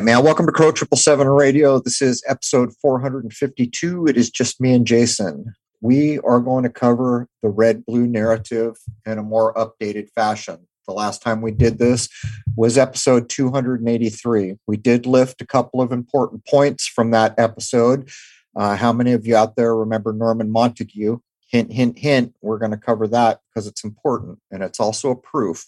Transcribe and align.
right, 0.00 0.04
man. 0.06 0.24
Welcome 0.24 0.46
to 0.46 0.52
Crow 0.52 0.72
Triple 0.72 0.96
Seven 0.96 1.26
Radio. 1.26 1.78
This 1.78 2.00
is 2.00 2.24
episode 2.26 2.72
452. 2.80 4.06
It 4.06 4.16
is 4.16 4.30
just 4.30 4.58
me 4.58 4.72
and 4.72 4.86
Jason. 4.86 5.52
We 5.82 6.18
are 6.20 6.40
going 6.40 6.62
to 6.62 6.70
cover 6.70 7.28
the 7.42 7.50
red 7.50 7.84
blue 7.84 8.06
narrative 8.06 8.76
in 9.04 9.18
a 9.18 9.22
more 9.22 9.52
updated 9.52 10.08
fashion. 10.14 10.66
The 10.88 10.94
last 10.94 11.20
time 11.20 11.42
we 11.42 11.50
did 11.50 11.78
this 11.78 12.08
was 12.56 12.78
episode 12.78 13.28
283. 13.28 14.54
We 14.66 14.76
did 14.78 15.04
lift 15.04 15.42
a 15.42 15.46
couple 15.46 15.82
of 15.82 15.92
important 15.92 16.46
points 16.46 16.86
from 16.86 17.10
that 17.10 17.34
episode. 17.36 18.08
Uh, 18.56 18.76
how 18.76 18.94
many 18.94 19.12
of 19.12 19.26
you 19.26 19.36
out 19.36 19.56
there 19.56 19.76
remember 19.76 20.14
Norman 20.14 20.50
Montague? 20.50 21.18
Hint, 21.50 21.72
hint, 21.72 21.98
hint. 21.98 22.34
We're 22.40 22.58
going 22.58 22.70
to 22.70 22.78
cover 22.78 23.06
that 23.08 23.40
because 23.52 23.66
it's 23.66 23.84
important 23.84 24.38
and 24.50 24.62
it's 24.62 24.80
also 24.80 25.10
a 25.10 25.16
proof. 25.16 25.66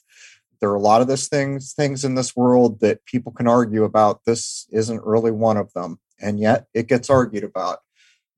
There 0.63 0.71
are 0.71 0.77
a 0.77 0.81
lot 0.81 1.01
of 1.01 1.09
this 1.09 1.27
things 1.27 1.75
things 1.75 2.05
in 2.05 2.15
this 2.15 2.37
world 2.37 2.79
that 2.81 3.05
people 3.05 3.33
can 3.33 3.49
argue 3.49 3.83
about. 3.83 4.21
This 4.25 4.69
isn't 4.71 5.05
really 5.05 5.33
one 5.33 5.57
of 5.57 5.73
them, 5.73 5.99
and 6.21 6.39
yet 6.39 6.67
it 6.73 6.87
gets 6.87 7.11
argued 7.11 7.43
about. 7.43 7.81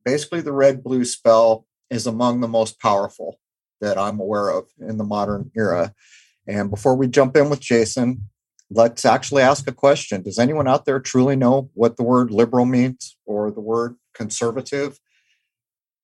Basically, 0.06 0.40
the 0.40 0.52
red 0.52 0.82
blue 0.82 1.04
spell 1.04 1.66
is 1.90 2.06
among 2.06 2.40
the 2.40 2.48
most 2.48 2.80
powerful 2.80 3.38
that 3.82 3.98
I'm 3.98 4.18
aware 4.18 4.48
of 4.48 4.64
in 4.80 4.96
the 4.96 5.04
modern 5.04 5.50
era. 5.54 5.92
And 6.48 6.70
before 6.70 6.96
we 6.96 7.08
jump 7.08 7.36
in 7.36 7.50
with 7.50 7.60
Jason, 7.60 8.30
let's 8.70 9.04
actually 9.04 9.42
ask 9.42 9.68
a 9.68 9.72
question. 9.72 10.22
Does 10.22 10.38
anyone 10.38 10.66
out 10.66 10.86
there 10.86 11.00
truly 11.00 11.36
know 11.36 11.68
what 11.74 11.98
the 11.98 12.02
word 12.04 12.30
liberal 12.30 12.64
means 12.64 13.18
or 13.26 13.50
the 13.50 13.60
word 13.60 13.96
conservative? 14.14 14.98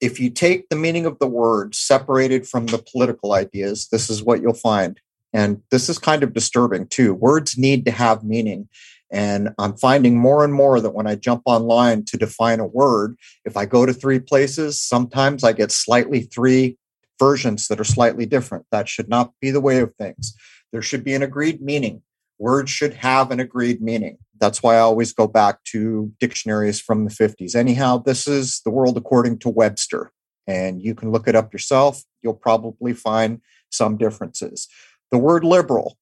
If 0.03 0.21
you 0.21 0.29
take 0.29 0.69
the 0.69 0.77
meaning 0.77 1.07
of 1.07 1.19
the 1.19 1.27
word 1.27 1.75
separated 1.75 2.47
from 2.47 2.67
the 2.67 2.79
political 2.79 3.33
ideas, 3.33 3.89
this 3.91 4.11
is 4.11 4.23
what 4.23 4.43
you'll 4.43 4.53
find. 4.53 5.01
And 5.33 5.63
this 5.71 5.89
is 5.89 5.99
kind 5.99 6.23
of 6.23 6.33
disturbing 6.33 6.87
too. 6.87 7.15
Words 7.15 7.57
need 7.57 7.85
to 7.85 7.91
have 7.91 8.25
meaning. 8.25 8.69
And 9.13 9.51
I'm 9.59 9.77
finding 9.77 10.19
more 10.19 10.45
and 10.45 10.53
more 10.53 10.81
that 10.81 10.95
when 10.95 11.07
I 11.07 11.17
jump 11.17 11.43
online 11.45 12.05
to 12.07 12.17
define 12.17 12.61
a 12.61 12.67
word, 12.67 13.17
if 13.45 13.57
I 13.57 13.67
go 13.67 13.85
to 13.85 13.93
three 13.93 14.21
places, 14.21 14.81
sometimes 14.81 15.43
I 15.43 15.53
get 15.53 15.73
slightly 15.73 16.23
three 16.23 16.79
versions 17.19 17.69
that 17.69 17.81
are 17.81 17.85
slightly 17.85 18.25
different. 18.25 18.67
That 18.71 18.89
should 18.89 19.09
not 19.09 19.33
be 19.41 19.51
the 19.51 19.61
way 19.61 19.81
of 19.81 19.95
things. 19.97 20.35
There 20.73 20.83
should 20.83 21.05
be 21.05 21.15
an 21.15 21.23
agreed 21.23 21.61
meaning. 21.61 22.03
Words 22.39 22.71
should 22.71 22.95
have 22.95 23.31
an 23.31 23.41
agreed 23.41 23.83
meaning. 23.83 24.19
That's 24.41 24.63
why 24.63 24.77
I 24.77 24.81
always 24.81 25.13
go 25.13 25.27
back 25.27 25.63
to 25.65 26.11
dictionaries 26.19 26.81
from 26.81 27.05
the 27.05 27.11
50s. 27.11 27.55
Anyhow, 27.55 27.99
this 27.99 28.27
is 28.27 28.63
the 28.65 28.71
world 28.71 28.97
according 28.97 29.41
to 29.41 29.51
Webster, 29.51 30.13
and 30.47 30.81
you 30.81 30.95
can 30.95 31.13
look 31.13 31.29
it 31.29 31.37
up 31.37 31.53
yourself. 31.53 32.03
You'll 32.23 32.33
probably 32.33 32.95
find 32.95 33.43
some 33.69 33.99
differences. 33.99 34.69
The 35.11 35.19
word 35.19 35.45
liberal, 35.45 35.97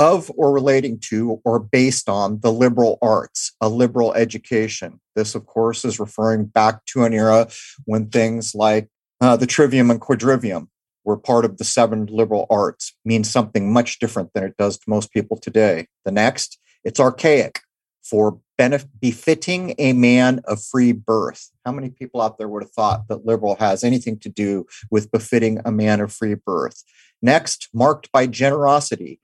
of 0.00 0.30
or 0.34 0.50
relating 0.50 0.98
to 0.98 1.42
or 1.44 1.58
based 1.58 2.08
on 2.08 2.40
the 2.40 2.50
liberal 2.50 2.98
arts, 3.02 3.52
a 3.60 3.68
liberal 3.68 4.14
education. 4.14 4.98
This, 5.14 5.34
of 5.34 5.44
course, 5.44 5.84
is 5.84 6.00
referring 6.00 6.46
back 6.46 6.86
to 6.86 7.04
an 7.04 7.12
era 7.12 7.48
when 7.84 8.08
things 8.08 8.54
like 8.54 8.88
uh, 9.20 9.36
the 9.36 9.46
trivium 9.46 9.90
and 9.90 10.00
quadrivium 10.00 10.68
were 11.04 11.18
part 11.18 11.44
of 11.44 11.58
the 11.58 11.64
seven 11.64 12.06
liberal 12.06 12.46
arts 12.48 12.96
means 13.04 13.30
something 13.30 13.70
much 13.70 13.98
different 13.98 14.30
than 14.32 14.42
it 14.42 14.56
does 14.56 14.78
to 14.78 14.88
most 14.88 15.12
people 15.12 15.36
today. 15.36 15.86
The 16.06 16.12
next, 16.12 16.58
it's 16.82 16.98
archaic 16.98 17.60
for 18.02 18.40
benef- 18.60 18.86
befitting 19.00 19.74
a 19.78 19.94
man 19.94 20.40
of 20.44 20.62
free 20.62 20.92
birth. 20.92 21.50
How 21.64 21.72
many 21.72 21.88
people 21.88 22.20
out 22.20 22.36
there 22.36 22.48
would 22.48 22.62
have 22.62 22.72
thought 22.72 23.08
that 23.08 23.24
liberal 23.24 23.56
has 23.56 23.82
anything 23.82 24.18
to 24.18 24.28
do 24.28 24.66
with 24.90 25.10
befitting 25.10 25.60
a 25.64 25.72
man 25.72 26.00
of 26.00 26.12
free 26.12 26.34
birth? 26.34 26.82
Next, 27.22 27.68
marked 27.72 28.12
by 28.12 28.26
generosity, 28.26 29.20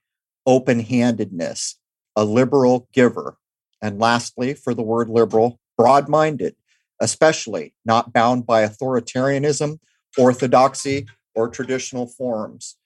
open 0.46 0.80
handedness, 0.80 1.78
a 2.14 2.24
liberal 2.24 2.88
giver. 2.94 3.36
And 3.82 3.98
lastly, 3.98 4.54
for 4.54 4.72
the 4.72 4.82
word 4.82 5.10
liberal, 5.10 5.60
broad 5.76 6.08
minded, 6.08 6.56
especially 7.00 7.74
not 7.84 8.14
bound 8.14 8.46
by 8.46 8.66
authoritarianism, 8.66 9.80
orthodoxy, 10.16 11.06
or 11.34 11.48
traditional 11.48 12.06
forms. 12.06 12.76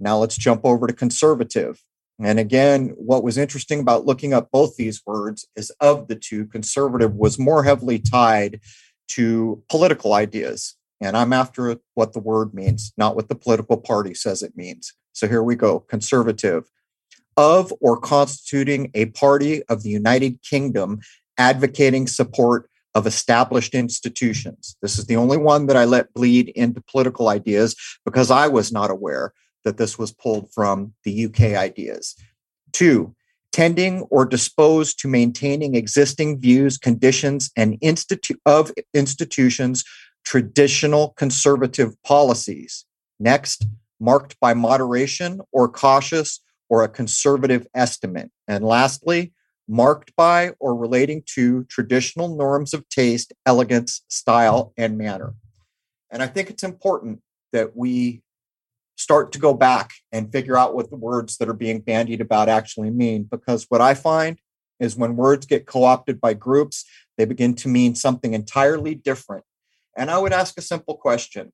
Now 0.00 0.18
let's 0.18 0.36
jump 0.36 0.62
over 0.64 0.88
to 0.88 0.92
conservative. 0.92 1.84
And 2.22 2.38
again, 2.38 2.92
what 2.96 3.24
was 3.24 3.38
interesting 3.38 3.80
about 3.80 4.04
looking 4.04 4.34
up 4.34 4.50
both 4.50 4.76
these 4.76 5.02
words 5.06 5.48
is 5.56 5.70
of 5.80 6.08
the 6.08 6.16
two, 6.16 6.46
conservative 6.46 7.14
was 7.14 7.38
more 7.38 7.64
heavily 7.64 7.98
tied 7.98 8.60
to 9.08 9.62
political 9.70 10.12
ideas. 10.12 10.76
And 11.00 11.16
I'm 11.16 11.32
after 11.32 11.76
what 11.94 12.12
the 12.12 12.20
word 12.20 12.52
means, 12.52 12.92
not 12.98 13.16
what 13.16 13.28
the 13.28 13.34
political 13.34 13.78
party 13.78 14.12
says 14.12 14.42
it 14.42 14.56
means. 14.56 14.92
So 15.12 15.26
here 15.26 15.42
we 15.42 15.56
go 15.56 15.80
conservative, 15.80 16.70
of 17.36 17.72
or 17.80 17.98
constituting 17.98 18.90
a 18.94 19.06
party 19.06 19.62
of 19.64 19.82
the 19.82 19.90
United 19.90 20.42
Kingdom 20.42 21.00
advocating 21.38 22.06
support 22.06 22.68
of 22.94 23.06
established 23.06 23.74
institutions. 23.74 24.76
This 24.82 24.98
is 24.98 25.06
the 25.06 25.16
only 25.16 25.38
one 25.38 25.66
that 25.66 25.76
I 25.76 25.84
let 25.84 26.12
bleed 26.12 26.50
into 26.50 26.82
political 26.82 27.28
ideas 27.28 27.76
because 28.04 28.30
I 28.30 28.48
was 28.48 28.72
not 28.72 28.90
aware 28.90 29.32
that 29.64 29.76
this 29.76 29.98
was 29.98 30.12
pulled 30.12 30.52
from 30.52 30.94
the 31.04 31.26
UK 31.26 31.40
ideas. 31.56 32.16
Two, 32.72 33.14
tending 33.52 34.02
or 34.02 34.24
disposed 34.24 34.98
to 35.00 35.08
maintaining 35.08 35.74
existing 35.74 36.40
views, 36.40 36.78
conditions, 36.78 37.50
and 37.56 37.80
institu- 37.80 38.36
of 38.46 38.72
institutions, 38.94 39.84
traditional 40.24 41.10
conservative 41.10 42.00
policies. 42.02 42.84
Next, 43.18 43.66
marked 43.98 44.38
by 44.40 44.54
moderation 44.54 45.40
or 45.52 45.68
cautious 45.68 46.40
or 46.68 46.84
a 46.84 46.88
conservative 46.88 47.66
estimate. 47.74 48.30
And 48.46 48.64
lastly, 48.64 49.32
marked 49.68 50.14
by 50.16 50.52
or 50.58 50.74
relating 50.74 51.22
to 51.34 51.64
traditional 51.64 52.34
norms 52.36 52.72
of 52.72 52.88
taste, 52.88 53.32
elegance, 53.46 54.02
style, 54.08 54.72
and 54.76 54.96
manner. 54.96 55.34
And 56.10 56.22
I 56.22 56.26
think 56.26 56.50
it's 56.50 56.64
important 56.64 57.20
that 57.52 57.76
we 57.76 58.22
start 59.00 59.32
to 59.32 59.38
go 59.38 59.54
back 59.54 59.92
and 60.12 60.30
figure 60.30 60.58
out 60.58 60.74
what 60.74 60.90
the 60.90 60.96
words 60.96 61.38
that 61.38 61.48
are 61.48 61.54
being 61.54 61.80
bandied 61.80 62.20
about 62.20 62.50
actually 62.50 62.90
mean. 62.90 63.22
Because 63.22 63.64
what 63.70 63.80
I 63.80 63.94
find 63.94 64.38
is 64.78 64.94
when 64.94 65.16
words 65.16 65.46
get 65.46 65.66
co 65.66 65.84
opted 65.84 66.20
by 66.20 66.34
groups, 66.34 66.84
they 67.16 67.24
begin 67.24 67.54
to 67.54 67.68
mean 67.68 67.94
something 67.94 68.34
entirely 68.34 68.94
different. 68.94 69.44
And 69.96 70.10
I 70.10 70.18
would 70.18 70.34
ask 70.34 70.58
a 70.58 70.62
simple 70.62 70.96
question 70.96 71.50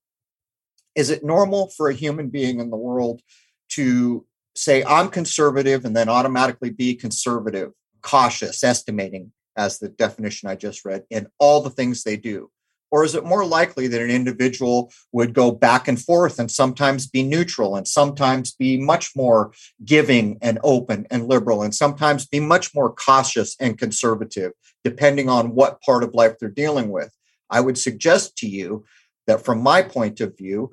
Is 0.97 1.09
it 1.09 1.25
normal 1.25 1.71
for 1.76 1.88
a 1.88 1.94
human 1.94 2.31
being 2.31 2.59
in 2.59 2.71
the 2.71 2.76
world 2.76 3.23
to 3.71 4.26
say, 4.56 4.82
I'm 4.82 5.09
conservative, 5.09 5.85
and 5.85 5.94
then 5.97 6.09
automatically 6.09 6.71
be 6.71 6.97
conservative 6.97 7.71
cautious, 8.03 8.65
estimating, 8.65 9.32
as 9.56 9.79
the 9.79 9.88
definition 9.88 10.49
I 10.49 10.56
just 10.56 10.85
read, 10.85 11.05
in 11.11 11.29
all 11.38 11.61
the 11.61 11.71
things 11.71 12.03
they 12.03 12.17
do? 12.17 12.50
Or 12.91 13.05
is 13.05 13.15
it 13.15 13.25
more 13.25 13.44
likely 13.44 13.88
that 13.88 14.00
an 14.00 14.11
individual 14.11 14.93
would 15.12 15.35
go 15.35 15.50
back 15.50 15.88
and 15.88 16.00
forth 16.00 16.38
and 16.38 16.50
sometimes 16.50 17.06
be 17.06 17.23
neutral 17.23 17.77
and 17.77 17.87
sometimes 17.87 18.53
be 18.53 18.79
much 18.79 19.11
more 19.17 19.53
giving 19.85 20.38
and 20.41 20.59
open 20.62 21.06
and 21.11 21.29
liberal 21.29 21.62
and 21.62 21.75
sometimes 21.75 22.27
be 22.27 22.41
much 22.41 22.75
more 22.75 22.93
cautious 22.93 23.56
and 23.61 23.79
conservative, 23.79 24.53
depending 24.85 25.29
on 25.29 25.55
what 25.55 25.81
part 25.83 26.05
of 26.05 26.15
life 26.15 26.38
they're 26.38 26.49
dealing 26.49 26.91
with? 26.91 27.12
I 27.50 27.61
would 27.61 27.79
suggest 27.79 28.37
to 28.38 28.49
you 28.49 28.85
that 29.27 29.44
from 29.44 29.62
my 29.62 29.83
point 29.83 30.21
of 30.21 30.37
view, 30.37 30.73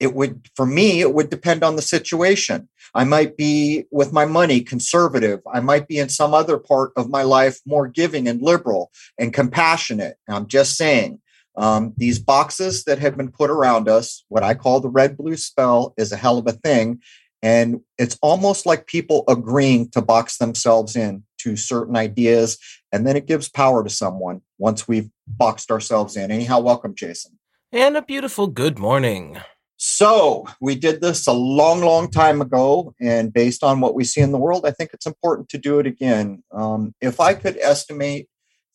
it 0.00 0.14
would 0.14 0.48
for 0.54 0.66
me 0.66 1.00
it 1.00 1.14
would 1.14 1.30
depend 1.30 1.62
on 1.62 1.76
the 1.76 1.82
situation. 1.82 2.68
I 2.94 3.04
might 3.04 3.36
be 3.36 3.84
with 3.90 4.12
my 4.12 4.26
money 4.26 4.60
conservative. 4.60 5.40
I 5.52 5.60
might 5.60 5.88
be 5.88 5.98
in 5.98 6.08
some 6.08 6.34
other 6.34 6.58
part 6.58 6.92
of 6.96 7.08
my 7.08 7.22
life 7.22 7.60
more 7.64 7.88
giving 7.88 8.28
and 8.28 8.42
liberal 8.42 8.90
and 9.18 9.32
compassionate. 9.32 10.16
I'm 10.28 10.46
just 10.46 10.76
saying 10.76 11.20
um, 11.56 11.94
these 11.96 12.18
boxes 12.18 12.84
that 12.84 12.98
have 12.98 13.16
been 13.16 13.30
put 13.30 13.50
around 13.50 13.88
us 13.88 14.24
what 14.28 14.42
i 14.42 14.54
call 14.54 14.80
the 14.80 14.88
red 14.88 15.16
blue 15.16 15.36
spell 15.36 15.94
is 15.96 16.12
a 16.12 16.16
hell 16.16 16.38
of 16.38 16.46
a 16.46 16.52
thing. 16.52 17.00
And 17.44 17.82
it's 17.98 18.18
almost 18.22 18.64
like 18.64 18.86
people 18.86 19.22
agreeing 19.28 19.90
to 19.90 20.00
box 20.00 20.38
themselves 20.38 20.96
in 20.96 21.24
to 21.40 21.56
certain 21.56 21.94
ideas. 21.94 22.56
And 22.90 23.06
then 23.06 23.16
it 23.16 23.26
gives 23.26 23.50
power 23.50 23.84
to 23.84 23.90
someone 23.90 24.40
once 24.56 24.88
we've 24.88 25.10
boxed 25.28 25.70
ourselves 25.70 26.16
in. 26.16 26.30
Anyhow 26.30 26.60
welcome 26.60 26.94
jason. 26.94 27.38
And 27.70 27.98
a 27.98 28.02
beautiful 28.02 28.46
good 28.46 28.78
morning. 28.78 29.38
So 29.76 30.46
we 30.58 30.74
did 30.74 31.02
this 31.02 31.26
a 31.26 31.32
long, 31.32 31.82
long 31.82 32.10
time 32.10 32.40
ago, 32.40 32.94
and 32.98 33.30
based 33.30 33.62
on 33.62 33.80
what 33.80 33.94
we 33.94 34.04
see 34.04 34.22
in 34.22 34.32
the 34.32 34.38
world, 34.38 34.64
I 34.64 34.70
think 34.70 34.90
it's 34.94 35.04
important 35.04 35.50
to 35.50 35.58
do 35.58 35.80
it 35.80 35.86
again. 35.86 36.42
Um, 36.52 36.94
if 37.02 37.20
I 37.20 37.34
could 37.34 37.58
estimate 37.58 38.28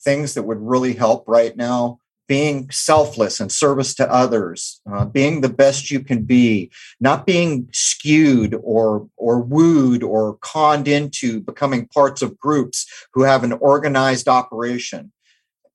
things 0.03 0.35
that 0.35 0.43
would 0.43 0.59
really 0.59 0.93
help 0.93 1.23
right 1.27 1.55
now, 1.57 1.97
being 2.29 2.69
selfless 2.69 3.41
and 3.41 3.51
service 3.51 3.93
to 3.95 4.09
others, 4.09 4.79
uh, 4.89 5.03
being 5.03 5.41
the 5.41 5.49
best 5.49 5.91
you 5.91 5.99
can 5.99 6.23
be, 6.23 6.71
not 7.01 7.25
being 7.25 7.67
skewed 7.73 8.55
or 8.63 9.09
or 9.17 9.41
wooed 9.41 10.03
or 10.03 10.37
conned 10.41 10.87
into 10.87 11.41
becoming 11.41 11.87
parts 11.87 12.21
of 12.21 12.37
groups 12.37 12.85
who 13.13 13.23
have 13.23 13.43
an 13.43 13.53
organized 13.53 14.29
operation 14.29 15.11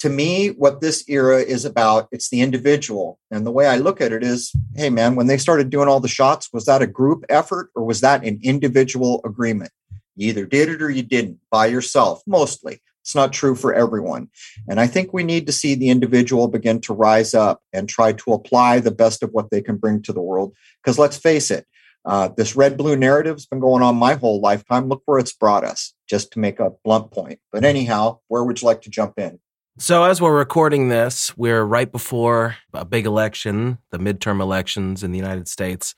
to 0.04 0.10
me, 0.10 0.48
what 0.48 0.82
this 0.82 1.02
era 1.08 1.38
is 1.38 1.64
about, 1.64 2.08
it's 2.12 2.28
the 2.28 2.42
individual. 2.42 3.18
And 3.30 3.46
the 3.46 3.50
way 3.50 3.66
I 3.66 3.78
look 3.78 4.02
at 4.02 4.12
it 4.12 4.22
is, 4.22 4.52
hey, 4.76 4.90
man, 4.90 5.14
when 5.14 5.28
they 5.28 5.38
started 5.38 5.70
doing 5.70 5.88
all 5.88 5.98
the 5.98 6.08
shots, 6.08 6.52
was 6.52 6.66
that 6.66 6.82
a 6.82 6.86
group 6.86 7.24
effort 7.30 7.70
or 7.74 7.86
was 7.86 8.02
that 8.02 8.22
an 8.22 8.38
individual 8.42 9.22
agreement? 9.24 9.70
You 10.14 10.28
either 10.28 10.44
did 10.44 10.68
it 10.68 10.82
or 10.82 10.90
you 10.90 11.02
didn't 11.02 11.38
by 11.50 11.66
yourself, 11.66 12.22
mostly. 12.26 12.82
It's 13.04 13.14
not 13.14 13.34
true 13.34 13.54
for 13.54 13.74
everyone. 13.74 14.30
And 14.66 14.80
I 14.80 14.86
think 14.86 15.12
we 15.12 15.24
need 15.24 15.46
to 15.46 15.52
see 15.52 15.74
the 15.74 15.90
individual 15.90 16.48
begin 16.48 16.80
to 16.82 16.94
rise 16.94 17.34
up 17.34 17.60
and 17.70 17.86
try 17.86 18.14
to 18.14 18.32
apply 18.32 18.80
the 18.80 18.90
best 18.90 19.22
of 19.22 19.30
what 19.32 19.50
they 19.50 19.60
can 19.60 19.76
bring 19.76 20.00
to 20.02 20.12
the 20.14 20.22
world. 20.22 20.54
Because 20.82 20.98
let's 20.98 21.18
face 21.18 21.50
it, 21.50 21.66
uh, 22.06 22.28
this 22.28 22.56
red 22.56 22.78
blue 22.78 22.96
narrative 22.96 23.36
has 23.36 23.44
been 23.44 23.60
going 23.60 23.82
on 23.82 23.94
my 23.96 24.14
whole 24.14 24.40
lifetime. 24.40 24.88
Look 24.88 25.02
where 25.04 25.18
it's 25.18 25.34
brought 25.34 25.64
us, 25.64 25.92
just 26.08 26.32
to 26.32 26.38
make 26.38 26.60
a 26.60 26.72
blunt 26.82 27.10
point. 27.10 27.40
But 27.52 27.62
anyhow, 27.64 28.20
where 28.28 28.42
would 28.42 28.62
you 28.62 28.66
like 28.66 28.80
to 28.82 28.90
jump 28.90 29.18
in? 29.18 29.38
So, 29.76 30.04
as 30.04 30.18
we're 30.22 30.36
recording 30.36 30.88
this, 30.88 31.36
we're 31.36 31.64
right 31.64 31.90
before 31.92 32.56
a 32.72 32.86
big 32.86 33.04
election, 33.04 33.78
the 33.90 33.98
midterm 33.98 34.40
elections 34.40 35.02
in 35.02 35.12
the 35.12 35.18
United 35.18 35.46
States. 35.46 35.94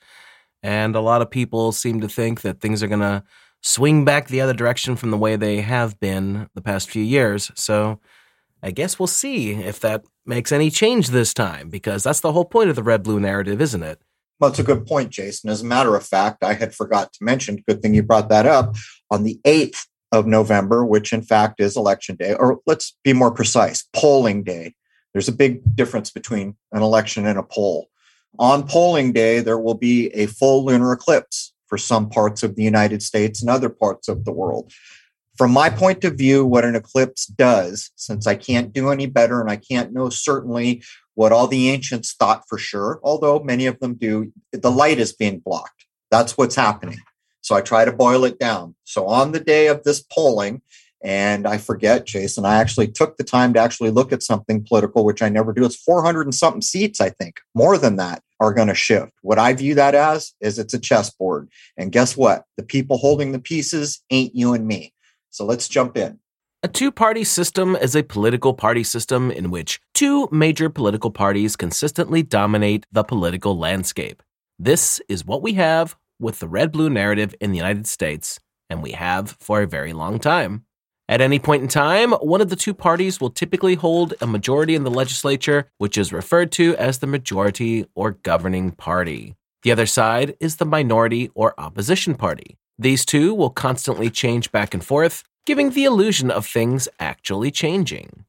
And 0.61 0.97
a 0.97 1.01
lot 1.01 1.23
of 1.23 1.31
people 1.31 1.71
seem 1.71 2.01
to 2.01 2.09
think 2.09 2.41
that 2.41 2.61
things 2.61 2.83
are 2.83 2.89
going 2.89 3.01
to 3.01 3.23
swing 3.63 4.05
back 4.05 4.29
the 4.29 4.41
other 4.41 4.55
direction 4.55 4.97
from 4.97 5.11
the 5.11 5.19
way 5.19 5.37
they 5.37 5.61
have 5.61 5.99
been 6.01 6.49
the 6.55 6.63
past 6.63 6.91
few 6.91 7.03
years. 7.03 7.51
So, 7.55 8.01
I 8.63 8.71
guess 8.71 8.99
we'll 8.99 9.07
see 9.07 9.53
if 9.53 9.81
that 9.81 10.05
makes 10.25 10.51
any 10.51 10.71
change 10.71 11.09
this 11.09 11.35
time, 11.35 11.69
because 11.69 12.03
that's 12.03 12.21
the 12.21 12.33
whole 12.33 12.45
point 12.45 12.71
of 12.71 12.77
the 12.77 12.83
red 12.83 13.03
blue 13.03 13.21
narrative, 13.21 13.61
isn't 13.61 13.83
it? 13.83 14.01
Well, 14.41 14.51
it's 14.51 14.59
a 14.59 14.65
good 14.65 14.87
point, 14.87 15.11
Jason. 15.11 15.51
As 15.51 15.63
a 15.63 15.67
matter 15.67 15.95
of 15.95 16.05
fact, 16.05 16.43
I 16.43 16.55
had 16.55 16.75
forgot 16.75 17.13
to 17.13 17.25
mention, 17.25 17.63
good 17.67 17.81
thing 17.81 17.95
you 17.95 18.03
brought 18.03 18.29
that 18.29 18.47
up, 18.47 18.75
on 19.11 19.25
the 19.25 19.41
8th 19.45 19.87
of 20.13 20.27
November, 20.27 20.85
which 20.85 21.13
in 21.13 21.23
fact 21.23 21.61
is 21.61 21.77
election 21.77 22.17
day, 22.17 22.35
or 22.35 22.61
let's 22.67 22.97
be 23.05 23.13
more 23.13 23.31
precise, 23.31 23.87
polling 23.93 24.43
day. 24.43 24.75
There's 25.13 25.29
a 25.29 25.33
big 25.33 25.77
difference 25.77 26.11
between 26.11 26.57
an 26.73 26.83
election 26.83 27.27
and 27.27 27.39
a 27.39 27.43
poll. 27.43 27.89
On 28.39 28.67
polling 28.67 29.13
day, 29.13 29.41
there 29.41 29.59
will 29.59 29.75
be 29.75 30.09
a 30.09 30.27
full 30.27 30.65
lunar 30.65 30.93
eclipse 30.93 31.55
for 31.67 31.79
some 31.79 32.09
parts 32.09 32.43
of 32.43 32.57
the 32.57 32.63
United 32.63 33.03
States 33.03 33.41
and 33.41 33.51
other 33.51 33.69
parts 33.69 34.09
of 34.09 34.25
the 34.25 34.33
world. 34.33 34.73
From 35.37 35.51
my 35.51 35.69
point 35.69 36.05
of 36.05 36.15
view, 36.15 36.47
what 36.47 36.65
an 36.65 36.75
eclipse 36.75 37.27
does, 37.27 37.91
since 37.95 38.27
I 38.27 38.37
can't 38.37 38.73
do 38.73 38.91
any 38.91 39.07
better 39.07 39.41
and 39.41 39.51
I 39.51 39.57
can't 39.57 39.93
know 39.93 40.09
certainly 40.09 40.83
what 41.15 41.33
all 41.33 41.47
the 41.47 41.69
ancients 41.69 42.15
thought 42.15 42.45
for 42.49 42.57
sure, 42.57 43.01
although 43.03 43.41
many 43.41 43.67
of 43.67 43.79
them 43.81 43.95
do, 43.95 44.33
the 44.53 44.71
light 44.71 44.99
is 44.99 45.13
being 45.13 45.39
blocked. 45.41 45.85
That's 46.11 46.39
what's 46.39 46.55
happening. 46.55 46.99
So 47.43 47.55
I 47.55 47.61
try 47.61 47.85
to 47.85 47.93
boil 47.93 48.25
it 48.25 48.39
down. 48.39 48.75
So 48.85 49.07
on 49.07 49.33
the 49.33 49.41
day 49.41 49.69
of 49.69 49.85
this 49.85 50.01
polling, 50.01 50.63
and 51.05 51.47
I 51.47 51.59
forget, 51.59 52.07
Jason, 52.07 52.45
I 52.45 52.57
actually 52.57 52.89
took 52.89 53.17
the 53.17 53.25
time 53.25 53.53
to 53.55 53.61
actually 53.61 53.91
look 53.91 54.13
at 54.13 54.23
something 54.23 54.65
political, 54.65 55.05
which 55.05 55.23
I 55.23 55.29
never 55.29 55.53
do. 55.53 55.65
It's 55.65 55.77
400 55.77 56.23
and 56.23 56.35
something 56.35 56.63
seats, 56.63 57.01
I 57.01 57.11
think. 57.11 57.41
More 57.55 57.79
than 57.79 57.97
that 57.97 58.23
are 58.41 58.53
going 58.53 58.69
to 58.69 58.75
shift. 58.75 59.13
What 59.23 59.39
I 59.39 59.53
view 59.53 59.75
that 59.75 59.95
as 59.95 60.33
is 60.41 60.59
it's 60.59 60.75
a 60.75 60.79
chessboard. 60.79 61.49
And 61.77 61.93
guess 61.93 62.17
what? 62.17 62.45
The 62.57 62.63
people 62.63 62.99
holding 62.99 63.33
the 63.33 63.39
pieces 63.39 64.03
ain't 64.11 64.35
you 64.35 64.53
and 64.55 64.67
me. 64.67 64.93
So 65.31 65.45
let's 65.45 65.69
jump 65.69 65.97
in. 65.97 66.19
A 66.63 66.69
two 66.69 66.91
party 66.91 67.23
system 67.23 67.77
is 67.77 67.95
a 67.95 68.03
political 68.03 68.55
party 68.55 68.83
system 68.83 69.31
in 69.31 69.51
which 69.51 69.81
two 69.95 70.29
major 70.33 70.69
political 70.69 71.11
parties 71.11 71.55
consistently 71.55 72.23
dominate 72.23 72.87
the 72.91 73.05
political 73.05 73.57
landscape. 73.57 74.23
This 74.59 75.01
is 75.09 75.25
what 75.25 75.43
we 75.43 75.53
have 75.55 75.97
with 76.19 76.41
the 76.41 76.49
red 76.49 76.73
blue 76.73 76.89
narrative 76.89 77.35
in 77.41 77.53
the 77.53 77.59
United 77.59 77.87
States, 77.87 78.41
and 78.71 78.83
we 78.83 78.93
have 78.93 79.37
for 79.39 79.63
a 79.63 79.67
very 79.67 79.93
long 79.93 80.19
time. 80.19 80.65
At 81.09 81.21
any 81.21 81.39
point 81.39 81.63
in 81.63 81.69
time, 81.69 82.11
one 82.13 82.41
of 82.41 82.49
the 82.49 82.57
two 82.57 82.75
parties 82.75 83.21
will 83.21 83.31
typically 83.31 83.77
hold 83.77 84.15
a 84.21 84.27
majority 84.27 84.75
in 84.75 84.83
the 84.83 84.91
legislature, 84.91 85.69
which 85.79 85.97
is 85.97 86.13
referred 86.13 86.51
to 86.53 86.77
as 86.77 86.99
the 86.99 87.07
majority 87.07 87.87
or 87.95 88.13
governing 88.25 88.73
party. 88.73 89.37
The 89.63 89.71
other 89.71 89.87
side 89.87 90.37
is 90.41 90.57
the 90.57 90.65
minority 90.65 91.31
or 91.35 91.55
opposition 91.59 92.17
party. 92.17 92.57
These 92.77 93.05
two 93.05 93.33
will 93.35 93.51
constantly 93.51 94.11
change 94.11 94.51
back 94.51 94.75
and 94.75 94.85
forth, 94.85 95.23
giving 95.45 95.71
the 95.71 95.85
illusion 95.85 96.29
of 96.29 96.45
things 96.45 96.89
actually 96.99 97.53
changing. 97.53 98.25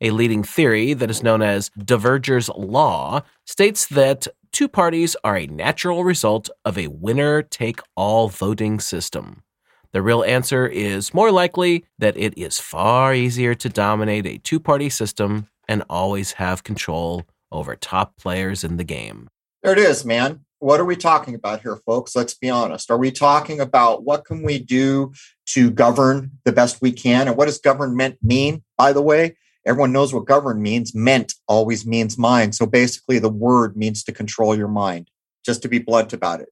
A 0.00 0.10
leading 0.10 0.42
theory 0.42 0.94
that 0.94 1.10
is 1.10 1.22
known 1.22 1.42
as 1.42 1.70
Duverger's 1.78 2.48
Law 2.48 3.22
states 3.46 3.86
that 3.86 4.26
two 4.52 4.68
parties 4.68 5.16
are 5.22 5.36
a 5.36 5.46
natural 5.46 6.02
result 6.02 6.48
of 6.64 6.78
a 6.78 6.88
winner 6.88 7.42
take 7.42 7.80
all 7.94 8.28
voting 8.28 8.80
system. 8.80 9.42
The 9.92 10.02
real 10.02 10.24
answer 10.24 10.66
is 10.66 11.12
more 11.12 11.30
likely 11.30 11.84
that 11.98 12.16
it 12.16 12.36
is 12.38 12.58
far 12.58 13.14
easier 13.14 13.54
to 13.56 13.68
dominate 13.68 14.26
a 14.26 14.38
two 14.38 14.58
party 14.58 14.88
system 14.88 15.48
and 15.68 15.84
always 15.90 16.32
have 16.32 16.64
control 16.64 17.26
over 17.50 17.76
top 17.76 18.16
players 18.16 18.64
in 18.64 18.78
the 18.78 18.84
game. 18.84 19.28
There 19.62 19.72
it 19.72 19.78
is, 19.78 20.04
man. 20.04 20.40
What 20.60 20.80
are 20.80 20.84
we 20.84 20.96
talking 20.96 21.34
about 21.34 21.60
here, 21.60 21.76
folks? 21.84 22.16
Let's 22.16 22.34
be 22.34 22.48
honest. 22.48 22.90
Are 22.90 22.96
we 22.96 23.10
talking 23.10 23.60
about 23.60 24.04
what 24.04 24.24
can 24.24 24.42
we 24.42 24.58
do 24.58 25.12
to 25.46 25.70
govern 25.70 26.30
the 26.44 26.52
best 26.52 26.80
we 26.80 26.92
can? 26.92 27.28
And 27.28 27.36
what 27.36 27.46
does 27.46 27.58
government 27.58 28.16
mean, 28.22 28.62
by 28.78 28.92
the 28.92 29.02
way? 29.02 29.36
Everyone 29.66 29.92
knows 29.92 30.14
what 30.14 30.24
govern 30.24 30.62
means. 30.62 30.94
Meant 30.94 31.34
always 31.46 31.86
means 31.86 32.16
mind. 32.16 32.54
So 32.54 32.64
basically, 32.64 33.18
the 33.18 33.28
word 33.28 33.76
means 33.76 34.04
to 34.04 34.12
control 34.12 34.56
your 34.56 34.68
mind, 34.68 35.10
just 35.44 35.62
to 35.62 35.68
be 35.68 35.78
blunt 35.78 36.12
about 36.12 36.40
it. 36.40 36.48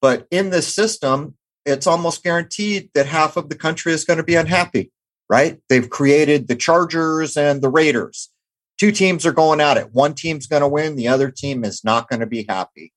But 0.00 0.26
in 0.30 0.50
this 0.50 0.72
system, 0.72 1.36
it's 1.64 1.86
almost 1.86 2.22
guaranteed 2.22 2.90
that 2.94 3.06
half 3.06 3.36
of 3.36 3.48
the 3.48 3.54
country 3.54 3.92
is 3.92 4.04
going 4.04 4.16
to 4.16 4.24
be 4.24 4.34
unhappy, 4.34 4.90
right? 5.28 5.60
They've 5.68 5.88
created 5.88 6.48
the 6.48 6.56
Chargers 6.56 7.36
and 7.36 7.62
the 7.62 7.70
Raiders. 7.70 8.30
Two 8.78 8.92
teams 8.92 9.24
are 9.24 9.32
going 9.32 9.60
at 9.60 9.76
it. 9.76 9.92
One 9.92 10.14
team's 10.14 10.46
going 10.46 10.62
to 10.62 10.68
win, 10.68 10.96
the 10.96 11.08
other 11.08 11.30
team 11.30 11.64
is 11.64 11.84
not 11.84 12.08
going 12.08 12.20
to 12.20 12.26
be 12.26 12.44
happy. 12.48 12.92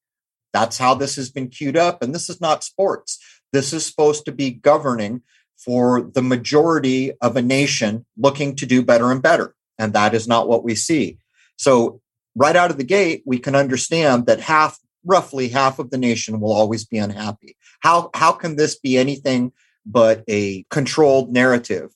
That's 0.54 0.78
how 0.78 0.96
this 0.96 1.18
has 1.18 1.30
been 1.30 1.50
queued 1.50 1.78
up. 1.78 2.02
And 2.02 2.16
this 2.16 2.30
is 2.30 2.40
not 2.40 2.64
sports. 2.64 3.20
This 3.52 3.74
is 3.74 3.86
supposed 3.86 4.26
to 4.26 4.32
be 4.32 4.52
governing 4.52 5.22
for 5.58 6.10
the 6.14 6.22
majority 6.22 7.12
of 7.22 7.36
a 7.36 7.42
nation 7.42 8.06
looking 8.18 8.56
to 8.56 8.66
do 8.66 8.82
better 8.82 9.12
and 9.12 9.22
better. 9.22 9.54
And 9.78 9.94
that 9.94 10.14
is 10.14 10.28
not 10.28 10.48
what 10.48 10.64
we 10.64 10.76
see. 10.76 11.18
So, 11.58 12.02
right 12.36 12.56
out 12.56 12.72
of 12.72 12.78
the 12.78 12.84
gate, 12.84 13.24
we 13.26 13.38
can 13.38 13.56
understand 13.56 14.26
that 14.26 14.40
half, 14.40 14.78
roughly 15.04 15.50
half 15.50 15.80
of 15.80 15.90
the 15.90 15.98
nation 15.98 16.40
will 16.40 16.54
always 16.54 16.86
be 16.86 16.98
unhappy. 16.98 17.56
How, 17.86 18.10
how 18.16 18.32
can 18.32 18.56
this 18.56 18.80
be 18.80 18.98
anything 18.98 19.52
but 19.86 20.24
a 20.28 20.66
controlled 20.72 21.32
narrative? 21.32 21.92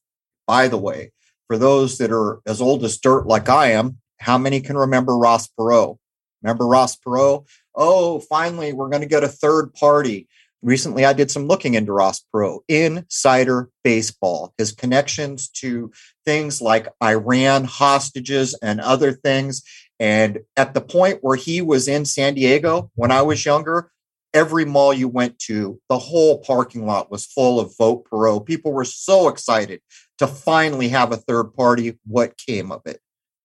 By 0.46 0.67
the 0.67 0.77
way, 0.77 1.13
for 1.48 1.58
those 1.58 1.98
that 1.98 2.12
are 2.12 2.41
as 2.46 2.62
old 2.62 2.84
as 2.84 3.00
dirt 3.00 3.25
like 3.25 3.50
I 3.50 3.72
am, 3.72 3.98
how 4.19 4.38
many 4.38 4.62
can 4.62 4.77
remember 4.77 5.17
Ross 5.17 5.48
Perot? 5.48 5.98
Remember 6.43 6.67
Ross 6.67 6.96
Perot? 6.96 7.48
Oh, 7.74 8.19
finally, 8.19 8.72
we're 8.72 8.89
going 8.89 9.01
to 9.01 9.08
get 9.08 9.24
a 9.24 9.27
third 9.27 9.74
party 9.74 10.27
recently 10.62 11.05
I 11.05 11.13
did 11.13 11.31
some 11.31 11.48
looking 11.48 11.74
into 11.74 11.91
Ross 11.91 12.24
Perot, 12.34 12.60
insider 12.67 13.69
baseball, 13.84 14.53
his 14.60 14.72
connections 14.72 15.50
to 15.50 15.91
things 16.24 16.62
like 16.62 16.88
Iran 17.01 17.63
hostages 17.63 18.53
and 18.62 18.79
other 18.79 19.12
things. 19.12 19.63
And 20.00 20.41
at 20.55 20.74
the 20.74 20.81
point 20.81 21.19
where 21.22 21.36
he 21.36 21.62
was 21.62 21.88
in 21.88 22.05
San 22.05 22.36
Diego 22.36 22.91
when 22.96 23.12
I 23.12 23.22
was 23.22 23.46
younger, 23.46 23.91
every 24.33 24.65
mall 24.65 24.93
you 24.93 25.07
went 25.07 25.39
to, 25.39 25.79
the 25.89 25.98
whole 25.98 26.39
parking 26.39 26.86
lot 26.86 27.12
was 27.12 27.25
full 27.25 27.59
of 27.59 27.75
Vote 27.77 28.05
Perot. 28.09 28.45
People 28.45 28.71
were 28.71 28.86
so 28.86 29.27
excited 29.27 29.81
to 30.17 30.27
finally 30.27 30.89
have 30.89 31.12
a 31.12 31.17
third 31.17 31.53
party. 31.53 31.98
What 32.05 32.38
came 32.38 32.71
of 32.71 32.81
it? 32.86 33.00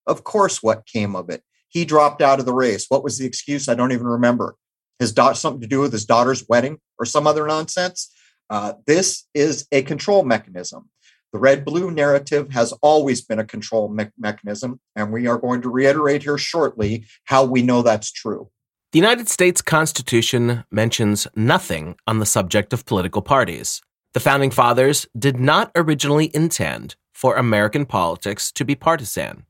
Of 0.06 0.24
course, 0.24 0.62
what 0.62 0.86
came 0.86 1.16
of 1.16 1.30
it? 1.30 1.42
He 1.68 1.84
dropped 1.84 2.22
out 2.22 2.38
of 2.38 2.46
the 2.46 2.52
race. 2.52 2.86
What 2.88 3.02
was 3.02 3.18
the 3.18 3.26
excuse? 3.26 3.68
I 3.68 3.74
don't 3.74 3.92
even 3.92 4.06
remember 4.06 4.56
his 4.98 5.12
daughter 5.12 5.34
something 5.34 5.60
to 5.60 5.66
do 5.66 5.80
with 5.80 5.92
his 5.92 6.04
daughter's 6.04 6.44
wedding 6.48 6.78
or 6.98 7.04
some 7.04 7.26
other 7.26 7.46
nonsense. 7.46 8.12
Uh, 8.50 8.74
this 8.86 9.26
is 9.34 9.66
a 9.72 9.82
control 9.82 10.24
mechanism. 10.24 10.88
The 11.32 11.40
red 11.40 11.64
blue 11.64 11.90
narrative 11.90 12.52
has 12.52 12.72
always 12.80 13.20
been 13.22 13.40
a 13.40 13.44
control 13.44 13.88
me- 13.88 14.10
mechanism, 14.16 14.78
and 14.94 15.12
we 15.12 15.26
are 15.26 15.38
going 15.38 15.62
to 15.62 15.68
reiterate 15.68 16.22
here 16.22 16.38
shortly 16.38 17.06
how 17.24 17.44
we 17.44 17.60
know 17.62 17.82
that's 17.82 18.12
true. 18.12 18.50
The 18.94 19.00
United 19.00 19.28
States 19.28 19.60
Constitution 19.60 20.62
mentions 20.70 21.26
nothing 21.34 21.96
on 22.06 22.20
the 22.20 22.24
subject 22.24 22.72
of 22.72 22.86
political 22.86 23.22
parties. 23.22 23.82
The 24.12 24.20
Founding 24.20 24.52
Fathers 24.52 25.04
did 25.18 25.40
not 25.40 25.72
originally 25.74 26.30
intend 26.32 26.94
for 27.12 27.34
American 27.34 27.86
politics 27.86 28.52
to 28.52 28.64
be 28.64 28.76
partisan. 28.76 29.46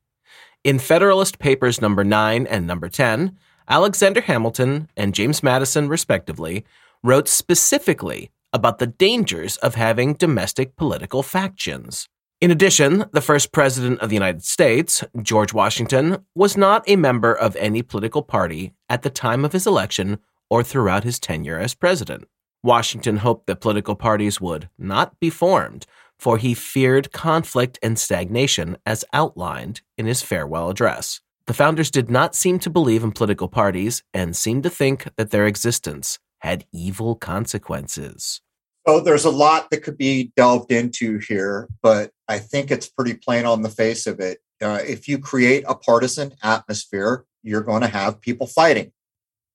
In 0.64 0.78
Federalist 0.78 1.38
Papers 1.38 1.82
number 1.82 2.04
9 2.04 2.46
and 2.46 2.66
number 2.66 2.88
10, 2.88 3.36
Alexander 3.68 4.22
Hamilton 4.22 4.88
and 4.96 5.14
James 5.14 5.42
Madison, 5.42 5.88
respectively, 5.88 6.64
wrote 7.02 7.28
specifically 7.28 8.30
about 8.50 8.78
the 8.78 8.86
dangers 8.86 9.58
of 9.58 9.74
having 9.74 10.14
domestic 10.14 10.74
political 10.74 11.22
factions. 11.22 12.08
In 12.40 12.50
addition, 12.50 13.06
the 13.12 13.22
first 13.22 13.52
president 13.52 14.00
of 14.00 14.10
the 14.10 14.16
United 14.16 14.44
States, 14.44 15.02
George 15.22 15.54
Washington, 15.54 16.24
was 16.34 16.56
not 16.56 16.84
a 16.86 16.96
member 16.96 17.32
of 17.32 17.56
any 17.56 17.80
political 17.80 18.22
party 18.22 18.74
at 18.88 19.02
the 19.02 19.10
time 19.10 19.44
of 19.44 19.52
his 19.52 19.66
election 19.66 20.18
or 20.50 20.62
throughout 20.62 21.04
his 21.04 21.18
tenure 21.18 21.58
as 21.58 21.74
president. 21.74 22.24
Washington 22.62 23.18
hoped 23.18 23.46
that 23.46 23.60
political 23.60 23.94
parties 23.94 24.40
would 24.40 24.68
not 24.78 25.18
be 25.20 25.30
formed, 25.30 25.86
for 26.18 26.38
he 26.38 26.54
feared 26.54 27.12
conflict 27.12 27.78
and 27.82 27.98
stagnation 27.98 28.76
as 28.84 29.04
outlined 29.12 29.82
in 29.96 30.06
his 30.06 30.22
farewell 30.22 30.70
address. 30.70 31.20
The 31.46 31.54
founders 31.54 31.90
did 31.90 32.10
not 32.10 32.34
seem 32.34 32.58
to 32.60 32.70
believe 32.70 33.04
in 33.04 33.12
political 33.12 33.48
parties 33.48 34.02
and 34.14 34.34
seemed 34.34 34.62
to 34.62 34.70
think 34.70 35.08
that 35.16 35.30
their 35.30 35.46
existence 35.46 36.18
had 36.38 36.64
evil 36.72 37.14
consequences. 37.14 38.40
So 38.86 39.00
there's 39.00 39.24
a 39.24 39.30
lot 39.30 39.70
that 39.70 39.82
could 39.82 39.96
be 39.96 40.32
delved 40.36 40.70
into 40.70 41.18
here, 41.18 41.68
but 41.82 42.10
I 42.28 42.38
think 42.38 42.70
it's 42.70 42.88
pretty 42.88 43.14
plain 43.14 43.46
on 43.46 43.62
the 43.62 43.70
face 43.70 44.06
of 44.06 44.20
it. 44.20 44.38
Uh, 44.60 44.80
if 44.86 45.08
you 45.08 45.18
create 45.18 45.64
a 45.66 45.74
partisan 45.74 46.34
atmosphere, 46.42 47.24
you're 47.42 47.62
going 47.62 47.80
to 47.80 47.88
have 47.88 48.20
people 48.20 48.46
fighting. 48.46 48.92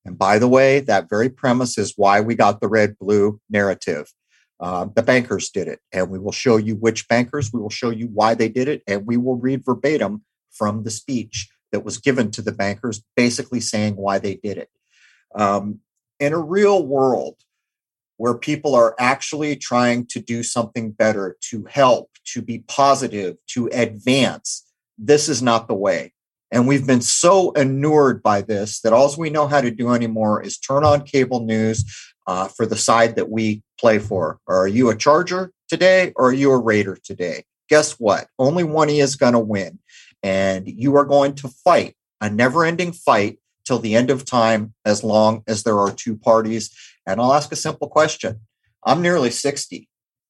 And 0.04 0.18
by 0.18 0.40
the 0.40 0.48
way, 0.48 0.80
that 0.82 1.10
very 1.10 1.30
premise 1.30 1.78
is 1.78 1.94
why 1.96 2.22
we 2.22 2.34
got 2.34 2.60
the 2.60 2.68
red 2.68 2.98
blue 2.98 3.40
narrative. 3.50 4.12
Uh, 4.60 4.88
the 4.96 5.04
bankers 5.04 5.50
did 5.50 5.68
it, 5.68 5.80
and 5.94 6.10
we 6.10 6.18
will 6.20 6.32
show 6.32 6.58
you 6.58 6.76
which 6.76 7.08
bankers, 7.08 7.54
we 7.54 7.62
will 7.62 7.70
show 7.70 7.92
you 7.92 8.08
why 8.08 8.34
they 8.34 8.50
did 8.50 8.68
it, 8.68 8.82
and 8.88 9.06
we 9.06 9.16
will 9.16 9.38
read 9.38 9.64
verbatim 9.64 10.24
from 10.52 10.84
the 10.84 10.92
speech 10.92 11.50
that 11.72 11.86
was 11.86 12.00
given 12.00 12.32
to 12.32 12.42
the 12.42 12.52
bankers, 12.52 13.04
basically 13.16 13.62
saying 13.62 13.96
why 13.96 14.18
they 14.18 14.36
did 14.36 14.58
it. 14.58 14.70
Um, 15.36 15.80
in 16.20 16.34
a 16.34 16.40
real 16.40 16.86
world 16.86 17.36
where 18.20 18.34
people 18.34 18.76
are 18.76 18.96
actually 19.00 19.56
trying 19.56 20.06
to 20.06 20.20
do 20.20 20.44
something 20.44 20.92
better, 20.92 21.38
to 21.40 21.64
help, 21.70 22.10
to 22.26 22.42
be 22.42 22.60
positive, 22.68 23.38
to 23.48 23.68
advance, 23.72 24.70
this 24.98 25.30
is 25.30 25.42
not 25.42 25.70
the 25.70 25.74
way. 25.74 26.12
And 26.52 26.68
we've 26.68 26.86
been 26.86 27.00
so 27.00 27.52
inured 27.52 28.22
by 28.22 28.42
this 28.42 28.82
that 28.82 28.92
all 28.92 29.16
we 29.18 29.30
know 29.30 29.48
how 29.48 29.62
to 29.62 29.72
do 29.72 29.94
anymore 29.94 30.44
is 30.44 30.58
turn 30.58 30.84
on 30.84 31.06
cable 31.06 31.46
news 31.46 31.86
uh, 32.28 32.50
for 32.50 32.66
the 32.66 32.76
side 32.76 33.16
that 33.16 33.30
we 33.30 33.64
play 33.80 34.00
for. 34.00 34.38
Are 34.48 34.68
you 34.68 34.90
a 34.90 34.98
Charger 34.98 35.54
today 35.70 36.12
or 36.18 36.28
are 36.28 36.34
you 36.34 36.52
a 36.52 36.58
Raider 36.58 36.98
today? 37.02 37.46
Guess 37.70 37.94
what? 37.94 38.28
Only 38.38 38.66
one 38.66 38.90
is 38.90 39.16
going 39.16 39.34
to 39.34 39.40
win. 39.40 39.80
And 40.24 40.68
you 40.68 40.98
are 40.98 41.06
going 41.06 41.36
to 41.36 41.48
fight 41.48 41.96
a 42.20 42.30
never 42.30 42.66
ending 42.66 42.92
fight 42.92 43.40
till 43.64 43.80
the 43.80 43.96
end 43.96 44.10
of 44.10 44.26
time 44.26 44.74
as 44.84 45.06
long 45.06 45.44
as 45.48 45.64
there 45.64 45.80
are 45.80 45.92
two 45.92 46.18
parties. 46.18 46.76
And 47.10 47.20
I'll 47.20 47.34
ask 47.34 47.52
a 47.52 47.56
simple 47.58 47.88
question 47.88 48.40
I'm 48.86 49.02
nearly 49.02 49.32
60. 49.32 49.90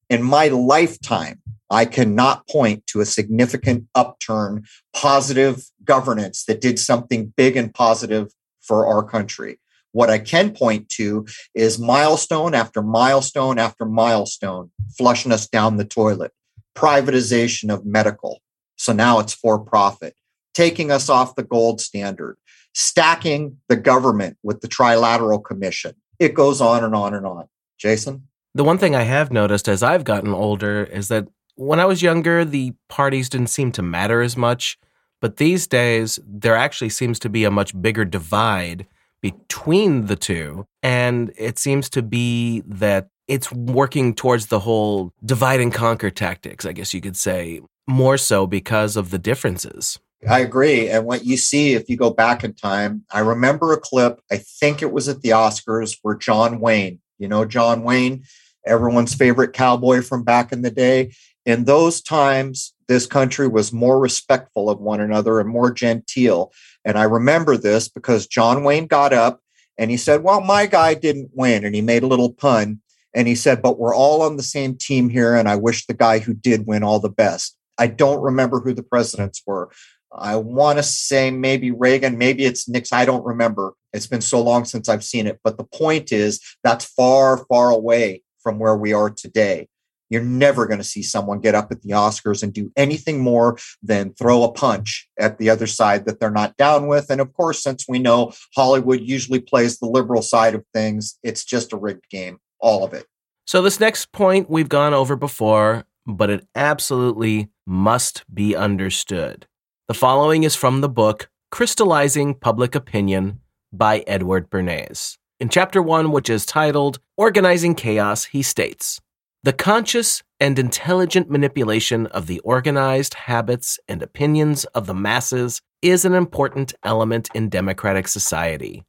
In 0.10 0.24
my 0.24 0.48
lifetime, 0.48 1.42
I 1.70 1.86
cannot 1.86 2.48
point 2.48 2.88
to 2.88 3.02
a 3.02 3.06
significant 3.06 3.88
upturn, 3.94 4.66
positive 4.94 5.64
governance 5.84 6.46
that 6.46 6.62
did 6.62 6.80
something 6.80 7.32
big 7.38 7.56
and 7.56 7.74
positive 7.74 8.32
for 8.62 8.88
our 8.88 9.04
country. 9.04 9.60
What 9.92 10.10
I 10.10 10.20
can 10.20 10.52
point 10.52 10.90
to 10.90 11.28
is 11.54 11.80
milestone 11.80 12.56
after 12.56 12.82
milestone 12.82 13.60
after 13.60 13.86
milestone 13.86 14.72
flushing 14.98 15.32
us 15.32 15.48
down 15.48 15.78
the 15.78 15.86
toilet. 15.86 16.32
Privatization 16.76 17.72
of 17.72 17.86
medical. 17.86 18.42
So 18.78 18.94
now 18.94 19.20
it's 19.20 19.34
for 19.34 19.60
profit, 19.60 20.16
taking 20.54 20.92
us 20.92 21.10
off 21.10 21.36
the 21.36 21.44
gold 21.44 21.82
standard, 21.82 22.38
stacking 22.74 23.58
the 23.68 23.76
government 23.76 24.38
with 24.44 24.62
the 24.62 24.68
Trilateral 24.68 25.44
Commission. 25.44 25.96
It 26.20 26.34
goes 26.34 26.62
on 26.62 26.84
and 26.84 26.94
on 26.94 27.14
and 27.14 27.26
on. 27.26 27.48
Jason? 27.78 28.28
The 28.54 28.64
one 28.64 28.78
thing 28.78 28.96
I 28.96 29.04
have 29.04 29.32
noticed 29.32 29.70
as 29.70 29.82
I've 29.84 30.04
gotten 30.04 30.34
older 30.34 30.84
is 30.84 31.08
that 31.08 31.28
when 31.56 31.80
I 31.80 31.86
was 31.86 32.02
younger, 32.02 32.46
the 32.46 32.74
parties 32.88 33.30
didn't 33.30 33.48
seem 33.48 33.72
to 33.74 33.82
matter 33.82 34.22
as 34.22 34.36
much. 34.36 34.78
But 35.22 35.38
these 35.38 35.68
days, 35.68 36.20
there 36.26 36.56
actually 36.56 36.90
seems 36.90 37.20
to 37.20 37.30
be 37.30 37.44
a 37.44 37.52
much 37.52 37.80
bigger 37.80 38.06
divide 38.06 38.88
between 39.22 40.06
the 40.06 40.16
two. 40.16 40.66
And 40.82 41.34
it 41.38 41.58
seems 41.58 41.90
to 41.92 42.02
be 42.02 42.62
that 42.66 43.10
it's 43.28 43.52
working 43.52 44.16
towards 44.16 44.48
the 44.48 44.60
whole 44.60 45.14
divide 45.24 45.60
and 45.60 45.74
conquer 45.74 46.10
tactics, 46.10 46.66
I 46.66 46.72
guess 46.72 46.94
you 46.94 47.02
could 47.02 47.18
say, 47.18 47.62
more 47.88 48.18
so 48.18 48.48
because 48.48 48.96
of 48.96 49.12
the 49.12 49.20
differences. 49.20 50.00
I 50.28 50.40
agree. 50.40 50.90
And 50.90 51.06
what 51.06 51.26
you 51.26 51.38
see 51.38 51.74
if 51.74 51.90
you 51.90 51.96
go 51.96 52.10
back 52.10 52.44
in 52.44 52.54
time, 52.54 53.06
I 53.12 53.20
remember 53.20 53.72
a 53.72 53.80
clip, 53.80 54.20
I 54.30 54.38
think 54.38 54.82
it 54.82 54.92
was 54.92 55.08
at 55.08 55.22
the 55.22 55.30
Oscars, 55.30 55.98
where 56.02 56.16
John 56.16 56.60
Wayne, 56.60 57.00
you 57.18 57.28
know, 57.28 57.46
John 57.46 57.84
Wayne, 57.84 58.24
everyone's 58.66 59.16
favorite 59.16 59.54
cowboy 59.54 60.02
from 60.02 60.24
back 60.24 60.52
in 60.52 60.62
the 60.62 60.72
day. 60.72 61.14
In 61.46 61.64
those 61.64 62.02
times, 62.02 62.74
this 62.90 63.06
country 63.06 63.48
was 63.48 63.72
more 63.72 64.00
respectful 64.00 64.70
of 64.70 64.80
one 64.80 65.00
another 65.00 65.40
and 65.40 65.48
more 65.48 65.72
genteel. 65.72 66.52
And 66.84 66.98
I 66.98 67.04
remember 67.04 67.56
this 67.56 67.88
because 67.88 68.28
John 68.28 68.64
Wayne 68.64 68.88
got 68.88 69.14
up 69.14 69.42
and 69.78 69.90
he 69.90 69.98
said, 69.98 70.24
Well, 70.24 70.42
my 70.42 70.66
guy 70.66 70.96
didn't 70.96 71.32
win. 71.34 71.64
And 71.64 71.74
he 71.74 71.82
made 71.82 72.04
a 72.04 72.08
little 72.08 72.34
pun. 72.34 72.82
And 73.14 73.28
he 73.28 73.36
said, 73.36 73.62
But 73.62 73.80
we're 73.80 73.96
all 73.96 74.22
on 74.22 74.36
the 74.36 74.44
same 74.44 74.76
team 74.76 75.08
here. 75.08 75.34
And 75.34 75.48
I 75.48 75.56
wish 75.56 75.86
the 75.86 75.94
guy 75.94 76.20
who 76.20 76.34
did 76.34 76.68
win 76.68 76.84
all 76.84 77.00
the 77.00 77.10
best. 77.10 77.56
I 77.78 77.88
don't 77.88 78.22
remember 78.22 78.60
who 78.60 78.74
the 78.74 78.84
presidents 78.84 79.42
were. 79.48 79.72
I 80.12 80.36
want 80.38 80.80
to 80.80 80.84
say 80.84 81.32
maybe 81.32 81.72
Reagan, 81.72 82.18
maybe 82.18 82.46
it's 82.46 82.68
Nixon. 82.68 82.98
I 82.98 83.06
don't 83.06 83.26
remember. 83.26 83.74
It's 83.94 84.08
been 84.08 84.22
so 84.22 84.42
long 84.42 84.66
since 84.66 84.90
I've 84.90 85.04
seen 85.04 85.28
it. 85.28 85.40
But 85.44 85.58
the 85.58 85.64
point 85.64 86.12
is, 86.12 86.40
that's 86.64 86.86
far, 86.86 87.46
far 87.46 87.70
away 87.70 88.24
from 88.42 88.60
where 88.60 88.76
we 88.76 88.94
are 88.94 89.10
today. 89.10 89.68
You're 90.10 90.24
never 90.24 90.66
going 90.66 90.80
to 90.80 90.84
see 90.84 91.04
someone 91.04 91.40
get 91.40 91.54
up 91.54 91.72
at 91.72 91.84
the 91.84 91.92
Oscars 91.92 92.42
and 92.42 92.52
do 92.52 92.72
anything 92.76 93.22
more 93.22 93.60
than 93.84 94.14
throw 94.14 94.44
a 94.44 94.52
punch 94.52 95.08
at 95.20 95.38
the 95.38 95.52
other 95.52 95.68
side 95.68 96.06
that 96.06 96.20
they're 96.20 96.32
not 96.32 96.58
down 96.58 96.88
with. 96.88 97.12
And 97.12 97.22
of 97.22 97.32
course, 97.34 97.62
since 97.62 97.86
we 97.88 98.00
know 98.00 98.34
Hollywood 98.56 99.02
usually 99.02 99.40
plays 99.40 99.78
the 99.78 99.86
liberal 99.86 100.24
side 100.24 100.56
of 100.56 100.66
things, 100.74 101.20
it's 101.22 101.46
just 101.46 101.74
a 101.74 101.78
rigged 101.78 102.10
game, 102.10 102.40
all 102.60 102.84
of 102.84 102.94
it. 102.94 103.06
So, 103.46 103.62
this 103.62 103.80
next 103.80 104.12
point 104.12 104.50
we've 104.50 104.70
gone 104.70 104.94
over 104.94 105.16
before, 105.16 105.86
but 106.06 106.30
it 106.30 106.48
absolutely 106.56 107.50
must 107.66 108.24
be 108.34 108.56
understood. 108.56 109.48
The 109.90 109.96
following 109.96 110.44
is 110.44 110.56
from 110.56 110.82
the 110.82 110.88
book 110.88 111.32
Crystallizing 111.50 112.36
Public 112.36 112.76
Opinion 112.76 113.40
by 113.74 114.04
Edward 114.06 114.48
Bernays. 114.52 115.18
In 115.40 115.50
chapter 115.50 115.82
one, 115.82 116.12
which 116.12 116.30
is 116.30 116.46
titled 116.46 117.00
Organizing 117.18 117.74
Chaos, 117.74 118.26
he 118.26 118.44
states 118.44 119.02
the 119.42 119.52
conscious 119.52 120.22
and 120.40 120.60
intelligent 120.60 121.32
manipulation 121.32 122.06
of 122.06 122.28
the 122.28 122.38
organized 122.42 123.16
habits 123.16 123.80
and 123.88 124.04
opinions 124.04 124.64
of 124.76 124.86
the 124.86 124.94
masses 124.94 125.60
is 125.82 126.06
an 126.06 126.14
important 126.14 126.76
element 126.84 127.28
in 127.34 127.50
democratic 127.50 128.08
society. 128.08 128.86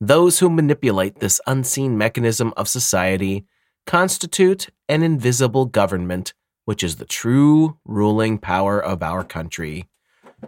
Those 0.00 0.40
who 0.40 0.50
manipulate 0.50 1.20
this 1.20 1.40
unseen 1.46 1.96
mechanism 1.96 2.52
of 2.56 2.66
society 2.66 3.46
constitute 3.86 4.70
an 4.88 5.04
invisible 5.04 5.66
government, 5.66 6.34
which 6.64 6.82
is 6.82 6.96
the 6.96 7.04
true 7.04 7.78
ruling 7.84 8.38
power 8.38 8.82
of 8.82 9.04
our 9.04 9.22
country. 9.22 9.86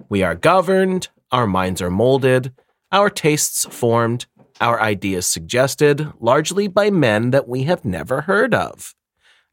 We 0.09 0.23
are 0.23 0.35
governed, 0.35 1.09
our 1.31 1.47
minds 1.47 1.83
are 1.83 1.91
molded, 1.91 2.53
our 2.93 3.11
tastes 3.11 3.65
formed, 3.67 4.27
our 4.61 4.81
ideas 4.81 5.27
suggested, 5.27 6.13
largely 6.21 6.69
by 6.69 6.91
men 6.91 7.31
that 7.31 7.49
we 7.49 7.65
have 7.65 7.85
never 7.85 8.23
heard 8.23 8.55
of. 8.55 8.95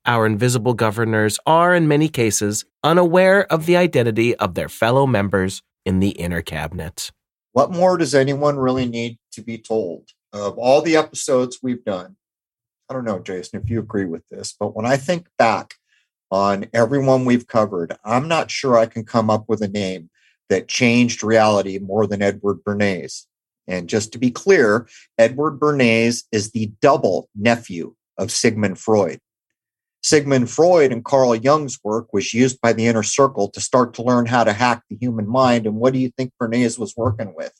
Our 0.05 0.25
invisible 0.25 0.73
governors 0.73 1.39
are, 1.45 1.75
in 1.75 1.87
many 1.87 2.09
cases, 2.09 2.65
unaware 2.83 3.51
of 3.51 3.65
the 3.65 3.77
identity 3.77 4.35
of 4.35 4.55
their 4.55 4.69
fellow 4.69 5.05
members 5.05 5.61
in 5.85 5.99
the 5.99 6.09
inner 6.09 6.41
cabinet. 6.41 7.11
What 7.53 7.71
more 7.71 7.97
does 7.97 8.15
anyone 8.15 8.57
really 8.57 8.87
need 8.87 9.19
to 9.33 9.41
be 9.41 9.57
told? 9.57 10.09
Of 10.33 10.57
all 10.57 10.81
the 10.81 10.95
episodes 10.95 11.59
we've 11.61 11.83
done, 11.83 12.15
I 12.89 12.93
don't 12.93 13.05
know, 13.05 13.19
Jason, 13.19 13.61
if 13.61 13.69
you 13.69 13.79
agree 13.79 14.05
with 14.05 14.27
this, 14.29 14.55
but 14.57 14.75
when 14.75 14.85
I 14.85 14.97
think 14.97 15.27
back 15.37 15.75
on 16.31 16.67
everyone 16.73 17.25
we've 17.25 17.47
covered, 17.47 17.97
I'm 18.03 18.27
not 18.27 18.49
sure 18.49 18.77
I 18.77 18.85
can 18.85 19.03
come 19.03 19.29
up 19.29 19.45
with 19.47 19.61
a 19.61 19.67
name 19.67 20.09
that 20.51 20.67
changed 20.67 21.23
reality 21.23 21.79
more 21.79 22.05
than 22.05 22.21
Edward 22.21 22.61
Bernays. 22.65 23.25
And 23.67 23.87
just 23.87 24.11
to 24.11 24.19
be 24.19 24.31
clear, 24.31 24.85
Edward 25.17 25.61
Bernays 25.61 26.25
is 26.29 26.51
the 26.51 26.73
double 26.81 27.29
nephew 27.33 27.95
of 28.17 28.31
Sigmund 28.31 28.77
Freud. 28.77 29.19
Sigmund 30.03 30.49
Freud 30.49 30.91
and 30.91 31.05
Carl 31.05 31.35
Jung's 31.35 31.79
work 31.85 32.11
was 32.11 32.33
used 32.33 32.59
by 32.59 32.73
the 32.73 32.85
inner 32.85 33.01
circle 33.01 33.49
to 33.51 33.61
start 33.61 33.93
to 33.93 34.03
learn 34.03 34.25
how 34.25 34.43
to 34.43 34.51
hack 34.51 34.83
the 34.89 34.97
human 34.97 35.25
mind. 35.25 35.65
And 35.65 35.77
what 35.77 35.93
do 35.93 35.99
you 35.99 36.09
think 36.09 36.33
Bernays 36.37 36.77
was 36.77 36.97
working 36.97 37.33
with? 37.33 37.53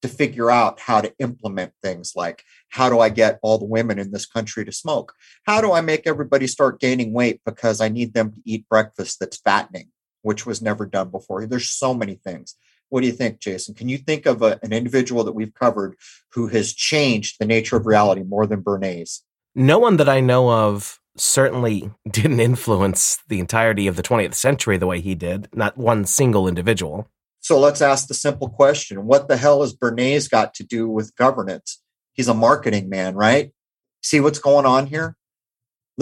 To 0.00 0.08
figure 0.08 0.50
out 0.50 0.80
how 0.80 1.00
to 1.00 1.14
implement 1.20 1.74
things 1.80 2.14
like 2.16 2.42
how 2.70 2.90
do 2.90 2.98
I 2.98 3.08
get 3.08 3.38
all 3.40 3.58
the 3.58 3.66
women 3.66 4.00
in 4.00 4.10
this 4.10 4.26
country 4.26 4.64
to 4.64 4.72
smoke? 4.72 5.12
How 5.46 5.60
do 5.60 5.70
I 5.70 5.80
make 5.80 6.08
everybody 6.08 6.48
start 6.48 6.80
gaining 6.80 7.12
weight 7.12 7.40
because 7.46 7.80
I 7.80 7.88
need 7.88 8.14
them 8.14 8.32
to 8.32 8.40
eat 8.44 8.68
breakfast 8.68 9.20
that's 9.20 9.36
fattening, 9.36 9.90
which 10.22 10.46
was 10.46 10.62
never 10.62 10.86
done 10.86 11.10
before? 11.10 11.46
There's 11.46 11.70
so 11.70 11.94
many 11.94 12.14
things. 12.14 12.56
What 12.88 13.00
do 13.00 13.06
you 13.06 13.12
think, 13.12 13.40
Jason? 13.40 13.74
Can 13.74 13.88
you 13.88 13.98
think 13.98 14.26
of 14.26 14.42
a, 14.42 14.58
an 14.62 14.72
individual 14.72 15.24
that 15.24 15.32
we've 15.32 15.54
covered 15.54 15.96
who 16.32 16.48
has 16.48 16.72
changed 16.72 17.36
the 17.38 17.46
nature 17.46 17.76
of 17.76 17.86
reality 17.86 18.22
more 18.22 18.46
than 18.46 18.62
Bernays? 18.62 19.20
No 19.54 19.78
one 19.78 19.96
that 19.96 20.08
I 20.08 20.20
know 20.20 20.50
of 20.50 21.00
certainly 21.16 21.90
didn't 22.10 22.40
influence 22.40 23.18
the 23.28 23.38
entirety 23.38 23.86
of 23.86 23.96
the 23.96 24.02
20th 24.02 24.34
century 24.34 24.76
the 24.76 24.86
way 24.86 25.00
he 25.00 25.14
did, 25.14 25.48
not 25.54 25.76
one 25.76 26.04
single 26.04 26.48
individual. 26.48 27.08
So 27.40 27.58
let's 27.58 27.82
ask 27.82 28.06
the 28.06 28.14
simple 28.14 28.48
question 28.48 29.06
What 29.06 29.28
the 29.28 29.36
hell 29.36 29.62
has 29.62 29.74
Bernays 29.74 30.30
got 30.30 30.54
to 30.54 30.64
do 30.64 30.88
with 30.88 31.16
governance? 31.16 31.82
He's 32.12 32.28
a 32.28 32.34
marketing 32.34 32.88
man, 32.88 33.14
right? 33.14 33.52
See 34.02 34.20
what's 34.20 34.38
going 34.38 34.66
on 34.66 34.86
here? 34.86 35.16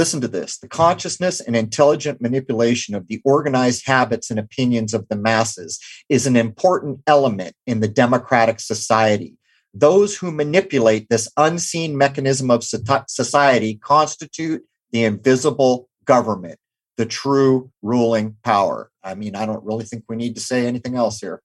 Listen 0.00 0.22
to 0.22 0.28
this 0.28 0.56
the 0.56 0.66
consciousness 0.66 1.42
and 1.42 1.54
intelligent 1.54 2.22
manipulation 2.22 2.94
of 2.94 3.06
the 3.08 3.20
organized 3.22 3.86
habits 3.86 4.30
and 4.30 4.40
opinions 4.40 4.94
of 4.94 5.06
the 5.10 5.14
masses 5.14 5.78
is 6.08 6.26
an 6.26 6.36
important 6.36 7.00
element 7.06 7.54
in 7.66 7.80
the 7.80 7.86
democratic 7.86 8.60
society. 8.60 9.36
Those 9.74 10.16
who 10.16 10.30
manipulate 10.30 11.10
this 11.10 11.30
unseen 11.36 11.98
mechanism 11.98 12.50
of 12.50 12.64
society 12.64 13.74
constitute 13.74 14.62
the 14.90 15.04
invisible 15.04 15.90
government, 16.06 16.58
the 16.96 17.04
true 17.04 17.70
ruling 17.82 18.38
power. 18.42 18.90
I 19.04 19.14
mean, 19.14 19.36
I 19.36 19.44
don't 19.44 19.62
really 19.66 19.84
think 19.84 20.04
we 20.08 20.16
need 20.16 20.34
to 20.36 20.40
say 20.40 20.66
anything 20.66 20.94
else 20.94 21.20
here. 21.20 21.42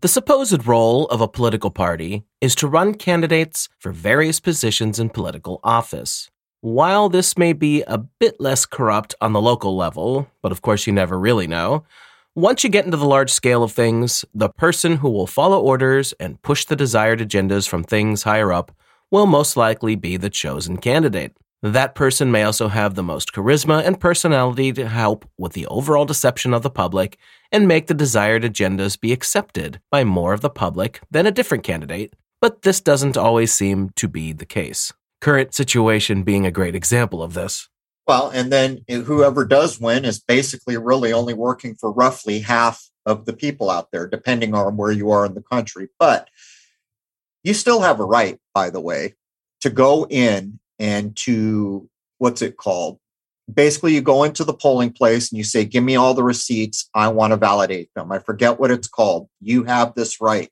The 0.00 0.08
supposed 0.08 0.66
role 0.66 1.04
of 1.08 1.20
a 1.20 1.28
political 1.28 1.70
party 1.70 2.24
is 2.40 2.54
to 2.54 2.68
run 2.68 2.94
candidates 2.94 3.68
for 3.78 3.92
various 3.92 4.40
positions 4.40 4.98
in 4.98 5.10
political 5.10 5.60
office. 5.62 6.30
While 6.60 7.08
this 7.08 7.38
may 7.38 7.52
be 7.52 7.82
a 7.82 7.98
bit 7.98 8.40
less 8.40 8.66
corrupt 8.66 9.14
on 9.20 9.32
the 9.32 9.40
local 9.40 9.76
level, 9.76 10.28
but 10.42 10.50
of 10.50 10.60
course 10.60 10.88
you 10.88 10.92
never 10.92 11.16
really 11.16 11.46
know, 11.46 11.84
once 12.34 12.64
you 12.64 12.70
get 12.70 12.84
into 12.84 12.96
the 12.96 13.06
large 13.06 13.30
scale 13.30 13.62
of 13.62 13.70
things, 13.70 14.24
the 14.34 14.48
person 14.48 14.96
who 14.96 15.08
will 15.08 15.28
follow 15.28 15.60
orders 15.60 16.12
and 16.18 16.42
push 16.42 16.64
the 16.64 16.74
desired 16.74 17.20
agendas 17.20 17.68
from 17.68 17.84
things 17.84 18.24
higher 18.24 18.52
up 18.52 18.72
will 19.08 19.26
most 19.26 19.56
likely 19.56 19.94
be 19.94 20.16
the 20.16 20.30
chosen 20.30 20.78
candidate. 20.78 21.36
That 21.62 21.94
person 21.94 22.32
may 22.32 22.42
also 22.42 22.66
have 22.66 22.96
the 22.96 23.04
most 23.04 23.32
charisma 23.32 23.84
and 23.84 24.00
personality 24.00 24.72
to 24.72 24.88
help 24.88 25.28
with 25.38 25.52
the 25.52 25.66
overall 25.68 26.04
deception 26.06 26.52
of 26.52 26.62
the 26.62 26.70
public 26.70 27.18
and 27.52 27.68
make 27.68 27.86
the 27.86 27.94
desired 27.94 28.42
agendas 28.42 29.00
be 29.00 29.12
accepted 29.12 29.80
by 29.92 30.02
more 30.02 30.32
of 30.32 30.40
the 30.40 30.50
public 30.50 31.00
than 31.08 31.26
a 31.26 31.32
different 31.32 31.62
candidate, 31.62 32.14
but 32.40 32.62
this 32.62 32.80
doesn't 32.80 33.16
always 33.16 33.52
seem 33.52 33.90
to 33.96 34.08
be 34.08 34.32
the 34.32 34.46
case. 34.46 34.92
Current 35.20 35.54
situation 35.54 36.22
being 36.22 36.46
a 36.46 36.50
great 36.50 36.74
example 36.74 37.22
of 37.22 37.34
this. 37.34 37.68
Well, 38.06 38.30
and 38.30 38.50
then 38.50 38.84
whoever 38.88 39.44
does 39.44 39.78
win 39.78 40.04
is 40.04 40.18
basically 40.18 40.78
really 40.78 41.12
only 41.12 41.34
working 41.34 41.74
for 41.74 41.92
roughly 41.92 42.40
half 42.40 42.82
of 43.04 43.26
the 43.26 43.34
people 43.34 43.68
out 43.68 43.90
there, 43.92 44.06
depending 44.06 44.54
on 44.54 44.76
where 44.76 44.92
you 44.92 45.10
are 45.10 45.26
in 45.26 45.34
the 45.34 45.42
country. 45.42 45.88
But 45.98 46.28
you 47.42 47.52
still 47.54 47.80
have 47.80 48.00
a 48.00 48.04
right, 48.04 48.38
by 48.54 48.70
the 48.70 48.80
way, 48.80 49.14
to 49.60 49.70
go 49.70 50.06
in 50.08 50.58
and 50.78 51.16
to 51.16 51.88
what's 52.18 52.42
it 52.42 52.56
called? 52.56 52.98
Basically, 53.52 53.94
you 53.94 54.02
go 54.02 54.24
into 54.24 54.44
the 54.44 54.54
polling 54.54 54.92
place 54.92 55.30
and 55.30 55.38
you 55.38 55.44
say, 55.44 55.64
Give 55.64 55.82
me 55.82 55.96
all 55.96 56.14
the 56.14 56.22
receipts. 56.22 56.88
I 56.94 57.08
want 57.08 57.32
to 57.32 57.36
validate 57.36 57.90
them. 57.94 58.12
I 58.12 58.18
forget 58.18 58.60
what 58.60 58.70
it's 58.70 58.88
called. 58.88 59.28
You 59.40 59.64
have 59.64 59.94
this 59.94 60.20
right. 60.20 60.50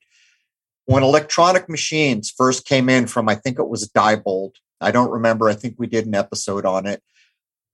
When 0.87 1.03
electronic 1.03 1.69
machines 1.69 2.31
first 2.31 2.65
came 2.65 2.89
in 2.89 3.07
from, 3.07 3.29
I 3.29 3.35
think 3.35 3.59
it 3.59 3.69
was 3.69 3.89
Diebold, 3.89 4.53
I 4.81 4.91
don't 4.91 5.11
remember. 5.11 5.49
I 5.49 5.55
think 5.55 5.77
we 5.79 5.87
did 5.87 6.07
an 6.07 6.15
episode 6.15 6.65
on 6.67 6.87
it. 6.87 7.03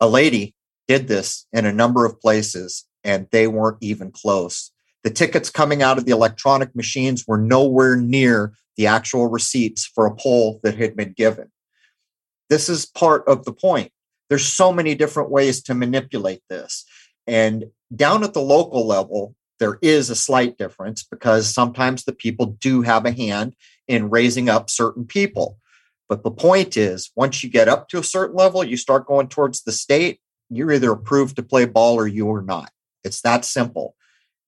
A 0.01 0.09
lady 0.09 0.55
did 0.89 1.09
this 1.09 1.47
in 1.53 1.67
a 1.67 1.73
number 1.73 2.05
of 2.05 2.21
places 2.21 2.87
and 3.05 3.27
they 3.33 3.47
weren't 3.49 3.79
even 3.81 4.11
close. 4.11 4.71
The 5.05 5.11
tickets 5.11 5.51
coming 5.51 5.83
out 5.83 5.99
of 5.99 6.05
the 6.05 6.13
electronic 6.13 6.75
machines 6.77 7.25
were 7.27 7.39
nowhere 7.39 7.97
near 7.97 8.53
the 8.77 8.87
actual 8.87 9.29
receipts 9.29 9.85
for 9.85 10.07
a 10.07 10.15
poll 10.15 10.61
that 10.63 10.77
had 10.77 10.97
been 10.97 11.13
given. 11.13 11.51
This 12.49 12.69
is 12.69 12.87
part 12.87 13.27
of 13.27 13.45
the 13.45 13.53
point. 13.53 13.93
There's 14.29 14.47
so 14.47 14.73
many 14.73 14.95
different 14.95 15.31
ways 15.31 15.63
to 15.65 15.75
manipulate 15.75 16.43
this. 16.49 16.85
And 17.27 17.67
down 17.95 18.25
at 18.25 18.33
the 18.33 18.41
local 18.41 18.87
level, 18.87 19.35
there 19.63 19.79
is 19.81 20.11
a 20.11 20.17
slight 20.17 20.59
difference 20.59 21.05
because 21.05 21.55
sometimes 21.55 22.03
the 22.03 22.13
people 22.13 22.47
do 22.47 22.83
have 22.83 23.07
a 23.07 23.13
hand 23.13 23.55
in 23.87 24.11
raising 24.11 24.49
up 24.49 24.69
certain 24.69 25.07
people. 25.07 25.57
But 26.09 26.25
the 26.25 26.33
point 26.33 26.77
is, 26.77 27.13
once 27.15 27.45
you 27.45 27.49
get 27.49 27.69
up 27.69 27.89
to 27.91 28.01
a 28.01 28.03
certain 28.05 28.35
level, 28.35 28.65
you 28.65 28.77
start 28.77 29.07
going 29.07 29.29
towards 29.29 29.63
the 29.63 29.71
state, 29.71 30.19
you're 30.51 30.73
either 30.73 30.91
approved 30.91 31.37
to 31.37 31.45
play 31.45 31.65
ball 31.65 31.95
or 31.95 32.09
you 32.09 32.29
are 32.33 32.43
not. 32.43 32.73
It's 33.05 33.21
that 33.21 33.45
simple. 33.45 33.95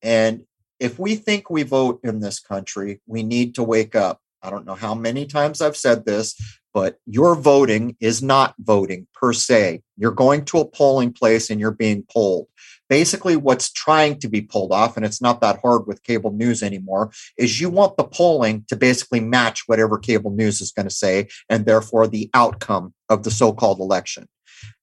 And 0.02 0.46
if 0.80 0.98
we 0.98 1.14
think 1.14 1.48
we 1.48 1.62
vote 1.62 2.00
in 2.02 2.18
this 2.18 2.40
country, 2.40 3.00
we 3.06 3.22
need 3.22 3.54
to 3.54 3.62
wake 3.62 3.94
up. 3.94 4.20
I 4.42 4.50
don't 4.50 4.66
know 4.66 4.74
how 4.74 4.96
many 4.96 5.26
times 5.26 5.60
I've 5.60 5.76
said 5.76 6.04
this, 6.04 6.34
but 6.74 6.98
your 7.06 7.36
voting 7.36 7.96
is 8.00 8.20
not 8.20 8.56
voting 8.58 9.06
per 9.14 9.32
se. 9.32 9.82
You're 9.96 10.10
going 10.10 10.44
to 10.46 10.58
a 10.58 10.68
polling 10.68 11.12
place 11.12 11.50
and 11.50 11.60
you're 11.60 11.70
being 11.70 12.04
polled. 12.10 12.48
Basically, 12.94 13.34
what's 13.34 13.72
trying 13.72 14.20
to 14.20 14.28
be 14.28 14.40
pulled 14.40 14.70
off, 14.70 14.96
and 14.96 15.04
it's 15.04 15.20
not 15.20 15.40
that 15.40 15.58
hard 15.62 15.88
with 15.88 16.04
cable 16.04 16.30
news 16.30 16.62
anymore, 16.62 17.10
is 17.36 17.60
you 17.60 17.68
want 17.68 17.96
the 17.96 18.04
polling 18.04 18.64
to 18.68 18.76
basically 18.76 19.18
match 19.18 19.64
whatever 19.66 19.98
cable 19.98 20.30
news 20.30 20.60
is 20.60 20.70
going 20.70 20.86
to 20.86 20.94
say, 20.94 21.26
and 21.48 21.66
therefore 21.66 22.06
the 22.06 22.30
outcome 22.34 22.94
of 23.08 23.24
the 23.24 23.32
so 23.32 23.52
called 23.52 23.80
election. 23.80 24.28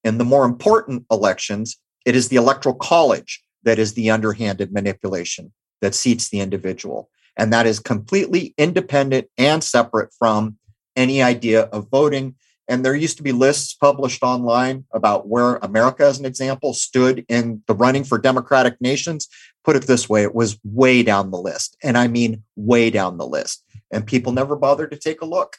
In 0.03 0.17
the 0.17 0.25
more 0.25 0.43
important 0.43 1.05
elections, 1.09 1.77
it 2.05 2.13
is 2.13 2.27
the 2.27 2.35
electoral 2.35 2.75
college 2.75 3.41
that 3.63 3.79
is 3.79 3.93
the 3.93 4.09
underhanded 4.09 4.73
manipulation 4.73 5.53
that 5.79 5.95
seats 5.95 6.27
the 6.27 6.41
individual. 6.41 7.09
And 7.37 7.53
that 7.53 7.65
is 7.65 7.79
completely 7.79 8.53
independent 8.57 9.29
and 9.37 9.63
separate 9.63 10.11
from 10.19 10.57
any 10.97 11.23
idea 11.23 11.61
of 11.61 11.89
voting. 11.89 12.35
And 12.71 12.85
there 12.85 12.95
used 12.95 13.17
to 13.17 13.23
be 13.23 13.33
lists 13.33 13.73
published 13.73 14.23
online 14.23 14.85
about 14.93 15.27
where 15.27 15.57
America, 15.57 16.05
as 16.05 16.19
an 16.19 16.25
example, 16.25 16.73
stood 16.73 17.25
in 17.27 17.61
the 17.67 17.75
running 17.75 18.05
for 18.05 18.17
democratic 18.17 18.79
nations. 18.79 19.27
Put 19.65 19.75
it 19.75 19.87
this 19.87 20.07
way, 20.07 20.23
it 20.23 20.33
was 20.33 20.57
way 20.63 21.03
down 21.03 21.31
the 21.31 21.37
list. 21.37 21.75
And 21.83 21.97
I 21.97 22.07
mean, 22.07 22.43
way 22.55 22.89
down 22.89 23.17
the 23.17 23.27
list. 23.27 23.65
And 23.91 24.07
people 24.07 24.31
never 24.31 24.55
bothered 24.55 24.91
to 24.91 24.97
take 24.97 25.19
a 25.19 25.25
look. 25.25 25.57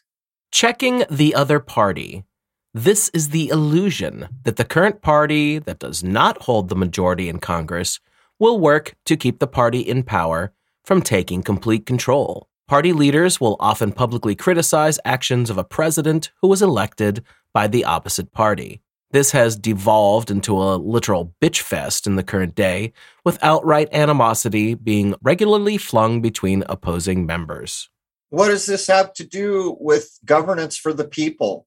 Checking 0.52 1.04
the 1.10 1.34
other 1.34 1.60
party. 1.60 2.24
This 2.72 3.10
is 3.10 3.28
the 3.28 3.50
illusion 3.50 4.28
that 4.44 4.56
the 4.56 4.64
current 4.64 5.02
party 5.02 5.58
that 5.58 5.80
does 5.80 6.02
not 6.02 6.40
hold 6.44 6.70
the 6.70 6.76
majority 6.76 7.28
in 7.28 7.40
Congress 7.40 8.00
will 8.38 8.58
work 8.58 8.94
to 9.04 9.18
keep 9.18 9.38
the 9.38 9.46
party 9.46 9.80
in 9.80 10.02
power 10.02 10.54
from 10.82 11.02
taking 11.02 11.42
complete 11.42 11.84
control. 11.84 12.48
Party 12.72 12.94
leaders 12.94 13.38
will 13.38 13.58
often 13.60 13.92
publicly 13.92 14.34
criticize 14.34 14.98
actions 15.04 15.50
of 15.50 15.58
a 15.58 15.62
president 15.62 16.30
who 16.40 16.48
was 16.48 16.62
elected 16.62 17.22
by 17.52 17.66
the 17.66 17.84
opposite 17.84 18.32
party. 18.32 18.80
This 19.10 19.32
has 19.32 19.56
devolved 19.56 20.30
into 20.30 20.56
a 20.56 20.76
literal 20.76 21.34
bitch 21.38 21.60
fest 21.60 22.06
in 22.06 22.16
the 22.16 22.22
current 22.22 22.54
day, 22.54 22.94
with 23.26 23.38
outright 23.44 23.90
animosity 23.92 24.72
being 24.72 25.14
regularly 25.20 25.76
flung 25.76 26.22
between 26.22 26.64
opposing 26.66 27.26
members. 27.26 27.90
What 28.30 28.48
does 28.48 28.64
this 28.64 28.86
have 28.86 29.12
to 29.16 29.26
do 29.26 29.76
with 29.78 30.18
governance 30.24 30.78
for 30.78 30.94
the 30.94 31.04
people, 31.04 31.66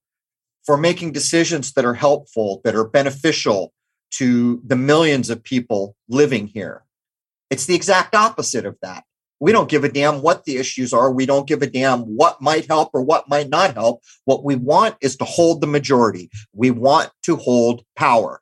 for 0.65 0.76
making 0.76 1.12
decisions 1.12 1.74
that 1.74 1.86
are 1.86 1.94
helpful, 1.94 2.62
that 2.63 2.74
are 2.74 2.84
beneficial 2.84 3.76
to 4.13 4.60
the 4.65 4.76
millions 4.76 5.30
of 5.30 5.44
people 5.44 5.96
living 6.10 6.48
here? 6.48 6.84
It's 7.52 7.68
the 7.68 7.76
exact 7.76 8.15
opposite 8.15 8.65
of 8.65 8.76
that. 8.82 9.04
We 9.39 9.52
don't 9.52 9.69
give 9.69 9.84
a 9.84 9.91
damn 9.91 10.21
what 10.21 10.45
the 10.45 10.58
issues 10.58 10.93
are. 10.93 11.12
We 11.12 11.26
don't 11.26 11.48
give 11.48 11.62
a 11.62 11.67
damn 11.67 12.02
what 12.02 12.41
might 12.41 12.67
help 12.67 12.91
or 12.93 13.02
what 13.02 13.30
might 13.30 13.50
not 13.50 13.74
help. 13.74 14.02
What 14.24 14.43
we 14.43 14.56
want 14.56 14.95
is 15.02 15.17
to 15.17 15.26
hold 15.26 15.62
the 15.62 15.67
majority. 15.67 16.30
We 16.54 16.71
want 16.71 17.12
to 17.24 17.36
hold 17.36 17.84
power. 17.95 18.41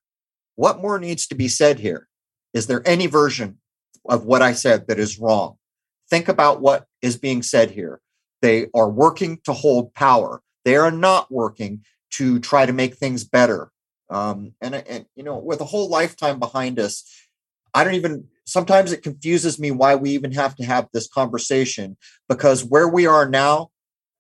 What 0.56 0.82
more 0.82 1.00
needs 1.00 1.28
to 1.28 1.36
be 1.36 1.48
said 1.48 1.80
here? 1.80 2.08
Is 2.54 2.68
there 2.68 2.88
any 2.88 3.08
version 3.08 3.58
of 4.08 4.26
what 4.26 4.42
I 4.42 4.54
said 4.54 4.88
that 4.88 5.00
is 5.00 5.20
wrong? 5.20 5.58
Think 6.10 6.28
about 6.28 6.62
what 6.62 6.86
is 7.02 7.18
being 7.18 7.42
said 7.42 7.72
here. 7.72 8.00
They 8.42 8.68
are 8.76 8.90
working 8.90 9.40
to 9.46 9.54
hold 9.54 9.94
power. 9.96 10.42
They 10.64 10.76
are 10.76 10.92
not 10.92 11.32
working 11.32 11.84
to 12.12 12.40
try 12.40 12.66
to 12.66 12.74
make 12.74 12.96
things 12.96 13.24
better. 13.24 13.72
Um, 14.10 14.54
and, 14.62 14.76
and, 14.76 15.06
you 15.16 15.24
know, 15.24 15.38
with 15.38 15.62
a 15.62 15.66
whole 15.66 15.90
lifetime 15.90 16.38
behind 16.38 16.78
us, 16.78 17.04
I 17.74 17.84
don't 17.84 17.96
even 17.96 18.28
sometimes 18.46 18.92
it 18.92 19.04
confuses 19.04 19.60
me 19.60 19.72
why 19.72 19.96
we 19.96 20.12
even 20.12 20.32
have 20.32 20.56
to 20.56 20.66
have 20.66 20.88
this 20.94 21.08
conversation 21.08 21.98
because 22.28 22.64
where 22.64 22.88
we 22.88 23.06
are 23.06 23.28
now 23.28 23.70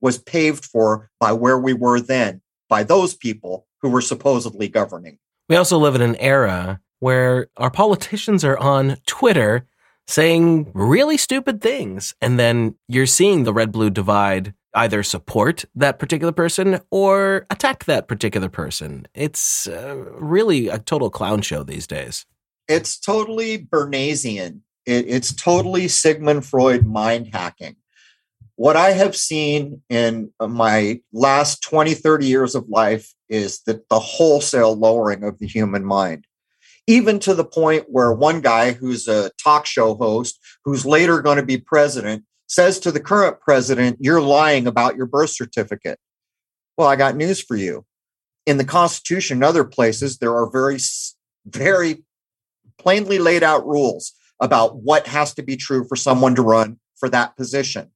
was 0.01 0.17
paved 0.17 0.65
for 0.65 1.09
by 1.19 1.31
where 1.31 1.57
we 1.57 1.73
were 1.73 1.99
then 1.99 2.41
by 2.69 2.83
those 2.83 3.15
people 3.15 3.67
who 3.81 3.89
were 3.89 4.01
supposedly 4.01 4.67
governing. 4.67 5.17
We 5.49 5.55
also 5.55 5.77
live 5.77 5.95
in 5.95 6.01
an 6.01 6.15
era 6.17 6.79
where 6.99 7.47
our 7.57 7.71
politicians 7.71 8.43
are 8.43 8.57
on 8.57 8.97
Twitter 9.05 9.67
saying 10.07 10.71
really 10.73 11.17
stupid 11.17 11.61
things. 11.61 12.13
And 12.21 12.39
then 12.39 12.75
you're 12.87 13.05
seeing 13.05 13.43
the 13.43 13.53
red 13.53 13.71
blue 13.71 13.89
divide 13.89 14.53
either 14.73 15.03
support 15.03 15.65
that 15.75 15.99
particular 15.99 16.31
person 16.31 16.79
or 16.89 17.45
attack 17.49 17.85
that 17.85 18.07
particular 18.07 18.49
person. 18.49 19.05
It's 19.13 19.67
uh, 19.67 19.95
really 20.17 20.67
a 20.67 20.79
total 20.79 21.09
clown 21.09 21.41
show 21.41 21.63
these 21.63 21.85
days 21.85 22.25
it's 22.67 22.99
totally 22.99 23.57
Bernaysian. 23.57 24.63
It, 24.85 25.05
it's 25.07 25.33
totally 25.33 25.87
Sigmund 25.87 26.45
Freud 26.45 26.85
mind 26.85 27.29
hacking. 27.33 27.75
What 28.55 28.77
I 28.77 28.91
have 28.91 29.15
seen 29.15 29.81
in 29.89 30.31
uh, 30.39 30.47
my 30.47 31.01
last 31.11 31.63
20, 31.63 31.93
30 31.95 32.27
years 32.27 32.55
of 32.55 32.69
life 32.69 33.13
is 33.27 33.61
that 33.61 33.89
the 33.89 33.99
wholesale 33.99 34.75
lowering 34.75 35.23
of 35.23 35.39
the 35.39 35.47
human 35.47 35.83
mind, 35.83 36.27
even 36.85 37.19
to 37.19 37.33
the 37.33 37.45
point 37.45 37.85
where 37.87 38.13
one 38.13 38.41
guy 38.41 38.73
who's 38.73 39.07
a 39.07 39.31
talk 39.43 39.65
show 39.65 39.95
host, 39.95 40.39
who's 40.65 40.85
later 40.85 41.21
going 41.21 41.37
to 41.37 41.45
be 41.45 41.57
president, 41.57 42.25
says 42.47 42.79
to 42.81 42.91
the 42.91 42.99
current 42.99 43.39
president, 43.41 43.97
You're 43.99 44.21
lying 44.21 44.67
about 44.67 44.95
your 44.95 45.07
birth 45.07 45.31
certificate. 45.31 45.99
Well, 46.77 46.87
I 46.87 46.95
got 46.95 47.15
news 47.15 47.41
for 47.41 47.55
you. 47.55 47.85
In 48.45 48.57
the 48.57 48.65
Constitution 48.65 49.37
and 49.37 49.43
other 49.43 49.63
places, 49.63 50.17
there 50.17 50.35
are 50.35 50.49
very, 50.51 50.77
very 51.45 52.03
plainly 52.83 53.19
laid 53.19 53.43
out 53.43 53.65
rules 53.65 54.13
about 54.39 54.77
what 54.77 55.07
has 55.07 55.33
to 55.35 55.43
be 55.43 55.55
true 55.55 55.85
for 55.87 55.95
someone 55.95 56.35
to 56.35 56.41
run 56.41 56.79
for 56.95 57.09
that 57.09 57.35
position. 57.37 57.89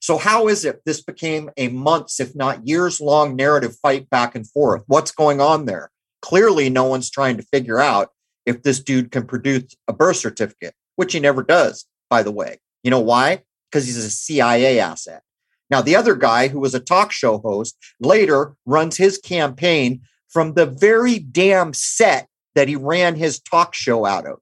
So, 0.00 0.18
how 0.18 0.46
is 0.48 0.64
it 0.64 0.82
this 0.84 1.00
became 1.02 1.50
a 1.56 1.68
months, 1.68 2.20
if 2.20 2.36
not 2.36 2.66
years 2.68 3.00
long 3.00 3.34
narrative 3.34 3.76
fight 3.80 4.10
back 4.10 4.34
and 4.34 4.48
forth? 4.48 4.82
What's 4.86 5.10
going 5.10 5.40
on 5.40 5.64
there? 5.64 5.90
clearly 6.26 6.68
no 6.68 6.82
one's 6.84 7.08
trying 7.08 7.36
to 7.36 7.42
figure 7.44 7.78
out 7.78 8.10
if 8.46 8.62
this 8.62 8.80
dude 8.80 9.12
can 9.12 9.24
produce 9.24 9.76
a 9.86 9.92
birth 9.92 10.16
certificate, 10.16 10.74
which 10.96 11.12
he 11.12 11.20
never 11.20 11.40
does, 11.40 11.86
by 12.10 12.22
the 12.24 12.32
way. 12.32 12.58
You 12.82 12.90
know 12.90 13.00
why? 13.00 13.42
Because 13.70 13.86
he's 13.86 13.96
a 13.96 14.10
CIA 14.10 14.80
asset. 14.80 15.22
Now, 15.70 15.82
the 15.82 15.94
other 15.94 16.16
guy 16.16 16.48
who 16.48 16.58
was 16.58 16.74
a 16.74 16.80
talk 16.80 17.12
show 17.12 17.38
host 17.38 17.76
later 18.00 18.56
runs 18.66 18.96
his 18.96 19.18
campaign 19.18 20.00
from 20.28 20.54
the 20.54 20.66
very 20.66 21.20
damn 21.20 21.72
set 21.72 22.28
that 22.56 22.68
he 22.68 22.74
ran 22.74 23.14
his 23.14 23.38
talk 23.38 23.74
show 23.74 24.04
out 24.04 24.26
of. 24.26 24.38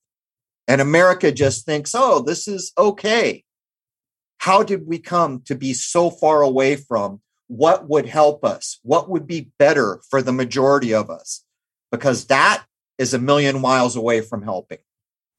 And 0.66 0.80
America 0.80 1.30
just 1.30 1.66
thinks, 1.66 1.94
oh, 1.94 2.22
this 2.22 2.48
is 2.48 2.72
okay. 2.78 3.44
How 4.38 4.62
did 4.62 4.86
we 4.86 4.98
come 4.98 5.42
to 5.44 5.54
be 5.54 5.74
so 5.74 6.10
far 6.10 6.40
away 6.40 6.76
from 6.76 7.20
what 7.48 7.88
would 7.88 8.06
help 8.06 8.44
us? 8.44 8.78
What 8.82 9.10
would 9.10 9.26
be 9.26 9.50
better 9.58 10.00
for 10.08 10.22
the 10.22 10.32
majority 10.32 10.94
of 10.94 11.10
us? 11.10 11.44
Because 11.92 12.26
that 12.26 12.64
is 12.98 13.12
a 13.12 13.18
million 13.18 13.60
miles 13.60 13.96
away 13.96 14.22
from 14.22 14.42
helping. 14.42 14.78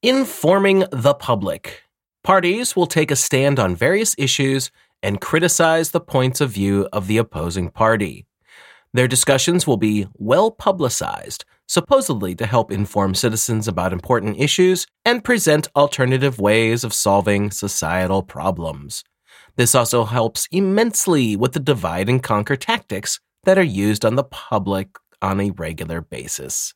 Informing 0.03 0.85
the 0.91 1.15
public. 1.15 1.81
Parties 2.23 2.75
will 2.75 2.88
take 2.88 3.09
a 3.09 3.15
stand 3.15 3.59
on 3.59 3.75
various 3.75 4.15
issues 4.17 4.69
and 5.01 5.21
criticize 5.21 5.91
the 5.91 5.99
points 6.01 6.41
of 6.41 6.51
view 6.51 6.88
of 6.91 7.07
the 7.07 7.17
opposing 7.17 7.69
party. 7.69 8.25
Their 8.95 9.10
discussions 9.10 9.67
will 9.67 9.75
be 9.75 10.08
well 10.13 10.49
publicized, 10.49 11.43
supposedly 11.67 12.34
to 12.36 12.45
help 12.45 12.71
inform 12.71 13.13
citizens 13.13 13.67
about 13.67 13.91
important 13.91 14.39
issues 14.39 14.88
and 15.03 15.21
present 15.21 15.67
alternative 15.75 16.39
ways 16.39 16.86
of 16.86 16.93
solving 16.93 17.51
societal 17.51 18.23
problems. 18.23 19.03
This 19.58 19.75
also 19.75 20.05
helps 20.05 20.47
immensely 20.49 21.36
with 21.36 21.51
the 21.51 21.60
divide 21.60 22.08
and 22.08 22.23
conquer 22.23 22.55
tactics 22.55 23.19
that 23.43 23.58
are 23.58 23.63
used 23.63 24.05
on 24.05 24.15
the 24.15 24.23
public 24.23 24.88
on 25.21 25.41
a 25.41 25.49
regular 25.49 25.99
basis. 25.99 26.73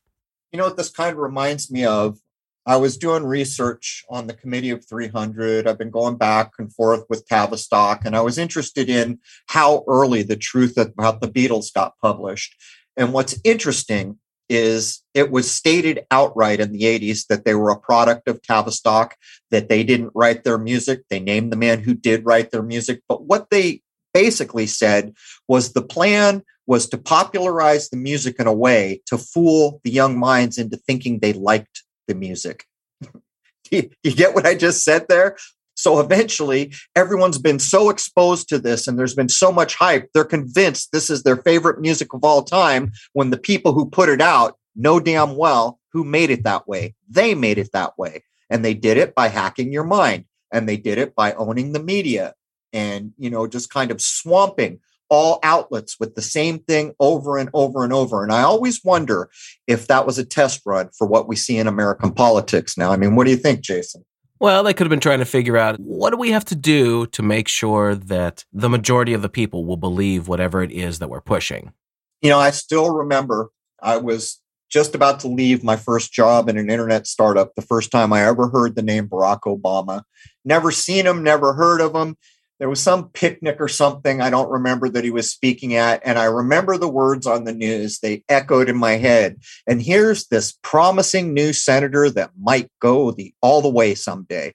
You 0.52 0.60
know 0.60 0.66
what 0.66 0.76
this 0.76 0.90
kind 0.90 1.14
of 1.14 1.20
reminds 1.20 1.72
me 1.72 1.86
of? 1.86 2.20
I 2.66 2.78
was 2.78 2.98
doing 2.98 3.24
research 3.24 4.04
on 4.10 4.28
the 4.28 4.34
Committee 4.34 4.70
of 4.70 4.88
300. 4.88 5.68
I've 5.68 5.78
been 5.78 5.90
going 5.90 6.18
back 6.18 6.52
and 6.60 6.74
forth 6.74 7.06
with 7.10 7.26
Tavistock, 7.28 8.06
and 8.06 8.16
I 8.16 8.22
was 8.22 8.38
interested 8.38 8.90
in 8.90 9.20
how 9.48 9.84
early 9.88 10.24
the 10.24 10.36
truth 10.36 10.78
about 10.78 11.22
the 11.22 11.30
Beatles 11.30 11.74
got 11.74 11.98
published. 12.02 12.56
And 12.98 13.14
what's 13.14 13.40
interesting 13.44 14.20
is 14.50 15.04
it 15.14 15.32
was 15.32 15.50
stated 15.50 16.06
outright 16.12 16.60
in 16.60 16.72
the 16.72 16.82
80s 16.82 17.28
that 17.28 17.46
they 17.46 17.54
were 17.54 17.70
a 17.70 17.80
product 17.80 18.28
of 18.28 18.42
Tavistock, 18.42 19.16
that 19.52 19.70
they 19.70 19.84
didn't 19.84 20.12
write 20.16 20.44
their 20.44 20.58
music. 20.58 21.04
They 21.10 21.20
named 21.20 21.52
the 21.52 21.58
man 21.58 21.80
who 21.80 21.94
did 21.94 22.26
write 22.26 22.52
their 22.52 22.64
music. 22.64 23.02
But 23.08 23.24
what 23.24 23.50
they 23.52 23.82
basically 24.14 24.66
said 24.66 25.14
was 25.48 25.72
the 25.72 25.84
plan 25.84 26.44
was 26.66 26.88
to 26.90 26.98
popularize 26.98 27.90
the 27.90 27.98
music 27.98 28.36
in 28.40 28.48
a 28.48 28.54
way 28.54 29.02
to 29.06 29.18
fool 29.18 29.82
the 29.84 29.92
young 29.92 30.18
minds 30.18 30.58
into 30.58 30.78
thinking 30.78 31.20
they 31.20 31.34
liked 31.34 31.84
the 32.10 32.16
music. 32.16 32.66
you, 33.72 33.90
get 34.04 34.36
what 34.36 34.46
I 34.46 34.56
just 34.56 34.84
said 34.84 35.06
there? 35.08 35.38
So 35.76 36.02
eventually, 36.02 36.74
everyone's 36.94 37.38
been 37.38 37.60
so 37.60 37.90
exposed 37.90 38.50
to 38.50 38.60
this 38.60 38.86
and 38.86 39.00
there's 39.00 39.16
been 39.16 39.30
so 39.30 39.50
much 39.50 39.76
hype, 39.76 40.10
they're 40.14 40.26
convinced 40.26 40.92
this 40.92 41.10
is 41.10 41.24
their 41.24 41.38
favorite 41.38 41.80
music 41.80 42.14
of 42.14 42.26
all 42.26 42.44
time 42.44 42.92
when 43.14 43.30
the 43.30 43.38
people 43.38 43.72
who 43.72 43.90
put 43.90 44.10
it 44.10 44.20
out 44.20 44.58
know 44.76 45.00
damn 45.00 45.38
well 45.38 45.80
who 45.94 46.04
made 46.04 46.32
it 46.32 46.44
that 46.44 46.68
way. 46.68 46.96
They 47.10 47.34
made 47.34 47.58
it 47.58 47.72
that 47.72 47.98
way. 47.98 48.24
And 48.50 48.66
they 48.66 48.74
did 48.74 48.98
it 48.98 49.16
by 49.16 49.30
hacking 49.30 49.72
your 49.72 49.86
mind 49.86 50.26
and 50.52 50.68
they 50.68 50.76
did 50.76 50.98
it 50.98 51.16
by 51.16 51.32
owning 51.34 51.72
the 51.72 51.82
media 51.82 52.34
and, 52.74 53.14
you 53.18 53.30
know, 53.30 53.48
just 53.48 53.70
kind 53.70 53.90
of 53.90 54.02
swamping 54.02 54.82
all 55.10 55.40
outlets 55.44 56.00
with 56.00 56.16
the 56.16 56.22
same 56.22 56.60
thing 56.60 56.94
over 57.00 57.38
and 57.38 57.50
over 57.54 57.84
and 57.84 57.92
over. 57.92 58.24
And 58.24 58.32
I 58.32 58.42
always 58.42 58.84
wonder 58.84 59.30
if 59.68 59.88
that 59.88 60.06
was 60.06 60.18
a 60.18 60.26
test 60.26 60.62
run 60.66 60.90
for 60.98 61.08
what 61.08 61.28
we 61.28 61.36
see 61.36 61.58
in 61.58 61.68
American 61.68 62.12
politics 62.12 62.78
now. 62.78 62.92
I 62.92 62.98
mean, 62.98 63.16
what 63.16 63.26
do 63.26 63.32
you 63.32 63.38
think, 63.38 63.62
Jason? 63.62 64.06
Well, 64.40 64.64
they 64.64 64.74
could 64.74 64.86
have 64.86 64.90
been 64.90 65.02
trying 65.02 65.20
to 65.20 65.26
figure 65.26 65.58
out 65.58 65.78
what 65.80 66.12
do 66.12 66.18
we 66.18 66.32
have 66.32 66.46
to 66.46 66.56
do 66.56 67.08
to 67.08 67.22
make 67.22 67.48
sure 67.48 67.96
that 67.96 68.46
the 68.54 68.70
majority 68.70 69.14
of 69.14 69.22
the 69.22 69.30
people 69.30 69.66
will 69.66 69.78
believe 69.78 70.28
whatever 70.28 70.64
it 70.64 70.72
is 70.72 71.00
that 71.00 71.10
we're 71.10 71.20
pushing. 71.20 71.74
You 72.22 72.30
know, 72.30 72.40
I 72.40 72.52
still 72.52 72.90
remember 72.94 73.50
I 73.82 73.98
was 73.98 74.42
just 74.70 74.96
about 74.96 75.20
to 75.22 75.28
leave 75.28 75.64
my 75.64 75.76
first 75.76 76.14
job 76.14 76.48
in 76.48 76.58
an 76.58 76.70
internet 76.70 77.08
startup 77.08 77.56
the 77.56 77.62
first 77.62 77.92
time 77.92 78.14
I 78.14 78.24
ever 78.24 78.48
heard 78.48 78.76
the 78.76 78.82
name 78.82 79.10
Barack 79.10 79.42
Obama. 79.42 80.04
Never 80.46 80.72
seen 80.72 81.06
him, 81.06 81.24
never 81.24 81.54
heard 81.54 81.82
of 81.82 81.94
him 81.94 82.16
there 82.60 82.70
was 82.70 82.82
some 82.82 83.10
picnic 83.10 83.58
or 83.60 83.70
something 83.70 84.22
I 84.22 84.30
don't 84.30 84.52
remember 84.52 84.90
that 84.90 85.06
he 85.06 85.12
was 85.12 85.32
speaking 85.32 85.76
at. 85.76 86.02
And 86.04 86.20
I 86.20 86.26
remember 86.26 86.78
the 86.78 86.90
words 86.90 87.26
on 87.26 87.46
the 87.46 87.54
news, 87.54 88.00
they 88.00 88.24
echoed 88.28 88.70
in 88.70 88.78
my 88.78 88.94
head. 88.94 89.42
And 89.66 89.82
here's 89.82 90.28
this 90.28 90.58
promising 90.62 91.34
new 91.34 91.54
senator 91.54 92.10
that 92.12 92.32
might 92.40 92.70
go 92.82 93.12
the 93.12 93.34
all 93.42 93.62
the 93.62 93.70
way 93.70 93.96
someday. 93.96 94.54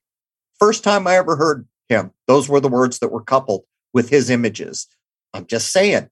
First 0.58 0.84
time 0.84 1.06
I 1.06 1.16
ever 1.16 1.36
heard 1.36 1.66
him, 1.88 2.12
those 2.26 2.48
were 2.48 2.60
the 2.60 2.68
words 2.68 2.98
that 2.98 3.10
were 3.10 3.22
coupled 3.22 3.64
with 3.94 4.10
his 4.10 4.28
images. 4.28 4.86
I'm 5.32 5.46
just 5.46 5.72
saying, 5.72 6.10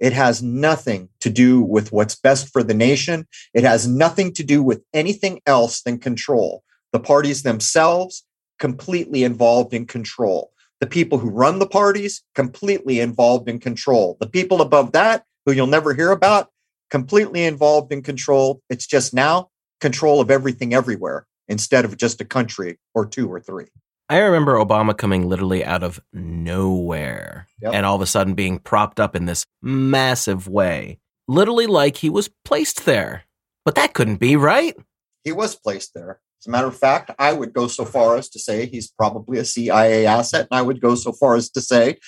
it 0.00 0.12
has 0.12 0.42
nothing 0.42 1.10
to 1.20 1.30
do 1.30 1.60
with 1.60 1.92
what's 1.92 2.16
best 2.16 2.52
for 2.52 2.62
the 2.62 2.74
nation. 2.74 3.26
It 3.54 3.64
has 3.64 3.86
nothing 3.86 4.32
to 4.32 4.42
do 4.42 4.62
with 4.62 4.82
anything 4.94 5.40
else 5.46 5.82
than 5.82 5.98
control. 5.98 6.64
The 6.92 7.00
parties 7.00 7.42
themselves 7.42 8.24
completely 8.58 9.22
involved 9.22 9.72
in 9.74 9.86
control 9.86 10.52
the 10.80 10.86
people 10.86 11.18
who 11.18 11.30
run 11.30 11.58
the 11.58 11.66
parties 11.66 12.22
completely 12.34 13.00
involved 13.00 13.48
in 13.48 13.58
control. 13.58 14.16
The 14.20 14.28
people 14.28 14.60
above 14.60 14.92
that, 14.92 15.24
who 15.44 15.52
you'll 15.52 15.66
never 15.66 15.94
hear 15.94 16.10
about, 16.10 16.48
completely 16.90 17.44
involved 17.44 17.92
in 17.92 18.02
control. 18.02 18.60
It's 18.68 18.86
just 18.86 19.14
now 19.14 19.50
control 19.80 20.20
of 20.20 20.30
everything 20.30 20.74
everywhere 20.74 21.26
instead 21.48 21.84
of 21.84 21.96
just 21.96 22.20
a 22.20 22.24
country 22.24 22.78
or 22.94 23.06
two 23.06 23.30
or 23.30 23.40
three. 23.40 23.66
I 24.08 24.18
remember 24.18 24.54
Obama 24.54 24.96
coming 24.96 25.28
literally 25.28 25.64
out 25.64 25.84
of 25.84 26.00
nowhere 26.12 27.46
yep. 27.62 27.74
and 27.74 27.86
all 27.86 27.94
of 27.94 28.02
a 28.02 28.06
sudden 28.06 28.34
being 28.34 28.58
propped 28.58 28.98
up 28.98 29.14
in 29.14 29.26
this 29.26 29.46
massive 29.62 30.48
way, 30.48 30.98
literally 31.28 31.66
like 31.66 31.98
he 31.98 32.10
was 32.10 32.28
placed 32.44 32.86
there. 32.86 33.24
But 33.64 33.76
that 33.76 33.94
couldn't 33.94 34.16
be, 34.16 34.34
right? 34.34 34.74
He 35.22 35.30
was 35.32 35.54
placed 35.54 35.94
there. 35.94 36.20
As 36.40 36.46
a 36.46 36.50
matter 36.50 36.68
of 36.68 36.76
fact, 36.76 37.10
I 37.18 37.32
would 37.32 37.52
go 37.52 37.68
so 37.68 37.84
far 37.84 38.16
as 38.16 38.28
to 38.30 38.38
say 38.38 38.66
he's 38.66 38.88
probably 38.88 39.38
a 39.38 39.44
CIA 39.44 40.06
asset. 40.06 40.48
And 40.50 40.58
I 40.58 40.62
would 40.62 40.80
go 40.80 40.94
so 40.94 41.12
far 41.12 41.36
as 41.36 41.50
to 41.50 41.60
say 41.60 41.98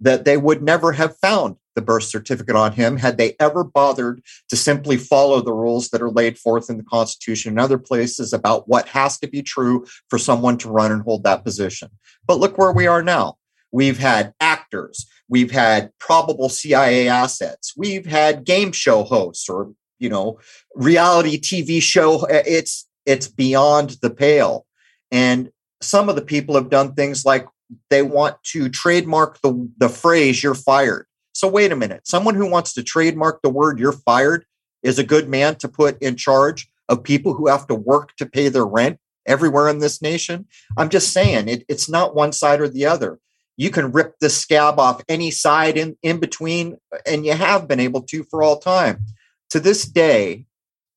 that 0.00 0.24
they 0.24 0.36
would 0.36 0.62
never 0.62 0.92
have 0.92 1.16
found 1.16 1.56
the 1.74 1.82
birth 1.82 2.04
certificate 2.04 2.56
on 2.56 2.72
him 2.72 2.96
had 2.96 3.16
they 3.18 3.36
ever 3.38 3.62
bothered 3.64 4.20
to 4.48 4.56
simply 4.56 4.96
follow 4.96 5.40
the 5.40 5.52
rules 5.52 5.88
that 5.90 6.02
are 6.02 6.10
laid 6.10 6.36
forth 6.36 6.68
in 6.68 6.76
the 6.76 6.82
Constitution 6.82 7.50
and 7.50 7.60
other 7.60 7.78
places 7.78 8.32
about 8.32 8.68
what 8.68 8.88
has 8.88 9.18
to 9.20 9.28
be 9.28 9.42
true 9.42 9.86
for 10.10 10.18
someone 10.18 10.58
to 10.58 10.68
run 10.68 10.90
and 10.90 11.02
hold 11.02 11.22
that 11.22 11.44
position. 11.44 11.88
But 12.26 12.40
look 12.40 12.58
where 12.58 12.72
we 12.72 12.86
are 12.88 13.02
now. 13.02 13.36
We've 13.70 13.98
had 13.98 14.34
actors, 14.40 15.06
we've 15.28 15.52
had 15.52 15.92
probable 16.00 16.48
CIA 16.48 17.06
assets, 17.08 17.74
we've 17.76 18.06
had 18.06 18.44
game 18.44 18.72
show 18.72 19.04
hosts 19.04 19.48
or 19.48 19.72
you 20.00 20.08
know 20.08 20.40
reality 20.74 21.38
TV 21.40 21.80
show. 21.80 22.22
Eh, 22.24 22.42
it's 22.44 22.87
it's 23.08 23.26
beyond 23.26 23.96
the 24.02 24.10
pale. 24.10 24.66
And 25.10 25.50
some 25.80 26.10
of 26.10 26.14
the 26.14 26.22
people 26.22 26.54
have 26.56 26.68
done 26.68 26.94
things 26.94 27.24
like 27.24 27.48
they 27.88 28.02
want 28.02 28.36
to 28.52 28.68
trademark 28.68 29.40
the, 29.40 29.68
the 29.78 29.88
phrase 29.88 30.42
you're 30.42 30.54
fired. 30.54 31.06
So 31.32 31.48
wait 31.48 31.72
a 31.72 31.76
minute. 31.76 32.06
Someone 32.06 32.34
who 32.34 32.50
wants 32.50 32.74
to 32.74 32.82
trademark 32.82 33.40
the 33.40 33.48
word 33.48 33.78
you're 33.78 33.92
fired 33.92 34.44
is 34.82 34.98
a 34.98 35.04
good 35.04 35.28
man 35.28 35.54
to 35.56 35.68
put 35.68 36.00
in 36.02 36.16
charge 36.16 36.68
of 36.88 37.02
people 37.02 37.32
who 37.32 37.48
have 37.48 37.66
to 37.68 37.74
work 37.74 38.14
to 38.16 38.26
pay 38.26 38.48
their 38.48 38.66
rent 38.66 38.98
everywhere 39.26 39.68
in 39.68 39.78
this 39.78 40.02
nation. 40.02 40.46
I'm 40.76 40.88
just 40.90 41.12
saying 41.12 41.48
it, 41.48 41.64
it's 41.68 41.88
not 41.88 42.14
one 42.14 42.32
side 42.32 42.60
or 42.60 42.68
the 42.68 42.86
other. 42.86 43.18
You 43.56 43.70
can 43.70 43.92
rip 43.92 44.18
the 44.18 44.30
scab 44.30 44.78
off 44.78 45.02
any 45.08 45.30
side 45.30 45.76
in, 45.76 45.96
in 46.02 46.18
between, 46.18 46.76
and 47.06 47.24
you 47.24 47.32
have 47.32 47.66
been 47.66 47.80
able 47.80 48.02
to 48.02 48.24
for 48.24 48.42
all 48.42 48.58
time. 48.58 49.04
To 49.50 49.60
this 49.60 49.84
day, 49.84 50.44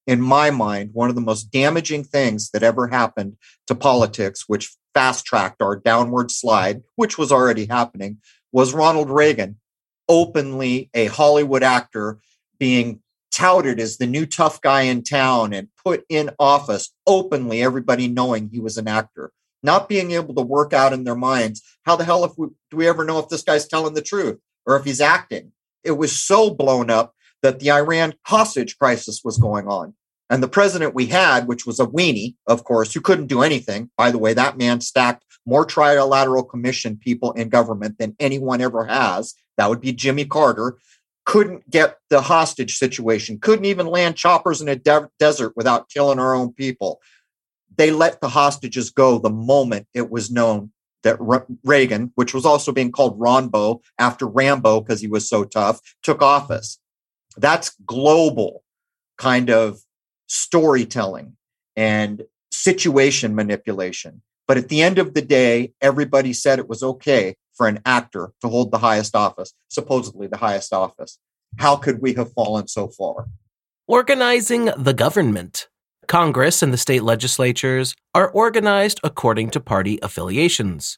in 0.08 0.22
my 0.22 0.50
mind, 0.50 0.92
one 0.94 1.10
of 1.10 1.16
the 1.16 1.22
most 1.22 1.52
damaging 1.52 2.04
things 2.04 2.50
that 2.52 2.64
ever 2.64 2.88
happened 2.88 3.38
to 3.68 3.76
politics, 3.76 4.46
which 4.48 4.76
fast 4.94 5.26
tracked 5.26 5.62
our 5.62 5.76
downward 5.76 6.32
slide, 6.32 6.82
which 6.96 7.18
was 7.18 7.32
already 7.32 7.66
happening, 7.66 8.18
was 8.52 8.74
Ronald 8.74 9.10
Reagan, 9.10 9.58
openly 10.10 10.90
a 10.94 11.06
Hollywood 11.06 11.64
actor, 11.64 12.20
being 12.60 13.02
touted 13.32 13.80
as 13.80 13.98
the 13.98 14.08
new 14.08 14.26
tough 14.26 14.62
guy 14.62 14.82
in 14.82 15.04
town 15.04 15.54
and 15.54 15.70
put 15.84 16.04
in 16.10 16.32
office 16.38 16.94
openly, 17.08 17.64
everybody 17.64 18.08
knowing 18.08 18.50
he 18.50 18.60
was 18.60 18.78
an 18.78 18.88
actor, 18.88 19.32
not 19.64 19.88
being 19.88 20.12
able 20.12 20.36
to 20.36 20.42
work 20.42 20.74
out 20.74 20.92
in 20.92 21.06
their 21.06 21.16
minds 21.16 21.64
how 21.84 21.96
the 21.96 22.04
hell 22.04 22.24
if 22.24 22.32
we, 22.38 22.48
do 22.70 22.78
we 22.78 22.88
ever 22.88 23.04
know 23.04 23.20
if 23.20 23.30
this 23.30 23.44
guy's 23.44 23.68
telling 23.68 23.94
the 23.94 24.02
truth 24.02 24.40
or 24.66 24.76
if 24.76 24.86
he's 24.86 25.02
acting? 25.02 25.52
It 25.84 25.92
was 25.92 26.18
so 26.18 26.52
blown 26.52 26.90
up 26.90 27.16
that 27.42 27.60
the 27.60 27.72
Iran 27.72 28.14
hostage 28.26 28.78
crisis 28.78 29.22
was 29.24 29.38
going 29.38 29.68
on. 29.68 29.94
And 30.30 30.42
the 30.42 30.48
president 30.48 30.96
we 30.96 31.08
had, 31.08 31.48
which 31.48 31.66
was 31.66 31.80
a 31.80 31.86
weenie, 31.86 32.36
of 32.48 32.64
course, 32.64 32.94
who 32.94 33.02
couldn't 33.02 33.28
do 33.28 33.42
anything. 33.42 33.90
By 33.98 34.12
the 34.12 34.18
way, 34.18 34.34
that 34.34 34.58
man 34.58 34.80
stacked 34.80 35.26
more 35.46 35.66
trilateral 35.66 36.48
commission 36.48 36.98
people 36.98 37.32
in 37.34 37.50
government 37.50 37.98
than 37.98 38.16
anyone 38.20 38.62
ever 38.62 38.86
has. 38.86 39.34
That 39.58 39.70
would 39.70 39.82
be 39.82 39.92
Jimmy 39.92 40.26
Carter. 40.26 40.78
couldn't 41.26 41.70
get 41.70 41.98
the 42.10 42.22
hostage 42.22 42.78
situation, 42.78 43.40
couldn't 43.40 43.66
even 43.66 43.86
land 43.86 44.16
choppers 44.16 44.62
in 44.62 44.68
a 44.68 44.76
de- 44.76 45.10
desert 45.20 45.54
without 45.56 45.90
killing 45.90 46.20
our 46.20 46.34
own 46.34 46.52
people. 46.52 47.00
They 47.78 47.92
let 47.92 48.22
the 48.22 48.30
hostages 48.30 48.90
go 48.90 49.20
the 49.20 49.30
moment 49.30 49.88
it 49.94 50.10
was 50.10 50.32
known 50.32 50.72
that 51.04 51.18
Reagan, 51.64 52.12
which 52.16 52.34
was 52.34 52.46
also 52.46 52.72
being 52.72 52.92
called 52.92 53.20
Ronbo 53.20 53.82
after 53.98 54.28
Rambo 54.28 54.82
because 54.82 55.02
he 55.02 55.08
was 55.08 55.28
so 55.28 55.44
tough, 55.44 55.80
took 56.04 56.22
office. 56.22 56.80
That's 57.38 57.76
global 57.86 58.64
kind 59.18 59.50
of 59.50 59.80
storytelling 60.28 61.38
and 61.76 62.24
situation 62.52 63.36
manipulation. 63.36 64.22
But 64.48 64.58
at 64.58 64.70
the 64.70 64.82
end 64.82 64.98
of 64.98 65.14
the 65.14 65.22
day, 65.22 65.74
everybody 65.82 66.34
said 66.34 66.60
it 66.60 66.68
was 66.68 66.84
okay 66.84 67.36
for 67.54 67.68
an 67.68 67.80
actor 67.86 68.34
to 68.42 68.48
hold 68.48 68.72
the 68.72 68.80
highest 68.80 69.16
office, 69.16 69.54
supposedly 69.70 70.28
the 70.28 70.38
highest 70.38 70.74
office. 70.74 71.20
How 71.58 71.76
could 71.76 72.02
we 72.02 72.14
have 72.14 72.34
fallen 72.34 72.68
so 72.68 72.88
far? 72.88 73.28
Organizing 73.88 74.72
the 74.78 74.94
government. 74.94 75.68
Congress 76.08 76.62
and 76.62 76.74
the 76.74 76.78
state 76.78 77.04
legislatures 77.04 77.96
are 78.14 78.30
organized 78.30 79.00
according 79.04 79.50
to 79.52 79.60
party 79.60 80.00
affiliations. 80.02 80.98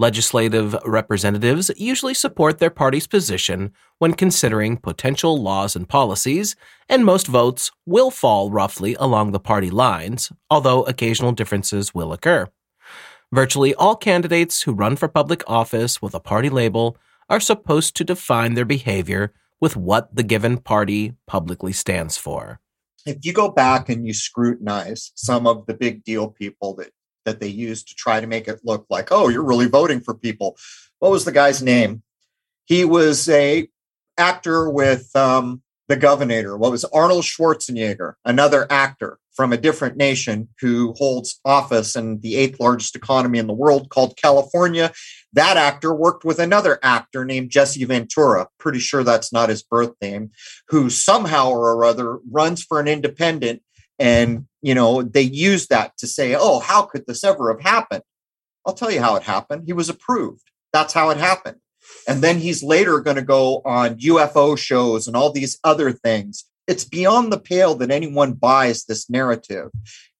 Legislative 0.00 0.74
representatives 0.86 1.70
usually 1.76 2.14
support 2.14 2.58
their 2.58 2.70
party's 2.70 3.06
position 3.06 3.70
when 3.98 4.14
considering 4.14 4.78
potential 4.78 5.36
laws 5.42 5.76
and 5.76 5.90
policies, 5.90 6.56
and 6.88 7.04
most 7.04 7.26
votes 7.26 7.70
will 7.84 8.10
fall 8.10 8.50
roughly 8.50 8.96
along 8.98 9.32
the 9.32 9.38
party 9.38 9.68
lines, 9.68 10.32
although 10.50 10.84
occasional 10.84 11.32
differences 11.32 11.94
will 11.94 12.14
occur. 12.14 12.48
Virtually 13.30 13.74
all 13.74 13.94
candidates 13.94 14.62
who 14.62 14.72
run 14.72 14.96
for 14.96 15.06
public 15.06 15.42
office 15.46 16.00
with 16.00 16.14
a 16.14 16.18
party 16.18 16.48
label 16.48 16.96
are 17.28 17.38
supposed 17.38 17.94
to 17.94 18.02
define 18.02 18.54
their 18.54 18.64
behavior 18.64 19.34
with 19.60 19.76
what 19.76 20.16
the 20.16 20.22
given 20.22 20.56
party 20.56 21.12
publicly 21.26 21.74
stands 21.74 22.16
for. 22.16 22.58
If 23.04 23.18
you 23.20 23.34
go 23.34 23.50
back 23.50 23.90
and 23.90 24.06
you 24.06 24.14
scrutinize 24.14 25.12
some 25.14 25.46
of 25.46 25.66
the 25.66 25.74
big 25.74 26.04
deal 26.04 26.28
people 26.28 26.74
that 26.76 26.88
that 27.24 27.40
they 27.40 27.48
used 27.48 27.88
to 27.88 27.94
try 27.94 28.20
to 28.20 28.26
make 28.26 28.48
it 28.48 28.60
look 28.64 28.86
like, 28.90 29.08
oh, 29.10 29.28
you're 29.28 29.44
really 29.44 29.66
voting 29.66 30.00
for 30.00 30.14
people. 30.14 30.56
What 30.98 31.10
was 31.10 31.24
the 31.24 31.32
guy's 31.32 31.62
name? 31.62 32.02
He 32.66 32.84
was 32.84 33.28
a 33.28 33.68
actor 34.16 34.70
with 34.70 35.14
um, 35.16 35.62
the 35.88 35.96
Governor. 35.96 36.56
What 36.56 36.70
was 36.70 36.84
Arnold 36.84 37.24
Schwarzenegger, 37.24 38.14
another 38.24 38.66
actor 38.70 39.18
from 39.34 39.52
a 39.52 39.56
different 39.56 39.96
nation 39.96 40.48
who 40.60 40.92
holds 40.98 41.40
office 41.44 41.96
in 41.96 42.20
the 42.20 42.36
eighth 42.36 42.60
largest 42.60 42.94
economy 42.94 43.38
in 43.38 43.46
the 43.46 43.54
world 43.54 43.88
called 43.88 44.16
California. 44.16 44.92
That 45.32 45.56
actor 45.56 45.94
worked 45.94 46.24
with 46.24 46.38
another 46.38 46.78
actor 46.82 47.24
named 47.24 47.50
Jesse 47.50 47.84
Ventura. 47.84 48.48
Pretty 48.58 48.80
sure 48.80 49.02
that's 49.02 49.32
not 49.32 49.48
his 49.48 49.62
birth 49.62 49.92
name, 50.02 50.30
who 50.68 50.90
somehow 50.90 51.50
or 51.50 51.84
other 51.84 52.18
runs 52.30 52.62
for 52.62 52.80
an 52.80 52.88
independent 52.88 53.62
and, 53.98 54.46
you 54.62 54.74
know, 54.74 55.02
they 55.02 55.22
use 55.22 55.66
that 55.68 55.96
to 55.98 56.06
say, 56.06 56.36
oh, 56.38 56.60
how 56.60 56.82
could 56.82 57.06
this 57.06 57.24
ever 57.24 57.52
have 57.52 57.62
happened? 57.62 58.02
I'll 58.66 58.74
tell 58.74 58.90
you 58.90 59.00
how 59.00 59.16
it 59.16 59.22
happened. 59.22 59.64
He 59.66 59.72
was 59.72 59.88
approved. 59.88 60.42
That's 60.72 60.92
how 60.92 61.10
it 61.10 61.16
happened. 61.16 61.56
And 62.06 62.22
then 62.22 62.38
he's 62.38 62.62
later 62.62 63.00
going 63.00 63.16
to 63.16 63.22
go 63.22 63.62
on 63.64 63.98
UFO 63.98 64.56
shows 64.56 65.06
and 65.06 65.16
all 65.16 65.32
these 65.32 65.58
other 65.64 65.92
things. 65.92 66.44
It's 66.66 66.84
beyond 66.84 67.32
the 67.32 67.40
pale 67.40 67.74
that 67.76 67.90
anyone 67.90 68.34
buys 68.34 68.84
this 68.84 69.08
narrative. 69.08 69.70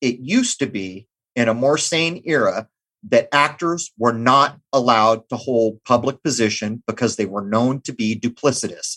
It 0.01 0.21
used 0.21 0.59
to 0.61 0.67
be 0.67 1.07
in 1.37 1.49
a 1.49 1.55
more 1.55 1.79
sane 1.79 2.23
era 2.25 2.67
that 3.09 3.29
actors 3.33 3.93
were 3.99 4.13
not 4.13 4.59
allowed 4.73 5.29
to 5.29 5.37
hold 5.37 5.83
public 5.85 6.23
position 6.23 6.83
because 6.87 7.17
they 7.17 7.27
were 7.27 7.45
known 7.45 7.81
to 7.83 7.93
be 7.93 8.19
duplicitous. 8.19 8.97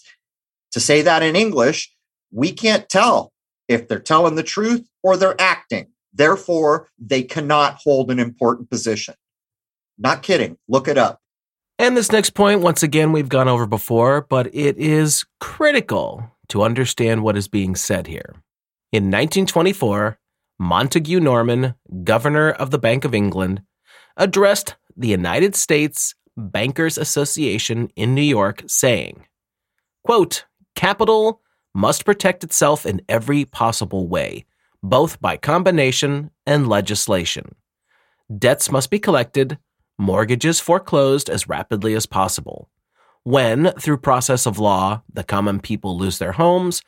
To 0.72 0.80
say 0.80 1.02
that 1.04 1.22
in 1.22 1.36
English, 1.36 1.94
we 2.32 2.52
can't 2.52 2.90
tell 2.90 3.33
if 3.74 3.88
they're 3.88 4.00
telling 4.00 4.36
the 4.36 4.44
truth 4.44 4.88
or 5.02 5.18
they're 5.18 5.40
acting. 5.40 5.88
Therefore, 6.14 6.90
they 7.00 7.24
cannot 7.24 7.80
hold 7.84 8.12
an 8.12 8.20
important 8.20 8.70
position. 8.70 9.16
Not 9.98 10.24
kidding. 10.24 10.58
Look 10.68 10.88
it 10.88 10.98
up. 10.98 11.20
And 11.80 11.98
this 11.98 12.12
next 12.12 12.32
point, 12.32 12.62
once 12.62 12.84
again, 12.84 13.12
we've 13.12 13.30
gone 13.30 13.48
over 13.48 13.66
before, 13.66 14.22
but 14.22 14.54
it 14.54 14.78
is 14.78 15.26
critical 15.40 16.32
to 16.50 16.62
understand 16.62 17.24
what 17.24 17.36
is 17.36 17.48
being 17.48 17.76
said 17.76 18.08
here. 18.08 18.36
In 18.92 19.06
1924, 19.06 20.20
Montague 20.60 21.20
Norman, 21.20 21.74
governor 22.04 22.52
of 22.52 22.70
the 22.70 22.78
Bank 22.78 23.06
of 23.06 23.16
England, 23.16 23.64
addressed 24.18 24.76
the 24.96 25.08
United 25.08 25.56
States 25.56 26.14
Bankers 26.38 26.98
Association 26.98 27.90
in 27.96 28.14
New 28.14 28.22
York, 28.22 28.64
saying, 28.68 29.26
quote, 30.04 30.46
Capital 30.76 31.42
must 31.74 32.06
protect 32.06 32.44
itself 32.44 32.86
in 32.86 33.02
every 33.10 33.46
possible 33.46 34.08
way, 34.08 34.46
both 34.82 35.20
by 35.22 35.38
combination 35.38 36.30
and 36.46 36.68
legislation. 36.68 37.56
Debts 38.38 38.72
must 38.72 38.90
be 38.90 39.00
collected, 39.00 39.58
mortgages 39.98 40.60
foreclosed 40.60 41.30
as 41.30 41.48
rapidly 41.48 41.94
as 41.94 42.06
possible. 42.06 42.70
When, 43.24 43.72
through 43.80 43.98
process 43.98 44.46
of 44.46 44.60
law, 44.60 45.02
the 45.12 45.24
common 45.24 45.60
people 45.60 45.98
lose 45.98 46.20
their 46.20 46.34
homes, 46.34 46.82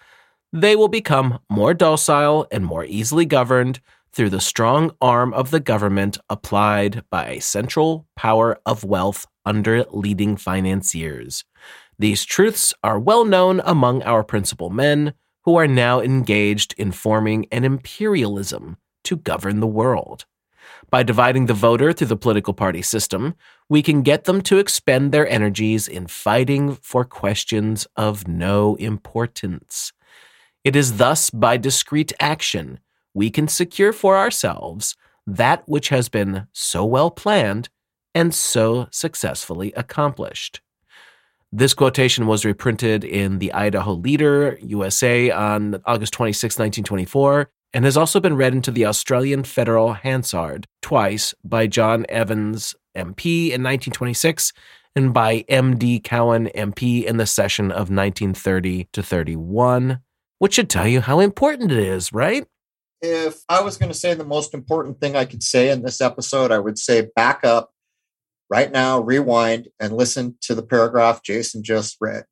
they 0.52 0.76
will 0.76 0.88
become 0.88 1.40
more 1.50 1.74
docile 1.74 2.48
and 2.52 2.66
more 2.66 2.86
easily 2.86 3.26
governed 3.26 3.80
through 4.14 4.30
the 4.30 4.40
strong 4.40 4.92
arm 5.02 5.34
of 5.34 5.52
the 5.52 5.60
government 5.60 6.18
applied 6.30 7.04
by 7.10 7.28
a 7.28 7.42
central 7.42 8.08
power 8.16 8.58
of 8.66 8.86
wealth 8.86 9.26
under 9.46 9.84
leading 9.92 10.38
financiers. 10.38 11.44
These 11.98 12.26
truths 12.26 12.74
are 12.84 13.00
well 13.00 13.26
known 13.26 13.62
among 13.64 14.04
our 14.04 14.24
principal 14.24 14.70
men, 14.70 15.14
who 15.44 15.56
are 15.58 15.68
now 15.68 16.02
engaged 16.02 16.74
in 16.78 16.92
forming 16.92 17.46
an 17.52 17.64
imperialism 17.64 18.78
to 19.04 19.16
govern 19.16 19.60
the 19.60 19.68
world. 19.68 20.26
By 20.90 21.04
dividing 21.04 21.46
the 21.46 21.54
voter 21.54 21.94
through 21.94 22.08
the 22.08 22.18
political 22.18 22.54
party 22.54 22.82
system, 22.82 23.36
we 23.70 23.84
can 23.84 24.02
get 24.02 24.24
them 24.24 24.42
to 24.42 24.58
expend 24.58 25.12
their 25.12 25.28
energies 25.28 25.88
in 25.88 26.08
fighting 26.08 26.76
for 26.76 27.06
questions 27.06 27.88
of 27.96 28.28
no 28.28 28.76
importance. 28.76 29.94
It 30.64 30.76
is 30.76 30.98
thus 30.98 31.30
by 31.30 31.58
discreet 31.58 32.12
action 32.20 32.80
we 33.14 33.30
can 33.30 33.48
secure 33.48 33.94
for 33.94 34.18
ourselves 34.18 34.96
that 35.28 35.64
which 35.68 35.90
has 35.90 36.10
been 36.10 36.48
so 36.54 36.84
well 36.84 37.12
planned 37.12 37.70
and 38.14 38.34
so 38.34 38.88
successfully 38.92 39.72
accomplished. 39.74 40.62
This 41.58 41.74
quotation 41.74 42.28
was 42.28 42.44
reprinted 42.44 43.06
in 43.06 43.40
the 43.40 43.54
Idaho 43.54 43.94
Leader, 43.94 44.60
USA, 44.62 45.32
on 45.32 45.82
August 45.86 46.12
26, 46.12 46.56
1924, 46.56 47.50
and 47.72 47.86
has 47.86 47.96
also 47.96 48.20
been 48.20 48.36
read 48.36 48.54
into 48.54 48.72
the 48.72 48.86
Australian 48.86 49.46
Federal 49.46 49.94
Hansard 49.94 50.68
twice 50.82 51.34
by 51.46 51.68
John 51.68 52.06
Evans, 52.10 52.76
MP, 52.94 53.46
in 53.46 53.64
1926, 53.64 54.52
and 54.98 55.14
by 55.14 55.46
M.D. 55.48 56.02
Cowan, 56.02 56.48
MP, 56.48 57.06
in 57.06 57.16
the 57.16 57.26
session 57.26 57.72
of 57.72 57.90
1930 57.90 58.90
to 58.92 59.02
31, 59.02 60.02
which 60.40 60.56
should 60.56 60.70
tell 60.70 60.90
you 60.90 61.00
how 61.00 61.22
important 61.22 61.72
it 61.72 61.80
is, 61.80 62.12
right? 62.12 62.46
If 63.02 63.46
I 63.48 63.62
was 63.62 63.78
going 63.78 63.94
to 63.94 63.98
say 63.98 64.14
the 64.14 64.26
most 64.26 64.54
important 64.54 65.00
thing 65.00 65.16
I 65.16 65.24
could 65.24 65.42
say 65.42 65.70
in 65.70 65.84
this 65.84 66.02
episode, 66.02 66.52
I 66.52 66.60
would 66.60 66.78
say 66.78 67.08
back 67.16 67.46
up 67.46 67.72
right 68.50 68.72
now, 68.72 69.00
rewind 69.00 69.70
and 69.80 69.96
listen 69.96 70.38
to 70.42 70.56
the 70.56 70.64
paragraph 70.64 71.24
Jason 71.24 71.64
just 71.64 71.98
read. 72.00 72.26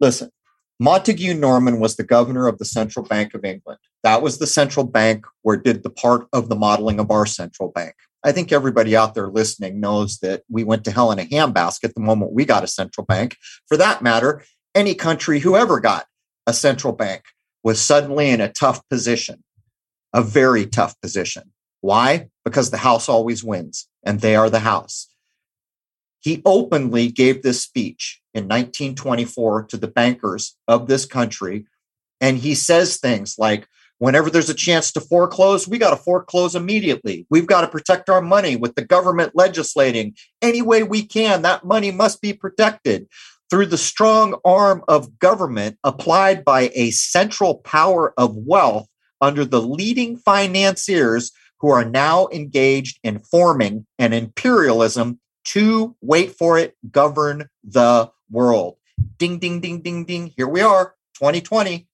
Listen, 0.00 0.30
Montague 0.78 1.34
Norman 1.34 1.78
was 1.78 1.96
the 1.96 2.04
governor 2.04 2.46
of 2.46 2.58
the 2.58 2.64
Central 2.64 3.04
Bank 3.04 3.34
of 3.34 3.44
England. 3.44 3.78
That 4.02 4.22
was 4.22 4.38
the 4.38 4.46
central 4.46 4.86
bank 4.86 5.26
where 5.42 5.58
did 5.58 5.82
the 5.82 5.90
part 5.90 6.26
of 6.32 6.48
the 6.48 6.56
modeling 6.56 6.98
of 6.98 7.10
our 7.10 7.26
central 7.26 7.70
bank. 7.70 7.94
I 8.24 8.32
think 8.32 8.50
everybody 8.50 8.96
out 8.96 9.14
there 9.14 9.28
listening 9.28 9.80
knows 9.80 10.18
that 10.18 10.42
we 10.48 10.64
went 10.64 10.84
to 10.84 10.90
hell 10.90 11.10
in 11.10 11.18
a 11.18 11.24
handbasket 11.24 11.94
the 11.94 12.00
moment 12.00 12.32
we 12.32 12.44
got 12.44 12.64
a 12.64 12.68
central 12.68 13.04
bank. 13.04 13.36
For 13.66 13.76
that 13.76 14.02
matter, 14.02 14.42
any 14.74 14.94
country 14.94 15.40
who 15.40 15.56
ever 15.56 15.80
got 15.80 16.06
a 16.46 16.52
central 16.52 16.94
bank 16.94 17.24
was 17.62 17.80
suddenly 17.80 18.30
in 18.30 18.40
a 18.40 18.52
tough 18.52 18.86
position, 18.88 19.42
a 20.14 20.22
very 20.22 20.64
tough 20.64 20.98
position. 21.00 21.52
Why? 21.82 22.28
Because 22.44 22.70
the 22.70 22.78
house 22.78 23.08
always 23.08 23.44
wins 23.44 23.86
and 24.02 24.20
they 24.20 24.34
are 24.34 24.48
the 24.48 24.60
house. 24.60 25.08
He 26.20 26.42
openly 26.44 27.10
gave 27.10 27.42
this 27.42 27.62
speech 27.62 28.20
in 28.34 28.44
1924 28.44 29.64
to 29.64 29.76
the 29.76 29.88
bankers 29.88 30.56
of 30.68 30.86
this 30.86 31.06
country. 31.06 31.66
And 32.20 32.38
he 32.38 32.54
says 32.54 32.98
things 32.98 33.36
like, 33.38 33.66
whenever 33.98 34.30
there's 34.30 34.50
a 34.50 34.54
chance 34.54 34.92
to 34.92 35.00
foreclose, 35.00 35.66
we 35.66 35.78
got 35.78 35.90
to 35.90 35.96
foreclose 35.96 36.54
immediately. 36.54 37.26
We've 37.30 37.46
got 37.46 37.62
to 37.62 37.68
protect 37.68 38.08
our 38.10 38.22
money 38.22 38.56
with 38.56 38.74
the 38.74 38.84
government 38.84 39.32
legislating 39.34 40.14
any 40.42 40.62
way 40.62 40.82
we 40.82 41.02
can. 41.02 41.42
That 41.42 41.64
money 41.64 41.90
must 41.90 42.20
be 42.20 42.32
protected 42.32 43.08
through 43.50 43.66
the 43.66 43.78
strong 43.78 44.38
arm 44.44 44.82
of 44.88 45.18
government 45.18 45.76
applied 45.84 46.44
by 46.44 46.70
a 46.74 46.92
central 46.92 47.56
power 47.56 48.14
of 48.16 48.36
wealth 48.36 48.86
under 49.20 49.44
the 49.44 49.60
leading 49.60 50.16
financiers 50.16 51.32
who 51.58 51.68
are 51.68 51.84
now 51.84 52.28
engaged 52.32 52.98
in 53.02 53.18
forming 53.18 53.86
an 53.98 54.12
imperialism 54.12 55.20
to 55.46 55.96
wait 56.00 56.32
for 56.32 56.58
it, 56.58 56.76
govern 56.90 57.48
the 57.64 58.10
world. 58.30 58.76
Ding, 59.18 59.38
ding, 59.38 59.60
ding, 59.60 59.80
ding, 59.80 60.04
ding. 60.04 60.32
Here 60.36 60.48
we 60.48 60.60
are, 60.60 60.94
2020. 61.14 61.86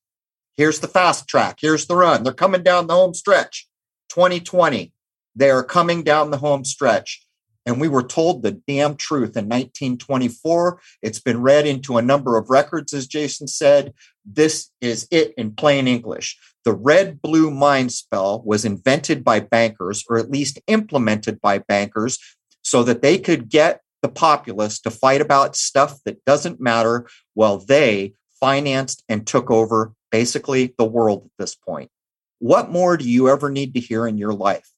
Here's 0.57 0.81
the 0.81 0.89
fast 0.89 1.29
track. 1.29 1.59
Here's 1.61 1.87
the 1.87 1.97
run. 1.97 2.23
They're 2.23 2.33
coming 2.33 2.63
down 2.63 2.87
the 2.87 2.95
home 2.95 3.15
stretch. 3.15 3.69
2020. 4.11 4.93
They 5.35 5.51
are 5.51 5.63
coming 5.63 6.03
down 6.03 6.31
the 6.31 6.39
home 6.39 6.65
stretch. 6.65 7.27
And 7.67 7.81
we 7.81 7.89
were 7.89 8.05
told 8.05 8.43
the 8.43 8.53
damn 8.53 8.97
truth 8.97 9.37
in 9.37 9.47
1924. 9.47 10.81
It's 11.03 11.19
been 11.19 11.43
read 11.43 11.67
into 11.67 11.99
a 11.99 12.03
number 12.03 12.39
of 12.39 12.49
records, 12.49 12.95
as 12.95 13.09
Jason 13.09 13.49
said. 13.49 13.93
This 14.25 14.71
is 14.81 15.09
it 15.11 15.35
in 15.37 15.53
plain 15.53 15.89
English. 15.89 16.39
The 16.65 16.73
red 16.73 17.21
blue 17.21 17.51
mind 17.51 17.93
spell 17.93 18.43
was 18.45 18.65
invented 18.65 19.25
by 19.25 19.41
bankers, 19.41 20.05
or 20.09 20.17
at 20.17 20.31
least 20.31 20.61
implemented 20.69 21.41
by 21.41 21.59
bankers, 21.59 22.19
so 22.67 22.83
that 22.83 23.03
they 23.03 23.19
could 23.19 23.49
get 23.49 23.81
the 24.03 24.09
populace 24.09 24.81
to 24.81 24.91
fight 24.91 25.21
about 25.21 25.55
stuff 25.55 25.99
that 26.05 26.25
doesn't 26.25 26.61
matter 26.61 27.07
while 27.35 27.59
they 27.59 28.13
financed 28.41 29.05
and 29.09 29.27
took 29.27 29.51
over 29.51 29.93
basically 30.11 30.75
the 30.79 30.85
world 30.85 31.23
at 31.25 31.31
this 31.39 31.55
point. 31.55 31.91
What 32.39 32.71
more 32.71 32.97
do 32.97 33.09
you 33.09 33.29
ever 33.29 33.51
need 33.51 33.75
to 33.75 33.81
hear 33.81 34.07
in 34.07 34.19
your 34.19 34.35
life? 34.35 34.71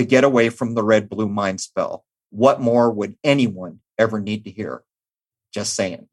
to 0.00 0.06
get 0.06 0.24
away 0.24 0.48
from 0.48 0.74
the 0.74 0.82
red 0.82 1.10
blue 1.10 1.28
mind 1.28 1.60
spell. 1.60 2.06
What 2.30 2.58
more 2.58 2.90
would 2.90 3.16
anyone 3.22 3.80
ever 3.98 4.18
need 4.18 4.44
to 4.44 4.50
hear? 4.50 4.82
Just 5.52 5.74
saying. 5.74 6.08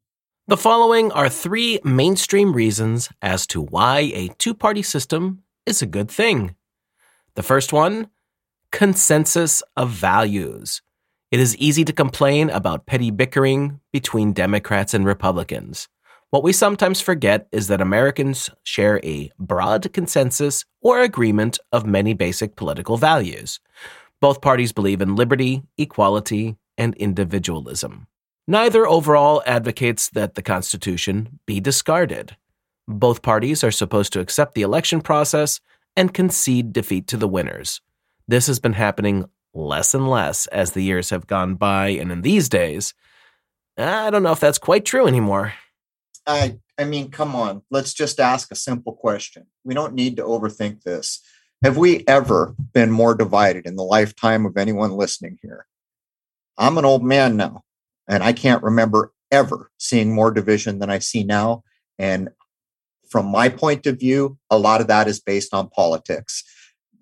The 0.46 0.58
following 0.58 1.10
are 1.12 1.30
three 1.30 1.80
mainstream 1.84 2.52
reasons 2.52 3.08
as 3.22 3.46
to 3.48 3.62
why 3.62 4.10
a 4.14 4.28
two 4.36 4.52
party 4.52 4.82
system 4.82 5.42
is 5.64 5.80
a 5.80 5.86
good 5.86 6.10
thing. 6.10 6.54
The 7.34 7.42
first 7.42 7.72
one 7.72 8.08
consensus 8.72 9.62
of 9.74 9.88
values. 9.88 10.82
It 11.30 11.40
is 11.40 11.56
easy 11.58 11.84
to 11.84 11.92
complain 11.92 12.48
about 12.48 12.86
petty 12.86 13.10
bickering 13.10 13.80
between 13.92 14.32
Democrats 14.32 14.94
and 14.94 15.04
Republicans. 15.04 15.86
What 16.30 16.42
we 16.42 16.54
sometimes 16.54 17.02
forget 17.02 17.48
is 17.52 17.68
that 17.68 17.82
Americans 17.82 18.48
share 18.62 18.98
a 19.04 19.30
broad 19.38 19.92
consensus 19.92 20.64
or 20.80 21.02
agreement 21.02 21.58
of 21.70 21.84
many 21.84 22.14
basic 22.14 22.56
political 22.56 22.96
values. 22.96 23.60
Both 24.22 24.40
parties 24.40 24.72
believe 24.72 25.02
in 25.02 25.16
liberty, 25.16 25.64
equality, 25.76 26.56
and 26.78 26.94
individualism. 26.94 28.06
Neither 28.46 28.86
overall 28.86 29.42
advocates 29.44 30.08
that 30.10 30.34
the 30.34 30.42
Constitution 30.42 31.40
be 31.44 31.60
discarded. 31.60 32.36
Both 32.86 33.20
parties 33.20 33.62
are 33.62 33.70
supposed 33.70 34.14
to 34.14 34.20
accept 34.20 34.54
the 34.54 34.62
election 34.62 35.02
process 35.02 35.60
and 35.94 36.14
concede 36.14 36.72
defeat 36.72 37.06
to 37.08 37.18
the 37.18 37.28
winners. 37.28 37.82
This 38.26 38.46
has 38.46 38.60
been 38.60 38.72
happening 38.72 39.26
less 39.54 39.94
and 39.94 40.08
less 40.08 40.46
as 40.48 40.72
the 40.72 40.82
years 40.82 41.10
have 41.10 41.26
gone 41.26 41.54
by, 41.54 41.88
and 41.88 42.12
in 42.12 42.22
these 42.22 42.48
days, 42.48 42.94
I 43.76 44.10
don't 44.10 44.22
know 44.22 44.32
if 44.32 44.40
that's 44.40 44.58
quite 44.58 44.84
true 44.84 45.06
anymore. 45.06 45.54
I 46.26 46.58
I 46.78 46.84
mean, 46.84 47.10
come 47.10 47.34
on. 47.34 47.62
Let's 47.70 47.92
just 47.92 48.20
ask 48.20 48.52
a 48.52 48.56
simple 48.56 48.92
question. 48.92 49.46
We 49.64 49.74
don't 49.74 49.94
need 49.94 50.16
to 50.16 50.22
overthink 50.22 50.82
this. 50.82 51.20
Have 51.64 51.76
we 51.76 52.04
ever 52.06 52.54
been 52.72 52.92
more 52.92 53.16
divided 53.16 53.66
in 53.66 53.74
the 53.74 53.82
lifetime 53.82 54.46
of 54.46 54.56
anyone 54.56 54.92
listening 54.92 55.38
here? 55.42 55.66
I'm 56.56 56.78
an 56.78 56.84
old 56.84 57.02
man 57.02 57.36
now, 57.36 57.62
and 58.08 58.22
I 58.22 58.32
can't 58.32 58.62
remember 58.62 59.12
ever 59.32 59.70
seeing 59.76 60.14
more 60.14 60.30
division 60.30 60.78
than 60.78 60.88
I 60.88 61.00
see 61.00 61.24
now. 61.24 61.64
And 61.98 62.28
from 63.10 63.26
my 63.26 63.48
point 63.48 63.86
of 63.86 63.98
view, 63.98 64.38
a 64.50 64.58
lot 64.58 64.80
of 64.80 64.86
that 64.86 65.08
is 65.08 65.20
based 65.20 65.52
on 65.52 65.68
politics. 65.68 66.44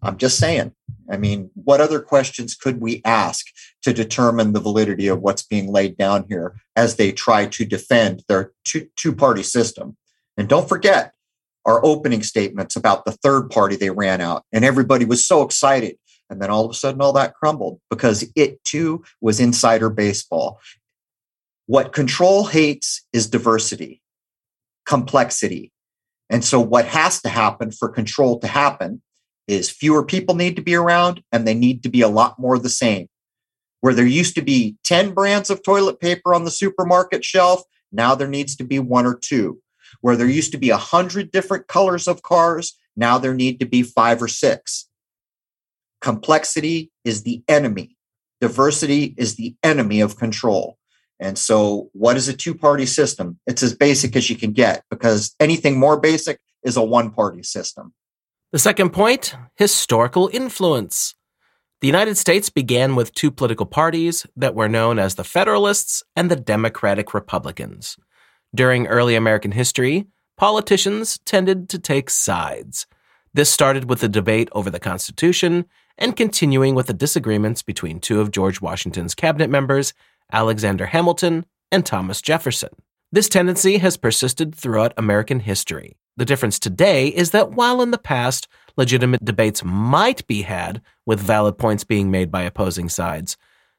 I'm 0.02 0.16
just 0.16 0.38
saying. 0.38 0.72
I 1.10 1.16
mean, 1.16 1.50
what 1.54 1.80
other 1.80 2.00
questions 2.00 2.54
could 2.54 2.80
we 2.80 3.00
ask 3.04 3.46
to 3.82 3.92
determine 3.92 4.52
the 4.52 4.60
validity 4.60 5.08
of 5.08 5.20
what's 5.20 5.42
being 5.42 5.70
laid 5.70 5.96
down 5.96 6.26
here 6.28 6.56
as 6.74 6.96
they 6.96 7.12
try 7.12 7.46
to 7.46 7.64
defend 7.64 8.24
their 8.28 8.52
two 8.64 9.14
party 9.14 9.42
system? 9.42 9.96
And 10.36 10.48
don't 10.48 10.68
forget 10.68 11.12
our 11.64 11.84
opening 11.84 12.22
statements 12.22 12.76
about 12.76 13.04
the 13.04 13.12
third 13.12 13.50
party 13.50 13.76
they 13.76 13.90
ran 13.90 14.20
out, 14.20 14.44
and 14.52 14.64
everybody 14.64 15.04
was 15.04 15.26
so 15.26 15.42
excited. 15.42 15.98
And 16.30 16.40
then 16.40 16.50
all 16.50 16.64
of 16.64 16.70
a 16.70 16.74
sudden, 16.74 17.00
all 17.00 17.12
that 17.12 17.34
crumbled 17.34 17.80
because 17.90 18.24
it 18.34 18.62
too 18.64 19.04
was 19.20 19.40
insider 19.40 19.90
baseball. 19.90 20.60
What 21.66 21.92
control 21.92 22.46
hates 22.46 23.04
is 23.12 23.28
diversity, 23.28 24.02
complexity. 24.86 25.72
And 26.30 26.44
so, 26.44 26.60
what 26.60 26.86
has 26.86 27.20
to 27.22 27.28
happen 27.28 27.70
for 27.70 27.88
control 27.88 28.38
to 28.40 28.46
happen 28.48 29.02
is 29.46 29.70
fewer 29.70 30.04
people 30.04 30.34
need 30.34 30.56
to 30.56 30.62
be 30.62 30.74
around 30.74 31.22
and 31.32 31.46
they 31.46 31.54
need 31.54 31.82
to 31.82 31.88
be 31.88 32.00
a 32.00 32.08
lot 32.08 32.38
more 32.38 32.58
the 32.58 32.68
same. 32.68 33.08
Where 33.80 33.94
there 33.94 34.06
used 34.06 34.34
to 34.34 34.42
be 34.42 34.76
10 34.84 35.14
brands 35.14 35.50
of 35.50 35.62
toilet 35.62 36.00
paper 36.00 36.34
on 36.34 36.44
the 36.44 36.50
supermarket 36.50 37.24
shelf, 37.24 37.62
now 37.92 38.14
there 38.14 38.28
needs 38.28 38.56
to 38.56 38.64
be 38.64 38.78
one 38.78 39.06
or 39.06 39.14
two. 39.14 39.60
Where 40.00 40.16
there 40.16 40.26
used 40.28 40.52
to 40.52 40.58
be 40.58 40.70
a 40.70 40.76
hundred 40.76 41.30
different 41.30 41.68
colors 41.68 42.08
of 42.08 42.22
cars, 42.22 42.76
now 42.96 43.18
there 43.18 43.34
need 43.34 43.60
to 43.60 43.66
be 43.66 43.82
five 43.82 44.20
or 44.20 44.28
six. 44.28 44.88
Complexity 46.00 46.90
is 47.04 47.22
the 47.22 47.42
enemy. 47.48 47.96
Diversity 48.40 49.14
is 49.16 49.36
the 49.36 49.54
enemy 49.62 50.00
of 50.00 50.18
control. 50.18 50.78
And 51.18 51.38
so, 51.38 51.88
what 51.92 52.16
is 52.16 52.28
a 52.28 52.34
two 52.34 52.54
party 52.54 52.84
system? 52.84 53.38
It's 53.46 53.62
as 53.62 53.74
basic 53.74 54.14
as 54.16 54.28
you 54.28 54.36
can 54.36 54.52
get 54.52 54.84
because 54.90 55.34
anything 55.40 55.78
more 55.78 55.98
basic 55.98 56.40
is 56.62 56.76
a 56.76 56.82
one 56.82 57.10
party 57.10 57.42
system. 57.42 57.94
The 58.56 58.60
second 58.60 58.94
point 58.94 59.34
historical 59.56 60.30
influence. 60.32 61.14
The 61.82 61.86
United 61.88 62.16
States 62.16 62.48
began 62.48 62.94
with 62.94 63.12
two 63.12 63.30
political 63.30 63.66
parties 63.66 64.26
that 64.34 64.54
were 64.54 64.66
known 64.66 64.98
as 64.98 65.14
the 65.14 65.24
Federalists 65.24 66.02
and 66.16 66.30
the 66.30 66.36
Democratic 66.36 67.12
Republicans. 67.12 67.98
During 68.54 68.86
early 68.86 69.14
American 69.14 69.52
history, 69.52 70.06
politicians 70.38 71.18
tended 71.26 71.68
to 71.68 71.78
take 71.78 72.08
sides. 72.08 72.86
This 73.34 73.50
started 73.50 73.90
with 73.90 74.00
the 74.00 74.08
debate 74.08 74.48
over 74.52 74.70
the 74.70 74.80
Constitution 74.80 75.66
and 75.98 76.16
continuing 76.16 76.74
with 76.74 76.86
the 76.86 76.94
disagreements 76.94 77.60
between 77.62 78.00
two 78.00 78.22
of 78.22 78.30
George 78.30 78.62
Washington's 78.62 79.14
cabinet 79.14 79.50
members, 79.50 79.92
Alexander 80.32 80.86
Hamilton 80.86 81.44
and 81.70 81.84
Thomas 81.84 82.22
Jefferson. 82.22 82.70
This 83.12 83.28
tendency 83.28 83.78
has 83.78 83.96
persisted 83.96 84.54
throughout 84.54 84.92
American 84.96 85.38
history. 85.40 85.96
The 86.16 86.24
difference 86.24 86.58
today 86.58 87.08
is 87.08 87.30
that 87.30 87.52
while 87.52 87.80
in 87.80 87.92
the 87.92 87.98
past 87.98 88.48
legitimate 88.76 89.24
debates 89.24 89.62
might 89.62 90.26
be 90.26 90.42
had 90.42 90.82
with 91.04 91.20
valid 91.20 91.56
points 91.56 91.84
being 91.84 92.10
made 92.10 92.32
by 92.32 92.42
opposing 92.42 92.88
sides, 92.88 93.36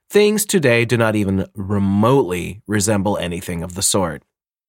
things 0.09 0.45
today 0.45 0.85
do 0.85 0.95
not 0.95 1.15
even 1.17 1.45
remotely 1.55 2.61
resemble 2.67 3.17
anything 3.17 3.63
of 3.63 3.75
the 3.75 3.81
sort. 3.81 4.23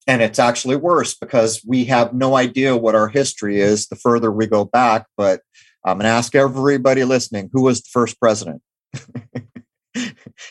And 0.09 0.23
it's 0.23 0.41
actually 0.41 0.77
worse 0.77 1.15
because 1.15 1.63
we 1.65 1.85
have 1.85 2.13
no 2.13 2.35
idea 2.37 2.77
what 2.77 2.97
our 2.97 3.09
history 3.09 3.61
is 3.61 3.87
the 3.87 3.97
further 3.97 4.33
we 4.33 4.49
go 4.49 4.65
back. 4.65 5.07
But 5.17 5.43
I'm 5.85 5.99
going 5.99 6.05
to 6.05 6.11
ask 6.11 6.35
everybody 6.35 7.05
listening 7.05 7.51
who 7.53 7.63
was 7.63 7.83
the 7.83 7.91
first 7.93 8.19
president? 8.19 8.63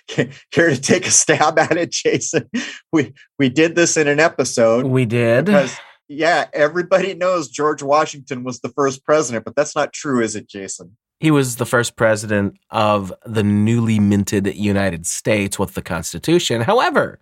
Care 0.07 0.69
to 0.69 0.81
take 0.81 1.05
a 1.05 1.11
stab 1.11 1.59
at 1.59 1.77
it, 1.77 1.91
Jason? 1.91 2.49
We 2.91 3.13
we 3.37 3.49
did 3.49 3.75
this 3.75 3.97
in 3.97 4.07
an 4.07 4.19
episode. 4.19 4.85
We 4.85 5.05
did. 5.05 5.45
Because 5.45 5.77
yeah, 6.07 6.47
everybody 6.53 7.13
knows 7.13 7.49
George 7.49 7.83
Washington 7.83 8.43
was 8.43 8.61
the 8.61 8.69
first 8.69 9.03
president, 9.03 9.45
but 9.45 9.55
that's 9.55 9.75
not 9.75 9.93
true, 9.93 10.21
is 10.21 10.35
it, 10.35 10.47
Jason? 10.47 10.95
He 11.19 11.31
was 11.31 11.55
the 11.55 11.65
first 11.65 11.95
president 11.95 12.57
of 12.69 13.11
the 13.25 13.43
newly 13.43 13.99
minted 13.99 14.55
United 14.55 15.05
States 15.05 15.57
with 15.57 15.73
the 15.73 15.81
Constitution. 15.81 16.61
However, 16.61 17.19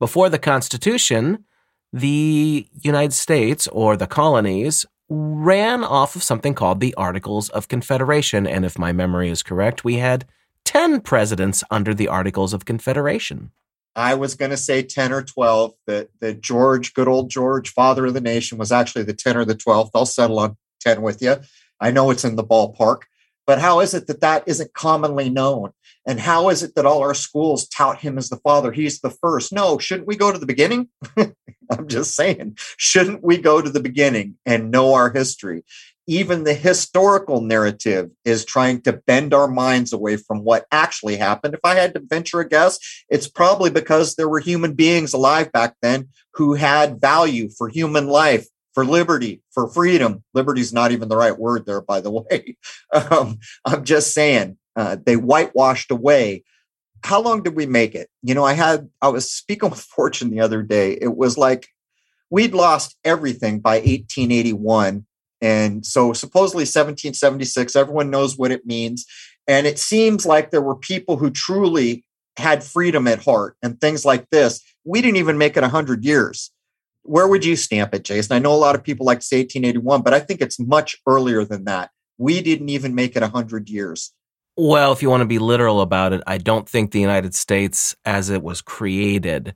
before 0.00 0.28
the 0.28 0.38
Constitution, 0.38 1.44
the 1.92 2.66
United 2.82 3.12
States 3.12 3.66
or 3.68 3.96
the 3.96 4.06
colonies 4.06 4.84
ran 5.08 5.82
off 5.84 6.16
of 6.16 6.22
something 6.22 6.52
called 6.52 6.80
the 6.80 6.94
Articles 6.94 7.48
of 7.50 7.68
Confederation. 7.68 8.46
And 8.46 8.64
if 8.64 8.78
my 8.78 8.92
memory 8.92 9.30
is 9.30 9.42
correct, 9.42 9.84
we 9.84 9.94
had 9.94 10.26
10 10.68 11.00
presidents 11.00 11.64
under 11.70 11.94
the 11.94 12.08
Articles 12.08 12.52
of 12.52 12.66
Confederation. 12.66 13.52
I 13.96 14.12
was 14.12 14.34
going 14.34 14.50
to 14.50 14.56
say 14.58 14.82
10 14.82 15.14
or 15.14 15.22
12. 15.22 15.72
That, 15.86 16.10
that 16.20 16.42
George, 16.42 16.92
good 16.92 17.08
old 17.08 17.30
George, 17.30 17.70
father 17.70 18.04
of 18.04 18.12
the 18.12 18.20
nation, 18.20 18.58
was 18.58 18.70
actually 18.70 19.04
the 19.04 19.14
10 19.14 19.38
or 19.38 19.46
the 19.46 19.54
12th. 19.54 19.88
I'll 19.94 20.04
settle 20.04 20.38
on 20.38 20.58
10 20.80 21.00
with 21.00 21.22
you. 21.22 21.36
I 21.80 21.90
know 21.90 22.10
it's 22.10 22.22
in 22.26 22.36
the 22.36 22.44
ballpark. 22.44 23.04
But 23.46 23.62
how 23.62 23.80
is 23.80 23.94
it 23.94 24.08
that 24.08 24.20
that 24.20 24.42
isn't 24.46 24.74
commonly 24.74 25.30
known? 25.30 25.72
And 26.06 26.20
how 26.20 26.50
is 26.50 26.62
it 26.62 26.74
that 26.74 26.84
all 26.84 27.00
our 27.00 27.14
schools 27.14 27.66
tout 27.66 28.00
him 28.00 28.18
as 28.18 28.28
the 28.28 28.36
father? 28.36 28.70
He's 28.70 29.00
the 29.00 29.08
first. 29.08 29.54
No, 29.54 29.78
shouldn't 29.78 30.06
we 30.06 30.16
go 30.16 30.30
to 30.30 30.38
the 30.38 30.44
beginning? 30.44 30.90
I'm 31.16 31.88
just 31.88 32.14
saying, 32.14 32.58
shouldn't 32.76 33.24
we 33.24 33.38
go 33.38 33.62
to 33.62 33.70
the 33.70 33.80
beginning 33.80 34.36
and 34.44 34.70
know 34.70 34.92
our 34.92 35.10
history? 35.10 35.64
Even 36.08 36.44
the 36.44 36.54
historical 36.54 37.42
narrative 37.42 38.10
is 38.24 38.44
trying 38.44 38.80
to 38.80 38.94
bend 38.94 39.34
our 39.34 39.46
minds 39.46 39.92
away 39.92 40.16
from 40.16 40.42
what 40.42 40.66
actually 40.72 41.16
happened. 41.16 41.54
If 41.54 41.60
I 41.62 41.74
had 41.74 41.92
to 41.94 42.00
venture 42.00 42.40
a 42.40 42.48
guess, 42.48 42.78
it's 43.10 43.28
probably 43.28 43.70
because 43.70 44.14
there 44.14 44.28
were 44.28 44.40
human 44.40 44.72
beings 44.72 45.12
alive 45.12 45.52
back 45.52 45.76
then 45.82 46.08
who 46.32 46.54
had 46.54 46.98
value 47.00 47.50
for 47.50 47.68
human 47.68 48.06
life, 48.06 48.46
for 48.72 48.86
liberty, 48.86 49.42
for 49.52 49.68
freedom. 49.68 50.24
Liberty 50.32 50.62
is 50.62 50.72
not 50.72 50.92
even 50.92 51.10
the 51.10 51.16
right 51.16 51.38
word 51.38 51.66
there, 51.66 51.82
by 51.82 52.00
the 52.00 52.10
way. 52.10 52.56
Um, 52.92 53.38
I'm 53.66 53.84
just 53.84 54.14
saying 54.14 54.56
uh, 54.76 54.96
they 55.04 55.16
whitewashed 55.16 55.90
away 55.90 56.42
how 57.04 57.20
long 57.20 57.42
did 57.42 57.54
we 57.54 57.66
make 57.66 57.94
it? 57.94 58.08
You 58.22 58.34
know, 58.34 58.44
I 58.44 58.54
had, 58.54 58.88
I 59.00 59.08
was 59.08 59.30
speaking 59.30 59.70
with 59.70 59.80
Fortune 59.80 60.30
the 60.30 60.40
other 60.40 60.62
day. 60.62 60.98
It 61.00 61.16
was 61.16 61.38
like 61.38 61.68
we'd 62.30 62.54
lost 62.54 62.96
everything 63.04 63.60
by 63.60 63.76
1881. 63.76 65.06
And 65.40 65.86
so 65.86 66.12
supposedly 66.12 66.62
1776, 66.62 67.76
everyone 67.76 68.10
knows 68.10 68.36
what 68.36 68.50
it 68.50 68.66
means. 68.66 69.06
And 69.46 69.66
it 69.66 69.78
seems 69.78 70.26
like 70.26 70.50
there 70.50 70.62
were 70.62 70.76
people 70.76 71.16
who 71.16 71.30
truly 71.30 72.04
had 72.36 72.62
freedom 72.62 73.06
at 73.08 73.24
heart 73.24 73.56
and 73.62 73.80
things 73.80 74.04
like 74.04 74.28
this. 74.30 74.60
We 74.84 75.00
didn't 75.00 75.16
even 75.16 75.38
make 75.38 75.56
it 75.56 75.62
100 75.62 76.04
years. 76.04 76.50
Where 77.02 77.26
would 77.26 77.44
you 77.44 77.56
stamp 77.56 77.94
it, 77.94 78.04
Jason? 78.04 78.36
I 78.36 78.38
know 78.38 78.52
a 78.52 78.56
lot 78.56 78.74
of 78.74 78.84
people 78.84 79.06
like 79.06 79.20
to 79.20 79.26
say 79.26 79.38
1881, 79.38 80.02
but 80.02 80.14
I 80.14 80.20
think 80.20 80.40
it's 80.40 80.60
much 80.60 80.96
earlier 81.06 81.44
than 81.44 81.64
that. 81.64 81.90
We 82.18 82.42
didn't 82.42 82.68
even 82.68 82.94
make 82.94 83.16
it 83.16 83.22
100 83.22 83.68
years. 83.68 84.12
Well, 84.56 84.92
if 84.92 85.02
you 85.02 85.08
want 85.08 85.20
to 85.20 85.26
be 85.26 85.38
literal 85.38 85.80
about 85.80 86.12
it, 86.12 86.20
I 86.26 86.38
don't 86.38 86.68
think 86.68 86.90
the 86.90 87.00
United 87.00 87.34
States, 87.34 87.94
as 88.04 88.28
it 88.28 88.42
was 88.42 88.60
created, 88.60 89.54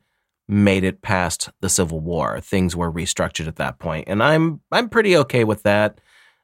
made 0.53 0.85
it 0.85 1.03
past 1.03 1.51
the 1.61 1.69
Civil 1.69 2.01
War. 2.01 2.41
Things 2.41 2.77
were 2.77 2.93
restructured 2.93 3.49
at 3.49 3.57
that 3.57 3.79
point, 3.79 4.09
and 4.09 4.23
I'm 4.23 4.61
I'm 4.71 4.89
pretty 4.89 5.17
okay 5.19 5.45
with 5.45 5.63
that. 5.63 6.01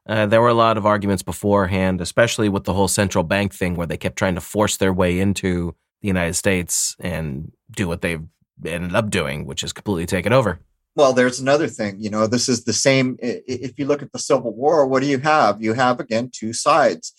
Uh, 0.08 0.26
there 0.26 0.40
were 0.40 0.48
a 0.48 0.54
lot 0.54 0.78
of 0.78 0.86
arguments 0.86 1.22
beforehand, 1.22 2.00
especially 2.00 2.48
with 2.48 2.64
the 2.64 2.72
whole 2.72 2.88
central 2.88 3.24
bank 3.24 3.54
thing, 3.54 3.74
where 3.74 3.86
they 3.86 3.98
kept 3.98 4.16
trying 4.16 4.34
to 4.34 4.40
force 4.40 4.78
their 4.78 4.92
way 4.92 5.20
into 5.20 5.74
the 6.00 6.08
United 6.08 6.34
States 6.34 6.96
and 6.98 7.52
do 7.70 7.86
what 7.86 8.00
they've 8.00 8.24
ended 8.64 8.94
up 8.94 9.10
doing, 9.10 9.44
which 9.44 9.62
is 9.62 9.72
completely 9.72 10.06
taken 10.06 10.32
over. 10.32 10.60
Well, 10.96 11.12
there's 11.12 11.38
another 11.38 11.68
thing. 11.68 11.96
You 12.00 12.10
know, 12.10 12.26
this 12.26 12.48
is 12.48 12.64
the 12.64 12.72
same. 12.72 13.18
If 13.20 13.78
you 13.78 13.86
look 13.86 14.02
at 14.02 14.12
the 14.12 14.18
Civil 14.18 14.54
War, 14.54 14.86
what 14.86 15.02
do 15.02 15.08
you 15.08 15.18
have? 15.18 15.62
You 15.62 15.74
have 15.74 16.00
again 16.00 16.30
two 16.32 16.52
sides 16.52 17.12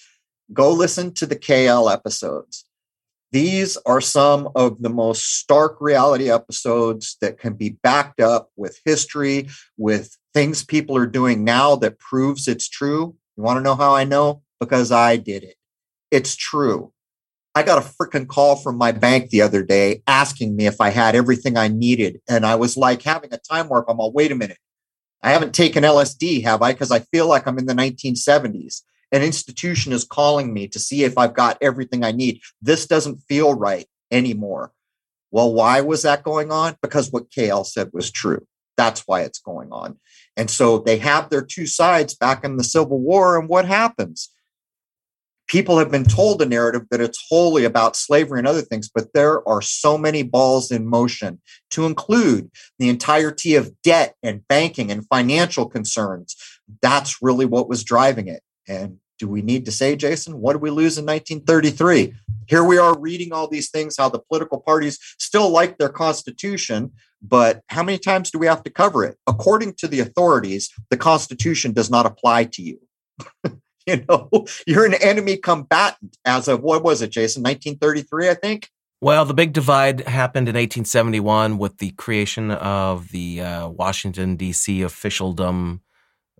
go 0.53 0.71
listen 0.71 1.13
to 1.15 1.25
the 1.25 1.35
KL 1.35 1.91
episodes. 1.91 2.65
These 3.31 3.77
are 3.85 4.01
some 4.01 4.49
of 4.55 4.81
the 4.81 4.89
most 4.89 5.37
stark 5.37 5.77
reality 5.79 6.31
episodes 6.31 7.17
that 7.21 7.37
can 7.37 7.53
be 7.53 7.77
backed 7.83 8.19
up 8.19 8.49
with 8.55 8.79
history, 8.85 9.49
with 9.77 10.17
things 10.33 10.63
people 10.63 10.97
are 10.97 11.05
doing 11.05 11.43
now 11.43 11.75
that 11.77 11.99
proves 11.99 12.47
it's 12.47 12.67
true. 12.67 13.15
You 13.37 13.43
want 13.43 13.57
to 13.57 13.63
know 13.63 13.75
how 13.75 13.93
I 13.95 14.03
know? 14.03 14.41
Because 14.59 14.91
I 14.91 15.17
did 15.17 15.43
it. 15.43 15.55
It's 16.09 16.35
true. 16.35 16.91
I 17.53 17.61
got 17.63 17.77
a 17.77 17.81
freaking 17.87 18.27
call 18.27 18.55
from 18.55 18.77
my 18.77 18.91
bank 18.91 19.29
the 19.29 19.41
other 19.41 19.63
day 19.63 20.01
asking 20.07 20.55
me 20.55 20.65
if 20.65 20.81
I 20.81 20.89
had 20.89 21.15
everything 21.15 21.55
I 21.55 21.67
needed. 21.67 22.21
And 22.27 22.45
I 22.45 22.55
was 22.55 22.77
like 22.77 23.01
having 23.03 23.33
a 23.33 23.37
time 23.37 23.69
warp. 23.69 23.85
I'm 23.87 23.99
all, 23.99 24.11
wait 24.11 24.31
a 24.31 24.35
minute. 24.35 24.57
I 25.21 25.31
haven't 25.31 25.53
taken 25.53 25.83
LSD, 25.83 26.43
have 26.43 26.61
I? 26.61 26.71
Because 26.71 26.91
I 26.91 26.99
feel 26.99 27.27
like 27.27 27.47
I'm 27.47 27.57
in 27.57 27.65
the 27.65 27.73
1970s 27.73 28.81
an 29.11 29.23
institution 29.23 29.91
is 29.91 30.03
calling 30.03 30.53
me 30.53 30.67
to 30.67 30.79
see 30.79 31.03
if 31.03 31.17
I've 31.17 31.33
got 31.33 31.57
everything 31.61 32.03
I 32.03 32.11
need. 32.11 32.41
This 32.61 32.85
doesn't 32.85 33.23
feel 33.27 33.53
right 33.53 33.87
anymore. 34.11 34.71
Well, 35.31 35.53
why 35.53 35.81
was 35.81 36.03
that 36.03 36.23
going 36.23 36.51
on? 36.51 36.75
Because 36.81 37.11
what 37.11 37.29
KL 37.29 37.65
said 37.65 37.89
was 37.93 38.11
true. 38.11 38.45
That's 38.77 39.01
why 39.01 39.21
it's 39.21 39.39
going 39.39 39.71
on. 39.71 39.97
And 40.37 40.49
so 40.49 40.79
they 40.79 40.97
have 40.99 41.29
their 41.29 41.41
two 41.41 41.65
sides 41.65 42.15
back 42.15 42.43
in 42.43 42.57
the 42.57 42.63
Civil 42.63 42.99
War. 42.99 43.37
And 43.37 43.49
what 43.49 43.65
happens? 43.65 44.29
People 45.47 45.79
have 45.79 45.89
been 45.89 46.05
told 46.05 46.41
a 46.41 46.45
narrative 46.45 46.83
that 46.91 47.01
it's 47.01 47.25
wholly 47.27 47.65
about 47.65 47.95
slavery 47.95 48.37
and 48.37 48.47
other 48.47 48.61
things, 48.61 48.87
but 48.87 49.13
there 49.13 49.47
are 49.49 49.63
so 49.63 49.97
many 49.97 50.21
balls 50.21 50.71
in 50.71 50.87
motion 50.87 51.41
to 51.71 51.87
include 51.87 52.51
the 52.77 52.87
entirety 52.87 53.55
of 53.55 53.73
debt 53.81 54.15
and 54.21 54.47
banking 54.47 54.91
and 54.91 55.07
financial 55.07 55.67
concerns. 55.67 56.35
That's 56.83 57.21
really 57.21 57.45
what 57.45 57.67
was 57.67 57.83
driving 57.83 58.27
it. 58.27 58.43
And 58.69 58.99
do 59.17 59.27
we 59.27 59.41
need 59.41 59.65
to 59.65 59.71
say, 59.71 59.95
Jason, 59.95 60.39
what 60.39 60.53
did 60.53 60.61
we 60.61 60.69
lose 60.69 60.97
in 60.97 61.05
1933? 61.05 62.13
Here 62.47 62.63
we 62.63 62.77
are 62.77 62.97
reading 62.97 63.33
all 63.33 63.47
these 63.47 63.69
things, 63.69 63.97
how 63.97 64.09
the 64.09 64.19
political 64.19 64.59
parties 64.59 64.97
still 65.17 65.49
like 65.49 65.77
their 65.77 65.89
constitution, 65.89 66.93
but 67.21 67.61
how 67.67 67.83
many 67.83 67.97
times 67.97 68.31
do 68.31 68.39
we 68.39 68.47
have 68.47 68.63
to 68.63 68.69
cover 68.69 69.03
it? 69.03 69.17
According 69.27 69.73
to 69.79 69.87
the 69.87 69.99
authorities, 69.99 70.69
the 70.89 70.97
constitution 70.97 71.73
does 71.73 71.89
not 71.89 72.05
apply 72.05 72.45
to 72.45 72.61
you. 72.61 72.79
you 73.85 74.05
know, 74.07 74.29
you're 74.65 74.85
an 74.85 74.93
enemy 74.95 75.35
combatant 75.35 76.17
as 76.23 76.47
of 76.47 76.61
what 76.61 76.83
was 76.83 77.01
it, 77.01 77.09
Jason? 77.09 77.43
1933, 77.43 78.29
I 78.29 78.33
think. 78.35 78.69
Well, 79.01 79.25
the 79.25 79.33
big 79.33 79.53
divide 79.53 80.01
happened 80.07 80.49
in 80.49 80.55
1871 80.55 81.57
with 81.57 81.77
the 81.77 81.91
creation 81.91 82.51
of 82.51 83.09
the 83.09 83.41
uh, 83.41 83.69
Washington, 83.69 84.35
D.C. 84.35 84.81
officialdom 84.81 85.81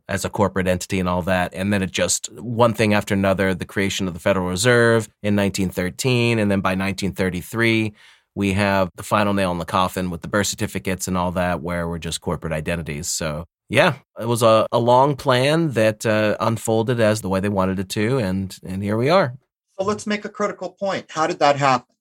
as 0.10 0.26
a 0.26 0.30
corporate 0.30 0.68
entity 0.68 1.00
and 1.00 1.08
all 1.08 1.22
that. 1.22 1.54
And 1.54 1.72
then 1.72 1.84
it 1.84 1.92
just 1.92 2.32
one 2.34 2.74
thing 2.74 2.94
after 2.94 3.14
another, 3.14 3.54
the 3.54 3.64
creation 3.64 4.08
of 4.08 4.16
the 4.16 4.20
Federal 4.20 4.48
Reserve 4.48 5.08
in 5.22 5.36
1913. 5.36 6.40
And 6.40 6.50
then 6.50 6.62
by 6.62 6.72
1933, 6.72 7.94
we 8.36 8.54
have 8.54 8.90
the 8.96 9.04
final 9.04 9.34
nail 9.34 9.52
in 9.52 9.60
the 9.60 9.66
coffin 9.66 10.10
with 10.10 10.22
the 10.22 10.28
birth 10.28 10.48
certificates 10.48 11.08
and 11.08 11.16
all 11.16 11.32
that, 11.34 11.62
where 11.62 11.88
we're 11.88 12.00
just 12.00 12.22
corporate 12.22 12.54
identities. 12.54 13.08
So, 13.08 13.46
yeah, 13.70 13.96
it 14.20 14.28
was 14.28 14.42
a, 14.42 14.66
a 14.72 14.80
long 14.80 15.16
plan 15.16 15.72
that 15.72 16.06
uh, 16.06 16.36
unfolded 16.40 17.00
as 17.00 17.22
the 17.22 17.30
way 17.30 17.40
they 17.40 17.50
wanted 17.50 17.80
it 17.80 17.90
to. 17.90 18.18
And, 18.18 18.58
and 18.64 18.84
here 18.84 18.98
we 18.98 19.10
are. 19.10 19.36
So, 19.80 19.86
let's 19.86 20.08
make 20.08 20.26
a 20.26 20.30
critical 20.30 20.72
point. 20.72 21.06
How 21.12 21.28
did 21.28 21.40
that 21.40 21.58
happen? 21.58 21.96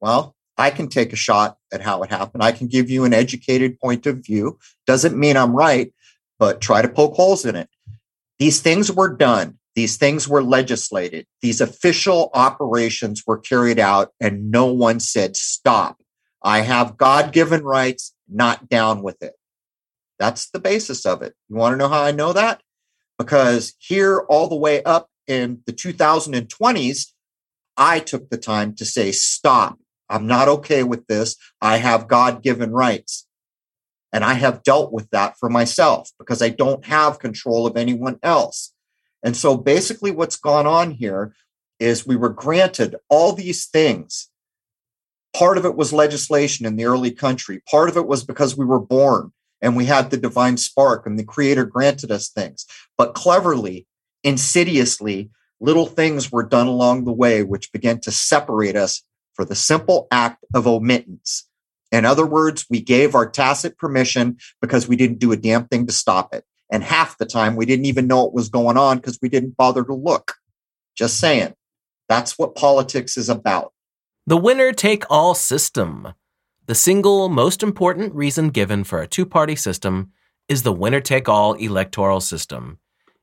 Well, 0.00 0.34
I 0.58 0.70
can 0.70 0.88
take 0.88 1.12
a 1.12 1.16
shot 1.16 1.56
at 1.72 1.80
how 1.80 2.02
it 2.02 2.10
happened. 2.10 2.42
I 2.42 2.52
can 2.52 2.66
give 2.66 2.90
you 2.90 3.04
an 3.04 3.14
educated 3.14 3.78
point 3.80 4.06
of 4.06 4.18
view. 4.18 4.58
Doesn't 4.86 5.16
mean 5.16 5.36
I'm 5.36 5.56
right, 5.56 5.92
but 6.42 6.60
try 6.60 6.82
to 6.82 6.88
poke 6.88 7.14
holes 7.14 7.44
in 7.44 7.54
it. 7.54 7.68
These 8.40 8.62
things 8.62 8.90
were 8.90 9.14
done. 9.14 9.60
These 9.76 9.96
things 9.96 10.26
were 10.26 10.42
legislated. 10.42 11.24
These 11.40 11.60
official 11.60 12.32
operations 12.34 13.22
were 13.24 13.38
carried 13.38 13.78
out, 13.78 14.10
and 14.18 14.50
no 14.50 14.66
one 14.66 14.98
said, 14.98 15.36
Stop. 15.36 16.02
I 16.42 16.62
have 16.62 16.96
God 16.96 17.32
given 17.32 17.62
rights, 17.62 18.12
not 18.28 18.68
down 18.68 19.04
with 19.04 19.22
it. 19.22 19.34
That's 20.18 20.50
the 20.50 20.58
basis 20.58 21.06
of 21.06 21.22
it. 21.22 21.36
You 21.48 21.54
want 21.54 21.74
to 21.74 21.76
know 21.76 21.88
how 21.88 22.02
I 22.02 22.10
know 22.10 22.32
that? 22.32 22.60
Because 23.18 23.74
here, 23.78 24.26
all 24.28 24.48
the 24.48 24.56
way 24.56 24.82
up 24.82 25.10
in 25.28 25.60
the 25.66 25.72
2020s, 25.72 27.12
I 27.76 28.00
took 28.00 28.30
the 28.30 28.36
time 28.36 28.74
to 28.74 28.84
say, 28.84 29.12
Stop. 29.12 29.78
I'm 30.08 30.26
not 30.26 30.48
okay 30.48 30.82
with 30.82 31.06
this. 31.06 31.36
I 31.60 31.76
have 31.76 32.08
God 32.08 32.42
given 32.42 32.72
rights. 32.72 33.28
And 34.12 34.24
I 34.24 34.34
have 34.34 34.62
dealt 34.62 34.92
with 34.92 35.08
that 35.10 35.38
for 35.38 35.48
myself 35.48 36.10
because 36.18 36.42
I 36.42 36.50
don't 36.50 36.84
have 36.84 37.18
control 37.18 37.66
of 37.66 37.76
anyone 37.76 38.18
else. 38.22 38.72
And 39.22 39.36
so 39.36 39.56
basically, 39.56 40.10
what's 40.10 40.36
gone 40.36 40.66
on 40.66 40.90
here 40.90 41.34
is 41.78 42.06
we 42.06 42.16
were 42.16 42.28
granted 42.28 42.96
all 43.08 43.32
these 43.32 43.66
things. 43.66 44.28
Part 45.34 45.56
of 45.56 45.64
it 45.64 45.76
was 45.76 45.92
legislation 45.92 46.66
in 46.66 46.76
the 46.76 46.84
early 46.84 47.10
country, 47.10 47.62
part 47.70 47.88
of 47.88 47.96
it 47.96 48.06
was 48.06 48.22
because 48.22 48.56
we 48.56 48.66
were 48.66 48.80
born 48.80 49.32
and 49.62 49.76
we 49.76 49.86
had 49.86 50.10
the 50.10 50.16
divine 50.16 50.56
spark 50.58 51.06
and 51.06 51.18
the 51.18 51.24
creator 51.24 51.64
granted 51.64 52.10
us 52.10 52.28
things. 52.28 52.66
But 52.98 53.14
cleverly, 53.14 53.86
insidiously, 54.22 55.30
little 55.60 55.86
things 55.86 56.30
were 56.30 56.42
done 56.42 56.66
along 56.66 57.04
the 57.04 57.12
way 57.12 57.42
which 57.42 57.72
began 57.72 58.00
to 58.00 58.10
separate 58.10 58.76
us 58.76 59.02
for 59.34 59.44
the 59.44 59.54
simple 59.54 60.08
act 60.10 60.44
of 60.54 60.64
omittance. 60.64 61.44
In 61.92 62.06
other 62.06 62.26
words, 62.26 62.66
we 62.70 62.80
gave 62.80 63.14
our 63.14 63.28
tacit 63.28 63.78
permission 63.78 64.38
because 64.60 64.88
we 64.88 64.96
didn't 64.96 65.18
do 65.18 65.30
a 65.30 65.36
damn 65.36 65.68
thing 65.68 65.86
to 65.86 65.92
stop 65.92 66.34
it. 66.34 66.44
And 66.70 66.82
half 66.82 67.18
the 67.18 67.26
time 67.26 67.54
we 67.54 67.66
didn't 67.66 67.84
even 67.84 68.06
know 68.06 68.24
what 68.24 68.32
was 68.32 68.48
going 68.48 68.78
on 68.78 68.96
because 68.96 69.18
we 69.20 69.28
didn't 69.28 69.58
bother 69.58 69.84
to 69.84 69.94
look. 69.94 70.34
Just 70.96 71.20
saying. 71.20 71.54
That's 72.08 72.38
what 72.38 72.56
politics 72.56 73.16
is 73.16 73.28
about. 73.28 73.72
The 74.26 74.38
winner 74.38 74.72
take 74.72 75.04
all 75.10 75.34
system. 75.34 76.14
The 76.66 76.74
single 76.74 77.28
most 77.28 77.62
important 77.62 78.14
reason 78.14 78.48
given 78.48 78.84
for 78.84 79.00
a 79.00 79.06
two 79.06 79.26
party 79.26 79.56
system 79.56 80.12
is 80.48 80.62
the 80.62 80.72
winner 80.72 81.00
take 81.00 81.28
all 81.28 81.54
electoral 81.54 82.20
system. 82.20 82.78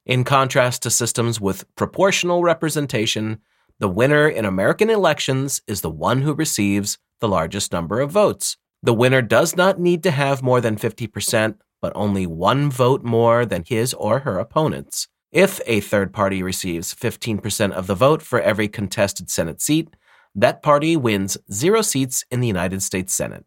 In 0.06 0.24
contrast 0.24 0.84
to 0.84 0.92
systems 0.92 1.40
with 1.40 1.64
proportional 1.76 2.44
representation, 2.44 3.40
the 3.80 3.88
winner 3.88 4.28
in 4.28 4.46
American 4.46 4.90
elections 4.90 5.62
is 5.68 5.82
the 5.82 5.90
one 5.90 6.22
who 6.22 6.34
receives 6.34 6.98
the 7.20 7.28
largest 7.28 7.72
number 7.72 8.00
of 8.00 8.12
votes. 8.12 8.58
The 8.82 8.94
winner 8.94 9.22
does 9.22 9.56
not 9.56 9.80
need 9.80 10.04
to 10.04 10.12
have 10.12 10.42
more 10.42 10.62
than 10.62 10.78
50%, 10.78 11.56
but 11.82 11.92
only 11.96 12.26
one 12.26 12.70
vote 12.70 13.04
more 13.04 13.46
than 13.46 13.64
his 13.66 13.94
or 13.94 14.20
her 14.20 14.40
opponents. 14.40 15.08
If 15.32 15.62
a 15.66 15.80
third 15.80 16.14
party 16.14 16.42
receives 16.42 16.94
15% 16.94 17.72
of 17.72 17.88
the 17.88 17.96
vote 17.96 18.22
for 18.22 18.42
every 18.42 18.68
contested 18.68 19.30
Senate 19.30 19.62
seat, 19.62 19.96
that 20.34 20.64
party 20.64 20.96
wins 20.96 21.38
zero 21.52 21.82
seats 21.82 22.24
in 22.32 22.40
the 22.40 22.48
United 22.48 22.82
States 22.82 23.14
Senate. 23.14 23.46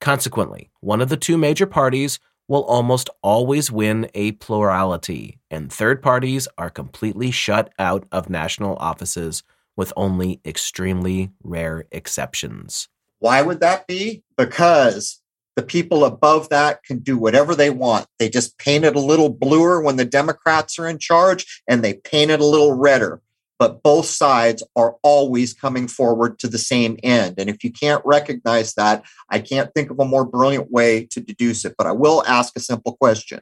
Consequently, 0.00 0.70
one 0.80 1.00
of 1.00 1.08
the 1.08 1.16
two 1.16 1.38
major 1.38 1.66
parties 1.66 2.18
will 2.48 2.64
almost 2.64 3.08
always 3.22 3.70
win 3.70 4.10
a 4.14 4.32
plurality, 4.32 5.38
and 5.50 5.72
third 5.72 6.02
parties 6.02 6.48
are 6.58 6.70
completely 6.70 7.30
shut 7.30 7.72
out 7.78 8.04
of 8.10 8.28
national 8.28 8.76
offices 8.76 9.42
with 9.76 9.92
only 9.96 10.40
extremely 10.44 11.30
rare 11.42 11.86
exceptions. 11.92 12.88
Why 13.22 13.40
would 13.40 13.60
that 13.60 13.86
be? 13.86 14.24
Because 14.36 15.22
the 15.54 15.62
people 15.62 16.04
above 16.04 16.48
that 16.48 16.82
can 16.82 16.98
do 16.98 17.16
whatever 17.16 17.54
they 17.54 17.70
want. 17.70 18.06
They 18.18 18.28
just 18.28 18.58
paint 18.58 18.84
it 18.84 18.96
a 18.96 19.00
little 19.00 19.28
bluer 19.28 19.80
when 19.80 19.94
the 19.94 20.04
Democrats 20.04 20.76
are 20.80 20.88
in 20.88 20.98
charge 20.98 21.62
and 21.68 21.84
they 21.84 21.94
paint 21.94 22.32
it 22.32 22.40
a 22.40 22.44
little 22.44 22.72
redder. 22.72 23.22
but 23.62 23.80
both 23.84 24.06
sides 24.06 24.64
are 24.74 24.96
always 25.04 25.54
coming 25.54 25.86
forward 25.86 26.36
to 26.36 26.48
the 26.48 26.58
same 26.58 26.98
end. 27.04 27.36
And 27.38 27.48
if 27.48 27.62
you 27.62 27.70
can't 27.70 28.04
recognize 28.04 28.74
that, 28.74 29.04
I 29.30 29.38
can't 29.38 29.72
think 29.72 29.88
of 29.88 30.00
a 30.00 30.04
more 30.04 30.24
brilliant 30.24 30.72
way 30.72 31.06
to 31.12 31.20
deduce 31.20 31.64
it. 31.64 31.76
But 31.78 31.86
I 31.86 31.92
will 31.92 32.24
ask 32.26 32.56
a 32.56 32.60
simple 32.60 32.96
question. 32.96 33.38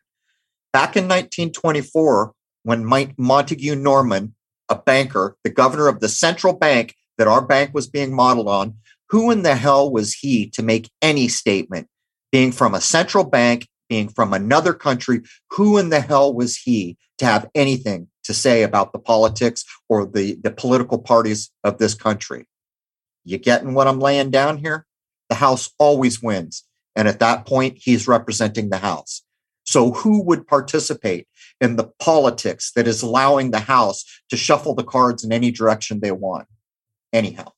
Back 0.74 0.95
in 0.95 1.05
1924, 1.05 2.35
when 2.64 2.85
Montague 3.16 3.74
Norman, 3.76 4.35
a 4.68 4.76
banker, 4.76 5.39
the 5.43 5.49
governor 5.49 5.89
of 5.89 6.01
the 6.01 6.09
central 6.11 6.53
bank 6.53 6.97
that 7.16 7.26
our 7.26 7.41
bank 7.41 7.70
was 7.72 7.87
being 7.87 8.14
modeled 8.14 8.49
on, 8.49 8.74
who 9.11 9.30
in 9.30 9.42
the 9.42 9.56
hell 9.56 9.90
was 9.90 10.14
he 10.14 10.48
to 10.50 10.62
make 10.62 10.90
any 11.02 11.28
statement? 11.28 11.88
Being 12.32 12.52
from 12.52 12.74
a 12.74 12.80
central 12.80 13.24
bank, 13.24 13.66
being 13.88 14.08
from 14.08 14.32
another 14.32 14.72
country, 14.72 15.22
who 15.50 15.78
in 15.78 15.90
the 15.90 16.00
hell 16.00 16.32
was 16.32 16.56
he 16.56 16.96
to 17.18 17.24
have 17.24 17.50
anything 17.54 18.06
to 18.24 18.32
say 18.32 18.62
about 18.62 18.92
the 18.92 19.00
politics 19.00 19.64
or 19.88 20.06
the, 20.06 20.38
the 20.42 20.52
political 20.52 20.98
parties 20.98 21.50
of 21.64 21.78
this 21.78 21.94
country? 21.94 22.46
You 23.24 23.38
getting 23.38 23.74
what 23.74 23.88
I'm 23.88 23.98
laying 23.98 24.30
down 24.30 24.58
here? 24.58 24.86
The 25.28 25.34
House 25.34 25.70
always 25.78 26.22
wins. 26.22 26.64
And 26.94 27.08
at 27.08 27.18
that 27.18 27.46
point, 27.46 27.78
he's 27.78 28.08
representing 28.08 28.70
the 28.70 28.78
House. 28.78 29.22
So, 29.64 29.92
who 29.92 30.22
would 30.22 30.46
participate 30.46 31.28
in 31.61 31.76
the 31.76 31.90
politics 31.98 32.72
that 32.72 32.88
is 32.88 33.02
allowing 33.02 33.50
the 33.50 33.61
House 33.61 34.04
to 34.30 34.36
shuffle 34.36 34.74
the 34.74 34.84
cards 34.84 35.22
in 35.24 35.32
any 35.32 35.50
direction 35.50 36.00
they 36.00 36.12
want? 36.12 36.46
Anyhow. 37.12 37.52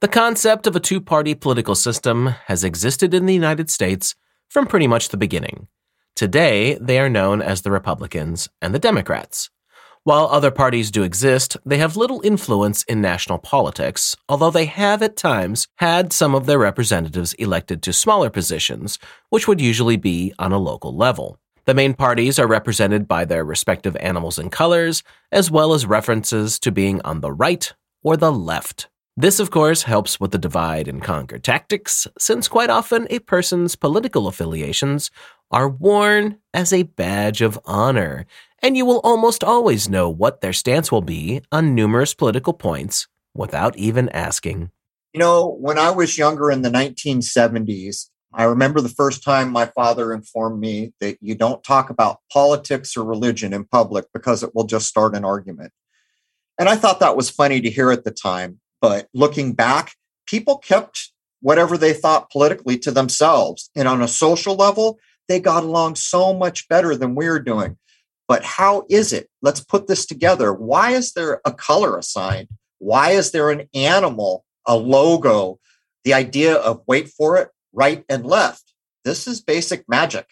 The 0.00 0.06
concept 0.06 0.68
of 0.68 0.76
a 0.76 0.80
two 0.80 1.00
party 1.00 1.34
political 1.34 1.74
system 1.74 2.28
has 2.46 2.62
existed 2.62 3.12
in 3.12 3.26
the 3.26 3.34
United 3.34 3.68
States 3.68 4.14
from 4.48 4.68
pretty 4.68 4.86
much 4.86 5.08
the 5.08 5.16
beginning. 5.16 5.66
Today, 6.14 6.78
they 6.80 7.00
are 7.00 7.08
known 7.08 7.42
as 7.42 7.62
the 7.62 7.72
Republicans 7.72 8.48
and 8.62 8.72
the 8.72 8.78
Democrats. 8.78 9.50
While 10.04 10.28
other 10.30 10.52
parties 10.52 10.92
do 10.92 11.02
exist, 11.02 11.56
they 11.66 11.78
have 11.78 11.96
little 11.96 12.20
influence 12.22 12.84
in 12.84 13.00
national 13.00 13.38
politics, 13.38 14.14
although 14.28 14.52
they 14.52 14.66
have 14.66 15.02
at 15.02 15.16
times 15.16 15.66
had 15.78 16.12
some 16.12 16.32
of 16.32 16.46
their 16.46 16.60
representatives 16.60 17.34
elected 17.34 17.82
to 17.82 17.92
smaller 17.92 18.30
positions, 18.30 19.00
which 19.30 19.48
would 19.48 19.60
usually 19.60 19.96
be 19.96 20.32
on 20.38 20.52
a 20.52 20.58
local 20.58 20.96
level. 20.96 21.40
The 21.64 21.74
main 21.74 21.94
parties 21.94 22.38
are 22.38 22.46
represented 22.46 23.08
by 23.08 23.24
their 23.24 23.44
respective 23.44 23.96
animals 23.96 24.38
and 24.38 24.52
colors, 24.52 25.02
as 25.32 25.50
well 25.50 25.74
as 25.74 25.86
references 25.86 26.60
to 26.60 26.70
being 26.70 27.00
on 27.04 27.20
the 27.20 27.32
right 27.32 27.74
or 28.04 28.16
the 28.16 28.30
left. 28.30 28.88
This, 29.20 29.40
of 29.40 29.50
course, 29.50 29.82
helps 29.82 30.20
with 30.20 30.30
the 30.30 30.38
divide 30.38 30.86
and 30.86 31.02
conquer 31.02 31.40
tactics, 31.40 32.06
since 32.20 32.46
quite 32.46 32.70
often 32.70 33.08
a 33.10 33.18
person's 33.18 33.74
political 33.74 34.28
affiliations 34.28 35.10
are 35.50 35.68
worn 35.68 36.38
as 36.54 36.72
a 36.72 36.84
badge 36.84 37.42
of 37.42 37.58
honor, 37.64 38.26
and 38.62 38.76
you 38.76 38.86
will 38.86 39.00
almost 39.02 39.42
always 39.42 39.88
know 39.88 40.08
what 40.08 40.40
their 40.40 40.52
stance 40.52 40.92
will 40.92 41.02
be 41.02 41.42
on 41.50 41.74
numerous 41.74 42.14
political 42.14 42.52
points 42.52 43.08
without 43.34 43.76
even 43.76 44.08
asking. 44.10 44.70
You 45.12 45.18
know, 45.18 45.48
when 45.58 45.78
I 45.78 45.90
was 45.90 46.16
younger 46.16 46.52
in 46.52 46.62
the 46.62 46.70
1970s, 46.70 48.10
I 48.32 48.44
remember 48.44 48.80
the 48.80 48.88
first 48.88 49.24
time 49.24 49.50
my 49.50 49.66
father 49.66 50.12
informed 50.12 50.60
me 50.60 50.92
that 51.00 51.18
you 51.20 51.34
don't 51.34 51.64
talk 51.64 51.90
about 51.90 52.20
politics 52.32 52.96
or 52.96 53.04
religion 53.04 53.52
in 53.52 53.64
public 53.64 54.04
because 54.14 54.44
it 54.44 54.54
will 54.54 54.66
just 54.68 54.86
start 54.86 55.16
an 55.16 55.24
argument. 55.24 55.72
And 56.56 56.68
I 56.68 56.76
thought 56.76 57.00
that 57.00 57.16
was 57.16 57.30
funny 57.30 57.60
to 57.60 57.68
hear 57.68 57.90
at 57.90 58.04
the 58.04 58.12
time. 58.12 58.60
But 58.80 59.08
looking 59.12 59.52
back, 59.52 59.94
people 60.26 60.58
kept 60.58 61.12
whatever 61.40 61.76
they 61.78 61.92
thought 61.92 62.30
politically 62.30 62.78
to 62.78 62.90
themselves. 62.90 63.70
And 63.74 63.88
on 63.88 64.02
a 64.02 64.08
social 64.08 64.54
level, 64.54 64.98
they 65.28 65.40
got 65.40 65.62
along 65.62 65.96
so 65.96 66.32
much 66.32 66.68
better 66.68 66.96
than 66.96 67.14
we 67.14 67.26
are 67.26 67.38
doing. 67.38 67.76
But 68.26 68.44
how 68.44 68.84
is 68.90 69.12
it? 69.12 69.28
Let's 69.42 69.60
put 69.60 69.86
this 69.86 70.04
together. 70.04 70.52
Why 70.52 70.90
is 70.92 71.12
there 71.12 71.40
a 71.44 71.52
color 71.52 71.96
assigned? 71.96 72.48
Why 72.78 73.12
is 73.12 73.30
there 73.30 73.50
an 73.50 73.68
animal, 73.74 74.44
a 74.66 74.76
logo, 74.76 75.58
the 76.04 76.14
idea 76.14 76.54
of 76.54 76.82
wait 76.86 77.08
for 77.08 77.36
it, 77.36 77.50
right 77.72 78.04
and 78.08 78.24
left. 78.24 78.72
This 79.04 79.26
is 79.26 79.40
basic 79.40 79.88
magic. 79.88 80.26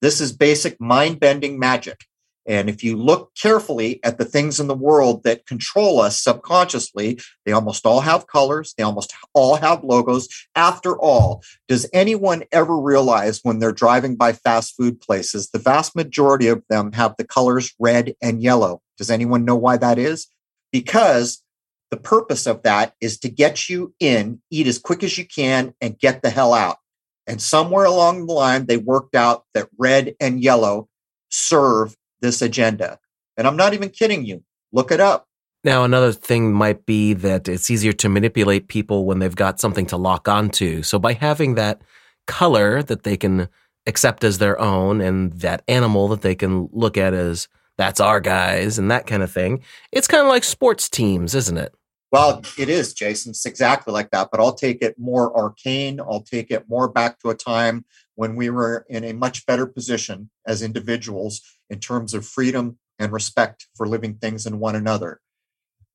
This 0.00 0.20
is 0.20 0.32
basic 0.32 0.80
mind 0.80 1.20
bending 1.20 1.58
magic. 1.58 2.04
And 2.46 2.68
if 2.68 2.82
you 2.82 2.96
look 2.96 3.32
carefully 3.40 4.00
at 4.02 4.18
the 4.18 4.24
things 4.24 4.58
in 4.58 4.66
the 4.66 4.74
world 4.74 5.22
that 5.22 5.46
control 5.46 6.00
us 6.00 6.20
subconsciously, 6.20 7.20
they 7.46 7.52
almost 7.52 7.86
all 7.86 8.00
have 8.00 8.26
colors, 8.26 8.74
they 8.76 8.82
almost 8.82 9.14
all 9.32 9.56
have 9.56 9.84
logos. 9.84 10.28
After 10.56 10.98
all, 10.98 11.42
does 11.68 11.88
anyone 11.92 12.42
ever 12.50 12.76
realize 12.76 13.40
when 13.42 13.58
they're 13.58 13.72
driving 13.72 14.16
by 14.16 14.32
fast 14.32 14.74
food 14.76 15.00
places, 15.00 15.50
the 15.50 15.58
vast 15.58 15.94
majority 15.94 16.48
of 16.48 16.64
them 16.68 16.92
have 16.92 17.14
the 17.16 17.24
colors 17.24 17.72
red 17.78 18.14
and 18.20 18.42
yellow? 18.42 18.82
Does 18.98 19.10
anyone 19.10 19.44
know 19.44 19.56
why 19.56 19.76
that 19.76 19.98
is? 19.98 20.26
Because 20.72 21.42
the 21.90 21.96
purpose 21.96 22.46
of 22.46 22.62
that 22.62 22.94
is 23.00 23.18
to 23.18 23.28
get 23.28 23.68
you 23.68 23.94
in, 24.00 24.40
eat 24.50 24.66
as 24.66 24.78
quick 24.78 25.04
as 25.04 25.16
you 25.18 25.26
can, 25.26 25.74
and 25.80 25.98
get 25.98 26.22
the 26.22 26.30
hell 26.30 26.54
out. 26.54 26.78
And 27.26 27.40
somewhere 27.40 27.84
along 27.84 28.26
the 28.26 28.32
line, 28.32 28.66
they 28.66 28.78
worked 28.78 29.14
out 29.14 29.44
that 29.54 29.68
red 29.78 30.14
and 30.18 30.42
yellow 30.42 30.88
serve 31.28 31.94
this 32.22 32.40
agenda. 32.40 32.98
And 33.36 33.46
I'm 33.46 33.56
not 33.56 33.74
even 33.74 33.90
kidding 33.90 34.24
you. 34.24 34.42
Look 34.72 34.90
it 34.90 35.00
up. 35.00 35.26
Now, 35.64 35.84
another 35.84 36.12
thing 36.12 36.52
might 36.52 36.86
be 36.86 37.12
that 37.12 37.48
it's 37.48 37.70
easier 37.70 37.92
to 37.94 38.08
manipulate 38.08 38.68
people 38.68 39.04
when 39.04 39.18
they've 39.18 39.36
got 39.36 39.60
something 39.60 39.86
to 39.86 39.96
lock 39.96 40.26
onto. 40.28 40.82
So 40.82 40.98
by 40.98 41.12
having 41.12 41.54
that 41.54 41.82
color 42.26 42.82
that 42.82 43.04
they 43.04 43.16
can 43.16 43.48
accept 43.86 44.24
as 44.24 44.38
their 44.38 44.60
own 44.60 45.00
and 45.00 45.32
that 45.34 45.62
animal 45.68 46.08
that 46.08 46.22
they 46.22 46.34
can 46.34 46.68
look 46.72 46.96
at 46.96 47.14
as 47.14 47.48
that's 47.78 48.00
our 48.00 48.20
guys 48.20 48.78
and 48.78 48.90
that 48.90 49.06
kind 49.06 49.22
of 49.22 49.30
thing, 49.30 49.62
it's 49.92 50.08
kind 50.08 50.22
of 50.22 50.28
like 50.28 50.44
sports 50.44 50.88
teams, 50.88 51.34
isn't 51.34 51.58
it? 51.58 51.74
Well, 52.10 52.42
it 52.58 52.68
is, 52.68 52.92
Jason. 52.92 53.30
It's 53.30 53.46
exactly 53.46 53.92
like 53.92 54.10
that. 54.10 54.28
But 54.30 54.40
I'll 54.40 54.54
take 54.54 54.82
it 54.82 54.98
more 54.98 55.34
arcane. 55.36 56.00
I'll 56.00 56.22
take 56.22 56.50
it 56.50 56.68
more 56.68 56.88
back 56.88 57.20
to 57.20 57.30
a 57.30 57.34
time 57.34 57.84
when 58.14 58.36
we 58.36 58.50
were 58.50 58.84
in 58.88 59.04
a 59.04 59.12
much 59.12 59.46
better 59.46 59.66
position 59.66 60.30
as 60.46 60.62
individuals 60.62 61.40
in 61.70 61.78
terms 61.78 62.14
of 62.14 62.26
freedom 62.26 62.78
and 62.98 63.12
respect 63.12 63.66
for 63.74 63.86
living 63.88 64.14
things 64.14 64.46
and 64.46 64.60
one 64.60 64.76
another. 64.76 65.20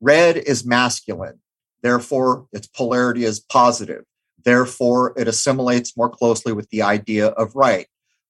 Red 0.02 0.38
is 0.38 0.66
masculine. 0.66 1.40
Therefore, 1.82 2.48
its 2.52 2.68
polarity 2.68 3.24
is 3.24 3.40
positive. 3.40 4.04
Therefore, 4.44 5.14
it 5.18 5.28
assimilates 5.28 5.98
more 5.98 6.10
closely 6.10 6.54
with 6.54 6.70
the 6.70 6.82
idea 6.82 7.28
of 7.28 7.56
right. 7.56 7.88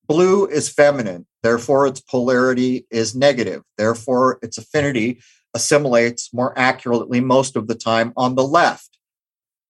Blue 0.07 0.45
is 0.45 0.69
feminine. 0.69 1.27
Therefore, 1.43 1.85
its 1.85 1.99
polarity 1.99 2.87
is 2.89 3.15
negative. 3.15 3.63
Therefore, 3.77 4.39
its 4.41 4.57
affinity 4.57 5.21
assimilates 5.53 6.33
more 6.33 6.57
accurately 6.57 7.19
most 7.19 7.55
of 7.55 7.67
the 7.67 7.75
time 7.75 8.13
on 8.15 8.35
the 8.35 8.43
left. 8.43 8.96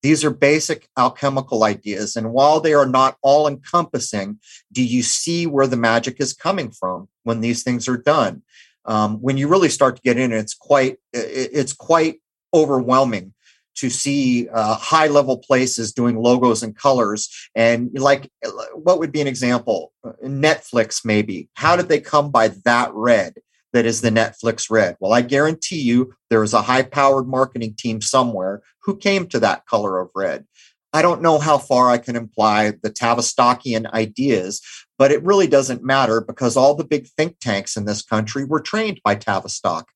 These 0.04 0.24
are 0.24 0.30
basic 0.30 0.88
alchemical 0.98 1.64
ideas. 1.64 2.16
And 2.16 2.32
while 2.32 2.60
they 2.60 2.74
are 2.74 2.86
not 2.86 3.18
all 3.22 3.48
encompassing, 3.48 4.40
do 4.72 4.84
you 4.84 5.02
see 5.02 5.48
where 5.48 5.68
the 5.68 5.78
magic 5.78 6.20
is 6.20 6.34
coming 6.34 6.72
from 6.72 7.08
when 7.24 7.42
these 7.42 7.64
things 7.64 7.88
are 7.88 7.98
done? 7.98 8.44
Um, 8.86 9.18
when 9.18 9.38
you 9.38 9.48
really 9.48 9.70
start 9.70 9.98
to 9.98 10.02
get 10.02 10.18
in, 10.18 10.32
it's 10.32 10.54
quite 10.54 10.98
it's 11.12 11.74
quite 11.74 12.22
overwhelming 12.54 13.34
to 13.78 13.90
see 13.90 14.50
uh, 14.50 14.76
high 14.76 15.08
level 15.08 15.38
places 15.38 15.94
doing 15.94 16.18
logos 16.18 16.64
and 16.64 16.76
colors 16.76 17.50
and 17.56 17.92
like 17.94 18.32
what 18.74 19.00
would 19.00 19.12
be 19.12 19.22
an 19.22 19.28
example 19.28 19.94
netflix 20.24 21.06
maybe 21.06 21.48
how 21.54 21.76
did 21.76 21.88
they 21.88 22.00
come 22.00 22.32
by 22.32 22.48
that 22.48 22.92
red 22.94 23.36
that 23.74 23.86
is 23.86 24.02
the 24.02 24.10
Netflix 24.10 24.70
red. 24.70 24.96
Well, 25.00 25.14
I 25.14 25.22
guarantee 25.22 25.82
you 25.82 26.14
there 26.30 26.44
is 26.44 26.54
a 26.54 26.62
high 26.62 26.84
powered 26.84 27.28
marketing 27.28 27.76
team 27.78 28.02
somewhere 28.02 28.62
who 28.84 28.98
came 28.98 29.28
to 29.28 29.40
that 29.40 29.66
color 29.66 30.00
of 30.00 30.10
red. 30.16 30.46
I 30.94 31.02
don't 31.02 31.22
know 31.22 31.38
how 31.38 31.58
far 31.58 31.90
I 31.90 31.98
can 31.98 32.16
imply 32.16 32.72
the 32.82 32.90
Tavistockian 32.90 33.92
ideas, 33.94 34.62
but 34.98 35.12
it 35.12 35.24
really 35.24 35.48
doesn't 35.48 35.84
matter 35.84 36.22
because 36.22 36.56
all 36.56 36.76
the 36.76 36.86
big 36.86 37.08
think 37.08 37.40
tanks 37.40 37.76
in 37.76 37.86
this 37.86 38.02
country 38.02 38.46
were 38.46 38.62
trained 38.62 39.02
by 39.04 39.16
Tavistock. 39.16 39.92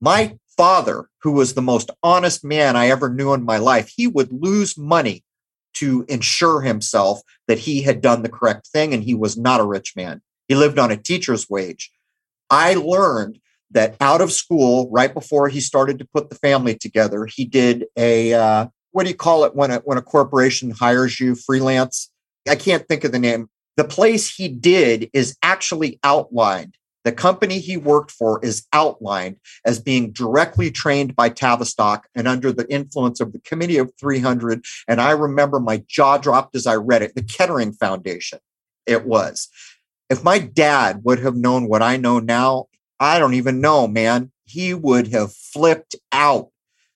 My 0.00 0.36
father, 0.56 1.08
who 1.22 1.32
was 1.32 1.54
the 1.54 1.62
most 1.62 1.90
honest 2.02 2.44
man 2.44 2.76
I 2.76 2.88
ever 2.88 3.08
knew 3.08 3.32
in 3.32 3.44
my 3.44 3.58
life, 3.58 3.92
he 3.94 4.06
would 4.06 4.32
lose 4.32 4.76
money 4.76 5.24
to 5.74 6.04
ensure 6.08 6.62
himself 6.62 7.20
that 7.48 7.58
he 7.60 7.82
had 7.82 8.00
done 8.00 8.22
the 8.22 8.28
correct 8.28 8.66
thing 8.66 8.92
and 8.92 9.04
he 9.04 9.14
was 9.14 9.36
not 9.36 9.60
a 9.60 9.66
rich 9.66 9.94
man. 9.94 10.22
He 10.48 10.54
lived 10.54 10.78
on 10.78 10.90
a 10.90 10.96
teacher's 10.96 11.48
wage. 11.48 11.90
I 12.50 12.74
learned 12.74 13.38
that 13.72 13.96
out 14.00 14.20
of 14.20 14.32
school, 14.32 14.88
right 14.90 15.12
before 15.12 15.48
he 15.48 15.60
started 15.60 15.98
to 15.98 16.08
put 16.12 16.30
the 16.30 16.36
family 16.36 16.76
together, 16.76 17.26
he 17.26 17.44
did 17.44 17.86
a 17.96 18.32
uh, 18.34 18.66
what 18.92 19.04
do 19.04 19.10
you 19.10 19.16
call 19.16 19.44
it 19.44 19.54
when 19.54 19.70
a 19.70 19.78
when 19.80 19.98
a 19.98 20.02
corporation 20.02 20.70
hires 20.70 21.20
you 21.20 21.34
freelance? 21.34 22.10
I 22.48 22.56
can't 22.56 22.86
think 22.86 23.04
of 23.04 23.12
the 23.12 23.18
name. 23.18 23.48
The 23.76 23.84
place 23.84 24.34
he 24.34 24.48
did 24.48 25.10
is 25.12 25.36
actually 25.42 25.98
outlined. 26.02 26.76
The 27.04 27.12
company 27.12 27.60
he 27.60 27.76
worked 27.76 28.10
for 28.10 28.44
is 28.44 28.66
outlined 28.72 29.36
as 29.64 29.78
being 29.78 30.10
directly 30.12 30.70
trained 30.70 31.14
by 31.14 31.28
Tavistock 31.28 32.08
and 32.16 32.26
under 32.26 32.50
the 32.50 32.68
influence 32.72 33.20
of 33.20 33.32
the 33.32 33.38
Committee 33.40 33.76
of 33.78 33.92
300. 34.00 34.64
And 34.88 35.00
I 35.00 35.12
remember 35.12 35.60
my 35.60 35.84
jaw 35.86 36.18
dropped 36.18 36.56
as 36.56 36.66
I 36.66 36.74
read 36.74 37.02
it. 37.02 37.14
The 37.14 37.22
Kettering 37.22 37.74
Foundation, 37.74 38.40
it 38.86 39.06
was 39.06 39.48
if 40.08 40.22
my 40.22 40.38
dad 40.38 41.00
would 41.04 41.18
have 41.20 41.36
known 41.36 41.68
what 41.68 41.82
I 41.82 41.96
know 41.96 42.18
now, 42.18 42.66
I 43.00 43.18
don't 43.18 43.34
even 43.34 43.60
know, 43.60 43.86
man. 43.86 44.32
he 44.48 44.72
would 44.74 45.08
have 45.08 45.32
flipped 45.32 45.96
out 46.12 46.50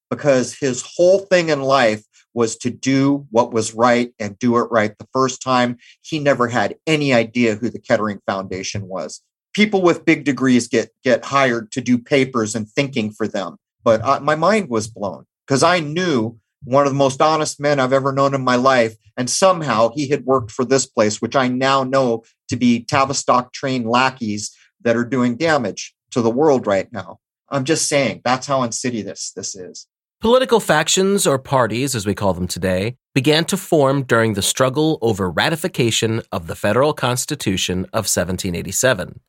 because 0.08 0.56
his 0.56 0.84
whole 0.96 1.18
thing 1.18 1.48
in 1.48 1.60
life 1.62 2.04
was 2.32 2.56
to 2.56 2.70
do 2.70 3.26
what 3.30 3.52
was 3.52 3.74
right 3.74 4.12
and 4.20 4.38
do 4.38 4.56
it 4.58 4.68
right 4.70 4.96
the 4.98 5.08
first 5.12 5.42
time. 5.42 5.76
He 6.02 6.20
never 6.20 6.46
had 6.46 6.76
any 6.86 7.12
idea 7.12 7.56
who 7.56 7.68
the 7.68 7.80
Kettering 7.80 8.20
Foundation 8.26 8.86
was. 8.86 9.20
People 9.52 9.82
with 9.82 10.04
big 10.04 10.24
degrees 10.24 10.68
get 10.68 10.90
get 11.02 11.24
hired 11.24 11.72
to 11.72 11.80
do 11.80 11.98
papers 11.98 12.54
and 12.54 12.68
thinking 12.68 13.10
for 13.10 13.26
them, 13.26 13.56
but 13.82 14.00
uh, 14.02 14.20
my 14.20 14.36
mind 14.36 14.68
was 14.68 14.86
blown 14.86 15.24
because 15.44 15.64
I 15.64 15.80
knew 15.80 16.38
one 16.64 16.86
of 16.86 16.92
the 16.92 16.98
most 16.98 17.20
honest 17.20 17.60
men 17.60 17.80
I've 17.80 17.92
ever 17.92 18.12
known 18.12 18.34
in 18.34 18.42
my 18.42 18.56
life, 18.56 18.96
and 19.16 19.28
somehow 19.28 19.90
he 19.94 20.08
had 20.08 20.24
worked 20.24 20.50
for 20.50 20.64
this 20.64 20.86
place, 20.86 21.20
which 21.20 21.36
I 21.36 21.48
now 21.48 21.84
know 21.84 22.24
to 22.48 22.56
be 22.56 22.84
Tavistock 22.84 23.52
trained 23.52 23.88
lackeys 23.88 24.54
that 24.82 24.96
are 24.96 25.04
doing 25.04 25.36
damage 25.36 25.94
to 26.10 26.22
the 26.22 26.30
world 26.30 26.66
right 26.66 26.92
now. 26.92 27.18
I'm 27.48 27.64
just 27.64 27.88
saying 27.88 28.22
that's 28.24 28.46
how 28.46 28.62
insidious 28.62 29.32
this 29.34 29.54
is. 29.54 29.86
Political 30.20 30.60
factions, 30.60 31.26
or 31.26 31.38
parties 31.38 31.94
as 31.94 32.04
we 32.06 32.14
call 32.14 32.34
them 32.34 32.46
today, 32.46 32.96
began 33.14 33.46
to 33.46 33.56
form 33.56 34.02
during 34.02 34.34
the 34.34 34.42
struggle 34.42 34.98
over 35.00 35.30
ratification 35.30 36.20
of 36.30 36.46
the 36.46 36.54
federal 36.54 36.92
Constitution 36.92 37.86
of 37.86 38.04
1787. 38.04 39.20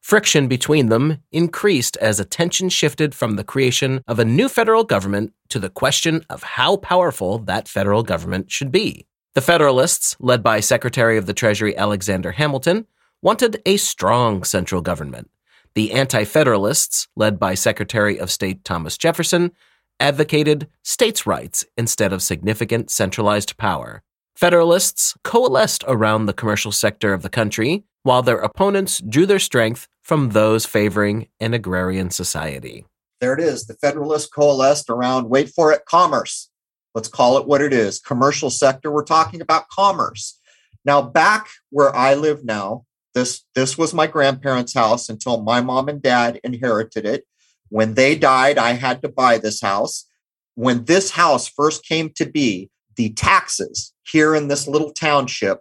Friction 0.00 0.48
between 0.48 0.88
them 0.88 1.18
increased 1.30 1.96
as 1.98 2.18
attention 2.18 2.68
shifted 2.68 3.14
from 3.14 3.36
the 3.36 3.44
creation 3.44 4.02
of 4.08 4.18
a 4.18 4.24
new 4.24 4.48
federal 4.48 4.82
government 4.82 5.32
to 5.50 5.58
the 5.58 5.68
question 5.68 6.24
of 6.30 6.42
how 6.42 6.76
powerful 6.76 7.38
that 7.38 7.68
federal 7.68 8.02
government 8.02 8.50
should 8.50 8.72
be. 8.72 9.06
The 9.34 9.40
Federalists, 9.40 10.16
led 10.18 10.42
by 10.42 10.58
Secretary 10.60 11.16
of 11.16 11.26
the 11.26 11.34
Treasury 11.34 11.76
Alexander 11.76 12.32
Hamilton, 12.32 12.86
wanted 13.22 13.62
a 13.64 13.76
strong 13.76 14.42
central 14.42 14.80
government. 14.80 15.30
The 15.74 15.92
Anti 15.92 16.24
Federalists, 16.24 17.06
led 17.14 17.38
by 17.38 17.54
Secretary 17.54 18.18
of 18.18 18.30
State 18.30 18.64
Thomas 18.64 18.98
Jefferson, 18.98 19.52
advocated 20.00 20.66
states' 20.82 21.26
rights 21.26 21.64
instead 21.76 22.12
of 22.12 22.22
significant 22.22 22.90
centralized 22.90 23.56
power. 23.56 24.02
Federalists 24.34 25.14
coalesced 25.22 25.84
around 25.86 26.26
the 26.26 26.32
commercial 26.32 26.72
sector 26.72 27.12
of 27.12 27.22
the 27.22 27.28
country, 27.28 27.84
while 28.02 28.22
their 28.22 28.38
opponents 28.38 29.00
drew 29.00 29.26
their 29.26 29.38
strength 29.38 29.86
from 30.02 30.30
those 30.30 30.66
favoring 30.66 31.28
an 31.38 31.54
agrarian 31.54 32.10
society. 32.10 32.84
There 33.20 33.34
it 33.34 33.40
is. 33.40 33.66
The 33.66 33.74
Federalists 33.74 34.28
coalesced 34.28 34.88
around, 34.88 35.28
wait 35.28 35.50
for 35.50 35.72
it, 35.72 35.84
commerce. 35.84 36.50
Let's 36.94 37.08
call 37.08 37.38
it 37.38 37.46
what 37.46 37.60
it 37.60 37.72
is 37.72 38.00
commercial 38.00 38.50
sector. 38.50 38.90
We're 38.90 39.04
talking 39.04 39.40
about 39.40 39.68
commerce. 39.68 40.38
Now, 40.84 41.02
back 41.02 41.48
where 41.68 41.94
I 41.94 42.14
live 42.14 42.44
now, 42.44 42.84
this, 43.14 43.44
this 43.54 43.76
was 43.76 43.92
my 43.92 44.06
grandparents' 44.06 44.74
house 44.74 45.08
until 45.08 45.42
my 45.42 45.60
mom 45.60 45.88
and 45.88 46.00
dad 46.00 46.40
inherited 46.42 47.04
it. 47.04 47.24
When 47.68 47.94
they 47.94 48.16
died, 48.16 48.56
I 48.56 48.72
had 48.72 49.02
to 49.02 49.08
buy 49.08 49.38
this 49.38 49.60
house. 49.60 50.06
When 50.54 50.84
this 50.84 51.10
house 51.10 51.48
first 51.48 51.84
came 51.84 52.10
to 52.16 52.26
be, 52.26 52.70
the 52.96 53.10
taxes 53.10 53.92
here 54.02 54.34
in 54.34 54.48
this 54.48 54.66
little 54.66 54.92
township 54.92 55.60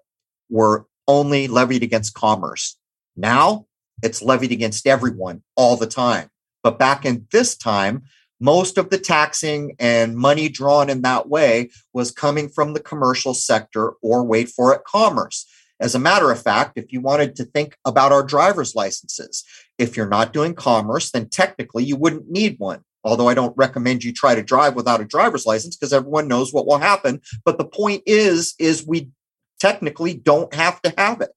were 0.49 0.85
only 1.09 1.47
levied 1.47 1.83
against 1.83 2.13
commerce. 2.13 2.77
Now 3.17 3.65
it's 4.03 4.21
levied 4.21 4.51
against 4.51 4.87
everyone 4.87 5.41
all 5.57 5.75
the 5.75 5.87
time. 5.87 6.29
But 6.63 6.79
back 6.79 7.03
in 7.03 7.27
this 7.31 7.57
time, 7.57 8.03
most 8.39 8.77
of 8.77 8.89
the 8.89 8.97
taxing 8.97 9.75
and 9.79 10.15
money 10.15 10.47
drawn 10.47 10.89
in 10.89 11.01
that 11.01 11.27
way 11.27 11.71
was 11.93 12.11
coming 12.11 12.47
from 12.47 12.73
the 12.73 12.79
commercial 12.79 13.33
sector 13.33 13.93
or 14.01 14.23
wait 14.23 14.49
for 14.49 14.73
it 14.73 14.83
commerce. 14.85 15.45
As 15.81 15.95
a 15.95 15.99
matter 15.99 16.31
of 16.31 16.41
fact, 16.41 16.77
if 16.77 16.93
you 16.93 17.01
wanted 17.01 17.35
to 17.37 17.45
think 17.45 17.75
about 17.85 18.11
our 18.11 18.23
driver's 18.23 18.75
licenses, 18.75 19.43
if 19.77 19.97
you're 19.97 20.07
not 20.07 20.31
doing 20.31 20.53
commerce, 20.53 21.11
then 21.11 21.27
technically 21.27 21.83
you 21.83 21.95
wouldn't 21.95 22.29
need 22.29 22.57
one. 22.59 22.83
Although 23.03 23.29
I 23.29 23.33
don't 23.33 23.55
recommend 23.57 24.03
you 24.03 24.11
try 24.11 24.35
to 24.35 24.43
drive 24.43 24.75
without 24.75 25.01
a 25.01 25.05
driver's 25.05 25.45
license 25.45 25.75
because 25.75 25.93
everyone 25.93 26.27
knows 26.27 26.53
what 26.53 26.67
will 26.67 26.79
happen. 26.79 27.21
But 27.45 27.57
the 27.57 27.65
point 27.65 28.03
is, 28.05 28.55
is 28.59 28.85
we 28.85 29.09
technically 29.59 30.13
don't 30.13 30.53
have 30.53 30.81
to 30.81 30.93
have 30.97 31.21
it. 31.21 31.31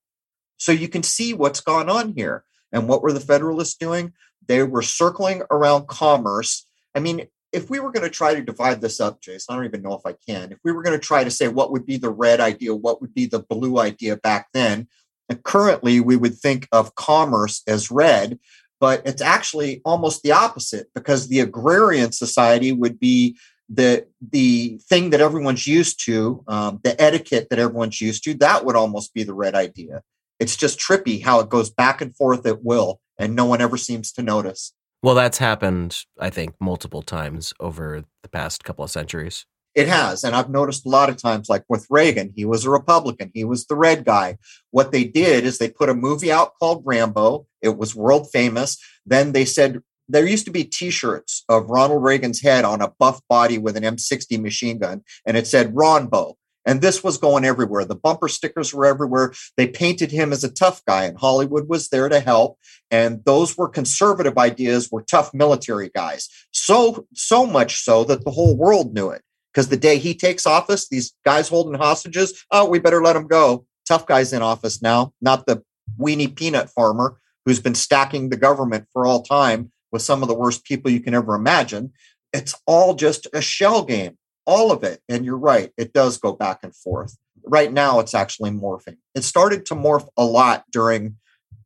So 0.57 0.73
you 0.73 0.89
can 0.89 1.03
see 1.03 1.35
what's 1.35 1.61
gone 1.61 1.89
on 1.89 2.15
here. 2.17 2.45
And 2.73 2.89
what 2.89 3.03
were 3.03 3.13
the 3.13 3.21
Federalists 3.21 3.75
doing? 3.75 4.13
They 4.47 4.63
were 4.63 4.83
circling 4.83 5.43
around 5.51 5.89
commerce. 5.89 6.67
I 6.95 7.01
mean, 7.01 7.27
if 7.53 7.69
we 7.69 7.81
were 7.81 7.93
going 7.93 8.05
to 8.05 8.11
try 8.11 8.35
to 8.35 8.43
divide 8.43 8.81
this 8.81 9.01
up, 9.01 9.21
Jason, 9.21 9.53
I 9.53 9.57
don't 9.57 9.67
even 9.67 9.83
know 9.83 9.95
if 9.95 10.07
I 10.07 10.15
can. 10.27 10.53
If 10.53 10.59
we 10.65 10.73
were 10.73 10.83
going 10.83 10.99
to 10.99 11.05
try 11.05 11.23
to 11.23 11.31
say 11.31 11.49
what 11.49 11.71
would 11.71 11.85
be 11.85 11.99
the 11.99 12.11
red 12.11 12.41
idea, 12.41 12.75
what 12.75 13.01
would 13.01 13.15
be 13.15 13.27
the 13.27 13.41
blue 13.41 13.79
idea 13.79 14.17
back 14.17 14.49
then, 14.55 14.89
and 15.29 15.43
currently 15.43 16.01
we 16.01 16.17
would 16.17 16.35
think 16.35 16.67
of 16.73 16.95
commerce 16.95 17.63
as 17.67 17.91
red, 17.91 18.39
but 18.81 19.03
it's 19.07 19.23
actually 19.23 19.81
almost 19.85 20.23
the 20.23 20.33
opposite 20.33 20.89
because 20.95 21.29
the 21.29 21.41
agrarian 21.41 22.13
society 22.13 22.73
would 22.73 22.99
be 22.99 23.37
the 23.73 24.07
the 24.21 24.79
thing 24.89 25.11
that 25.11 25.21
everyone's 25.21 25.67
used 25.67 26.05
to, 26.05 26.45
um, 26.47 26.81
the 26.85 27.01
etiquette 27.01 27.49
that 27.51 27.59
everyone's 27.59 28.01
used 28.01 28.25
to. 28.25 28.35
That 28.35 28.65
would 28.65 28.77
almost 28.77 29.15
be 29.15 29.23
the 29.23 29.35
red 29.35 29.55
idea. 29.55 30.03
It's 30.39 30.57
just 30.57 30.79
trippy 30.79 31.23
how 31.23 31.41
it 31.41 31.49
goes 31.49 31.71
back 31.71 32.01
and 32.01 32.15
forth 32.15 32.47
at 32.47 32.63
will, 32.63 33.01
and 33.19 33.35
no 33.35 33.45
one 33.47 33.61
ever 33.61 33.77
seems 33.77 34.13
to 34.13 34.23
notice. 34.23 34.73
Well, 35.03 35.15
that's 35.15 35.39
happened, 35.39 36.05
I 36.19 36.31
think, 36.31 36.55
multiple 36.61 37.03
times 37.03 37.53
over 37.59 38.05
the 38.23 38.29
past 38.29 38.63
couple 38.63 38.85
of 38.85 38.91
centuries. 38.91 39.47
It 39.75 39.89
has. 39.89 40.23
And 40.23 40.37
I've 40.37 40.51
noticed 40.51 40.85
a 40.85 40.91
lot 40.91 41.09
of 41.09 41.17
times, 41.17 41.49
like 41.49 41.65
with 41.69 41.87
Reagan, 41.89 42.33
he 42.37 42.45
was 42.45 42.65
a 42.65 42.71
Republican, 42.71 43.31
he 43.35 43.43
was 43.43 43.67
the 43.67 43.75
red 43.75 44.05
guy. 44.05 44.37
What 44.71 44.93
they 44.93 45.05
did 45.05 45.45
is 45.45 45.59
they 45.59 45.71
put 45.71 45.89
a 45.89 45.95
movie 45.95 46.31
out 46.31 46.53
called 46.59 46.83
Rambo. 46.85 47.47
It 47.63 47.79
was 47.79 47.97
world 47.97 48.31
famous. 48.31 48.77
Then 49.07 49.33
they 49.33 49.45
said, 49.45 49.83
there 50.09 50.27
used 50.27 50.45
to 50.47 50.51
be 50.51 50.65
t-shirts 50.65 51.45
of 51.49 51.71
Ronald 51.71 52.03
Reagan's 52.03 52.41
head 52.41 52.65
on 52.65 52.81
a 52.81 52.93
buff 52.99 53.21
body 53.29 53.59
with 53.59 53.77
an 53.77 53.85
M60 53.85 54.41
machine 54.41 54.79
gun, 54.79 55.03
and 55.27 55.37
it 55.37 55.47
said 55.47 55.75
Ronbo. 55.75 56.35
And 56.65 56.81
this 56.81 57.03
was 57.03 57.19
going 57.19 57.45
everywhere. 57.45 57.85
The 57.85 57.97
bumper 57.97 58.29
stickers 58.29 58.73
were 58.73 58.87
everywhere. 58.87 59.33
They 59.57 59.67
painted 59.67 60.13
him 60.13 60.33
as 60.33 60.45
a 60.45 60.53
tough 60.53 60.85
guy, 60.85 61.05
and 61.05 61.19
Hollywood 61.19 61.69
was 61.69 61.89
there 61.89 62.09
to 62.09 62.21
help. 62.21 62.59
And 62.91 63.25
those 63.25 63.57
were 63.59 63.69
conservative 63.69 64.39
ideas, 64.39 64.91
were 64.91 65.03
tough 65.03 65.35
military 65.35 65.91
guys. 65.93 66.29
So, 66.53 67.07
so 67.15 67.47
much 67.47 67.83
so 67.83 68.05
that 68.05 68.25
the 68.25 68.31
whole 68.31 68.57
world 68.57 68.95
knew 68.95 69.11
it. 69.11 69.23
Because 69.53 69.69
the 69.69 69.77
day 69.77 69.99
he 69.99 70.15
takes 70.15 70.47
office, 70.47 70.89
these 70.89 71.13
guys 71.25 71.49
holding 71.49 71.75
hostages, 71.75 72.45
oh, 72.51 72.69
we 72.69 72.79
better 72.79 73.03
let 73.03 73.17
him 73.17 73.27
go. 73.27 73.67
Tough 73.87 74.07
guys 74.07 74.33
in 74.33 74.41
office 74.41 74.81
now, 74.81 75.13
not 75.21 75.47
the 75.47 75.63
weenie 75.99 76.35
peanut 76.35 76.71
farmer 76.71 77.19
who's 77.45 77.61
been 77.61 77.75
stacking 77.75 78.29
the 78.29 78.37
government 78.37 78.87
for 78.93 79.05
all 79.05 79.23
time 79.23 79.73
with 79.93 80.03
some 80.03 80.23
of 80.23 80.29
the 80.29 80.35
worst 80.35 80.65
people 80.65 80.91
you 80.91 81.01
can 81.01 81.15
ever 81.15 81.35
imagine. 81.35 81.93
It's 82.33 82.55
all 82.67 82.95
just 82.95 83.27
a 83.33 83.43
shell 83.43 83.85
game 83.85 84.17
all 84.47 84.73
of 84.73 84.83
it. 84.83 85.01
And 85.09 85.25
you're 85.25 85.39
right, 85.39 85.73
it 85.77 85.93
does 85.93 86.19
go 86.19 86.33
back 86.33 86.61
and 86.63 86.75
forth. 86.75 87.17
Right 87.45 87.73
now, 87.73 88.01
it's 88.01 88.15
actually 88.15 88.51
morphing. 88.51 88.97
It 89.15 89.25
started 89.25 89.67
to 89.67 89.75
morph 89.75 90.09
a 90.17 90.25
lot 90.25 90.65
during 90.71 91.17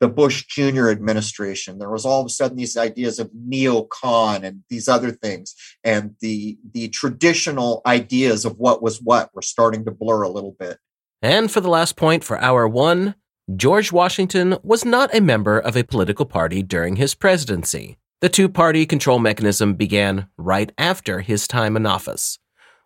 the 0.01 0.09
Bush 0.09 0.47
Jr. 0.47 0.91
administration. 0.91 1.79
There 1.79 1.91
was 1.91 2.05
all 2.05 2.21
of 2.21 2.27
a 2.27 2.31
sudden 2.31 2.57
these 2.57 2.77
ideas 2.77 3.19
of 3.19 3.31
neocon 3.31 4.43
and 4.43 4.63
these 4.69 4.89
other 4.89 5.11
things, 5.11 5.55
and 5.85 6.15
the 6.21 6.59
the 6.73 6.89
traditional 6.89 7.83
ideas 7.87 8.45
of 8.45 8.59
what 8.59 8.83
was 8.83 9.01
what 9.01 9.35
were 9.35 9.43
starting 9.43 9.85
to 9.87 9.91
blur 9.91 10.23
a 10.23 10.29
little 10.29 10.55
bit. 10.59 10.79
And 11.23 11.51
for 11.51 11.61
the 11.61 11.71
last 11.71 11.97
point 11.97 12.25
for 12.25 12.39
hour 12.39 12.69
one, 12.69 13.15
George 13.55 13.91
Washington 13.91 14.59
was 14.63 14.85
not 14.85 15.15
a 15.15 15.21
member 15.21 15.59
of 15.59 15.77
a 15.77 15.85
political 15.85 16.27
party 16.27 16.63
during 16.63 16.97
his 16.97 17.15
presidency. 17.15 17.97
The 18.23 18.31
two 18.31 18.49
party 18.49 18.87
control 18.87 19.19
mechanism 19.19 19.75
began 19.75 20.29
right 20.39 20.73
after 20.79 21.21
his 21.21 21.47
time 21.47 21.77
in 21.77 21.85
office. 21.85 22.39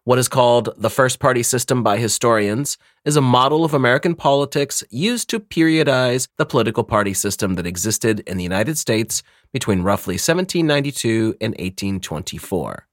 What 0.02 0.18
is 0.18 0.26
called 0.26 0.70
the 0.76 0.90
first 0.90 1.20
party 1.20 1.44
system 1.44 1.84
by 1.84 1.98
historians 1.98 2.76
is 3.04 3.14
a 3.14 3.20
model 3.20 3.64
of 3.64 3.72
American 3.72 4.16
politics 4.16 4.82
used 4.90 5.30
to 5.30 5.38
periodize 5.38 6.26
the 6.36 6.46
political 6.46 6.82
party 6.82 7.14
system 7.14 7.54
that 7.54 7.66
existed 7.66 8.24
in 8.26 8.38
the 8.38 8.42
United 8.42 8.76
States 8.76 9.22
between 9.52 9.82
roughly 9.82 10.14
1792 10.14 11.36
and 11.40 11.52
1824. 11.52 12.88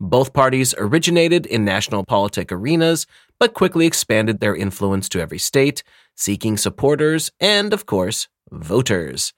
Both 0.00 0.32
parties 0.32 0.74
originated 0.78 1.46
in 1.46 1.64
national 1.64 2.04
politic 2.04 2.50
arenas, 2.50 3.06
but 3.38 3.54
quickly 3.54 3.86
expanded 3.86 4.40
their 4.40 4.56
influence 4.56 5.08
to 5.10 5.20
every 5.20 5.38
state, 5.38 5.84
seeking 6.16 6.56
supporters 6.56 7.30
and, 7.38 7.72
of 7.72 7.86
course, 7.86 8.26
voters. 8.50 9.32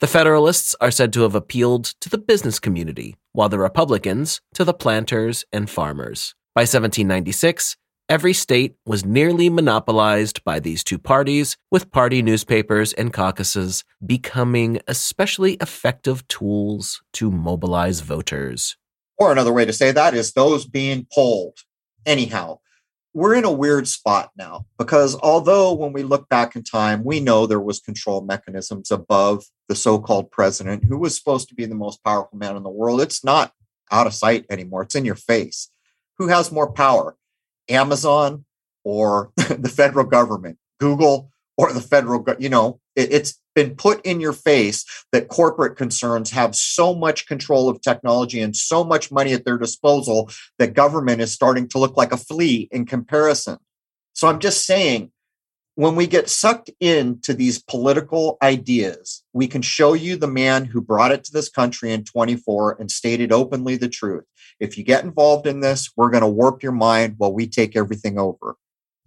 The 0.00 0.06
Federalists 0.06 0.76
are 0.80 0.92
said 0.92 1.12
to 1.14 1.22
have 1.22 1.34
appealed 1.34 1.86
to 2.02 2.08
the 2.08 2.18
business 2.18 2.60
community, 2.60 3.16
while 3.32 3.48
the 3.48 3.58
Republicans 3.58 4.40
to 4.54 4.64
the 4.64 4.72
planters 4.72 5.44
and 5.52 5.68
farmers. 5.68 6.36
By 6.54 6.60
1796, 6.60 7.76
every 8.08 8.32
state 8.32 8.76
was 8.86 9.04
nearly 9.04 9.50
monopolized 9.50 10.44
by 10.44 10.60
these 10.60 10.84
two 10.84 11.00
parties, 11.00 11.56
with 11.72 11.90
party 11.90 12.22
newspapers 12.22 12.92
and 12.92 13.12
caucuses 13.12 13.82
becoming 14.06 14.80
especially 14.86 15.54
effective 15.54 16.28
tools 16.28 17.02
to 17.14 17.32
mobilize 17.32 17.98
voters. 17.98 18.76
Or 19.16 19.32
another 19.32 19.52
way 19.52 19.64
to 19.64 19.72
say 19.72 19.90
that 19.90 20.14
is 20.14 20.32
those 20.32 20.64
being 20.64 21.08
polled. 21.12 21.58
Anyhow, 22.06 22.60
we're 23.18 23.34
in 23.34 23.44
a 23.44 23.50
weird 23.50 23.88
spot 23.88 24.30
now 24.38 24.64
because 24.78 25.18
although 25.24 25.72
when 25.72 25.92
we 25.92 26.04
look 26.04 26.28
back 26.28 26.54
in 26.54 26.62
time, 26.62 27.02
we 27.02 27.18
know 27.18 27.46
there 27.46 27.58
was 27.58 27.80
control 27.80 28.20
mechanisms 28.20 28.92
above 28.92 29.44
the 29.68 29.74
so-called 29.74 30.30
president 30.30 30.84
who 30.84 30.96
was 30.96 31.16
supposed 31.16 31.48
to 31.48 31.54
be 31.56 31.64
the 31.64 31.74
most 31.74 32.04
powerful 32.04 32.38
man 32.38 32.56
in 32.56 32.62
the 32.62 32.70
world. 32.70 33.00
It's 33.00 33.24
not 33.24 33.52
out 33.90 34.06
of 34.06 34.14
sight 34.14 34.46
anymore. 34.48 34.82
It's 34.82 34.94
in 34.94 35.04
your 35.04 35.16
face. 35.16 35.68
Who 36.18 36.28
has 36.28 36.52
more 36.52 36.70
power? 36.70 37.16
Amazon 37.68 38.44
or 38.84 39.32
the 39.36 39.68
federal 39.68 40.06
government, 40.06 40.56
Google 40.78 41.32
or 41.56 41.72
the 41.72 41.80
federal, 41.80 42.24
you 42.38 42.48
know, 42.48 42.78
it, 42.94 43.12
it's 43.12 43.40
been 43.58 43.74
put 43.74 44.00
in 44.06 44.20
your 44.20 44.32
face 44.32 44.84
that 45.10 45.26
corporate 45.26 45.76
concerns 45.76 46.30
have 46.30 46.54
so 46.54 46.94
much 46.94 47.26
control 47.26 47.68
of 47.68 47.80
technology 47.80 48.40
and 48.40 48.54
so 48.54 48.84
much 48.84 49.10
money 49.10 49.32
at 49.32 49.44
their 49.44 49.58
disposal 49.58 50.30
that 50.60 50.74
government 50.74 51.20
is 51.20 51.32
starting 51.32 51.66
to 51.66 51.76
look 51.76 51.96
like 51.96 52.12
a 52.12 52.16
flea 52.16 52.68
in 52.70 52.86
comparison. 52.86 53.58
So 54.12 54.28
I'm 54.28 54.38
just 54.38 54.64
saying, 54.64 55.10
when 55.74 55.96
we 55.96 56.06
get 56.06 56.30
sucked 56.30 56.70
into 56.78 57.34
these 57.34 57.60
political 57.60 58.38
ideas, 58.42 59.24
we 59.32 59.48
can 59.48 59.62
show 59.62 59.92
you 59.92 60.14
the 60.14 60.28
man 60.28 60.64
who 60.64 60.80
brought 60.80 61.10
it 61.10 61.24
to 61.24 61.32
this 61.32 61.48
country 61.48 61.90
in 61.90 62.04
24 62.04 62.76
and 62.78 62.88
stated 62.88 63.32
openly 63.32 63.76
the 63.76 63.88
truth. 63.88 64.24
If 64.60 64.78
you 64.78 64.84
get 64.84 65.02
involved 65.02 65.48
in 65.48 65.58
this, 65.58 65.90
we're 65.96 66.10
going 66.10 66.22
to 66.22 66.28
warp 66.28 66.62
your 66.62 66.70
mind 66.70 67.14
while 67.16 67.32
we 67.32 67.48
take 67.48 67.74
everything 67.74 68.20
over 68.20 68.56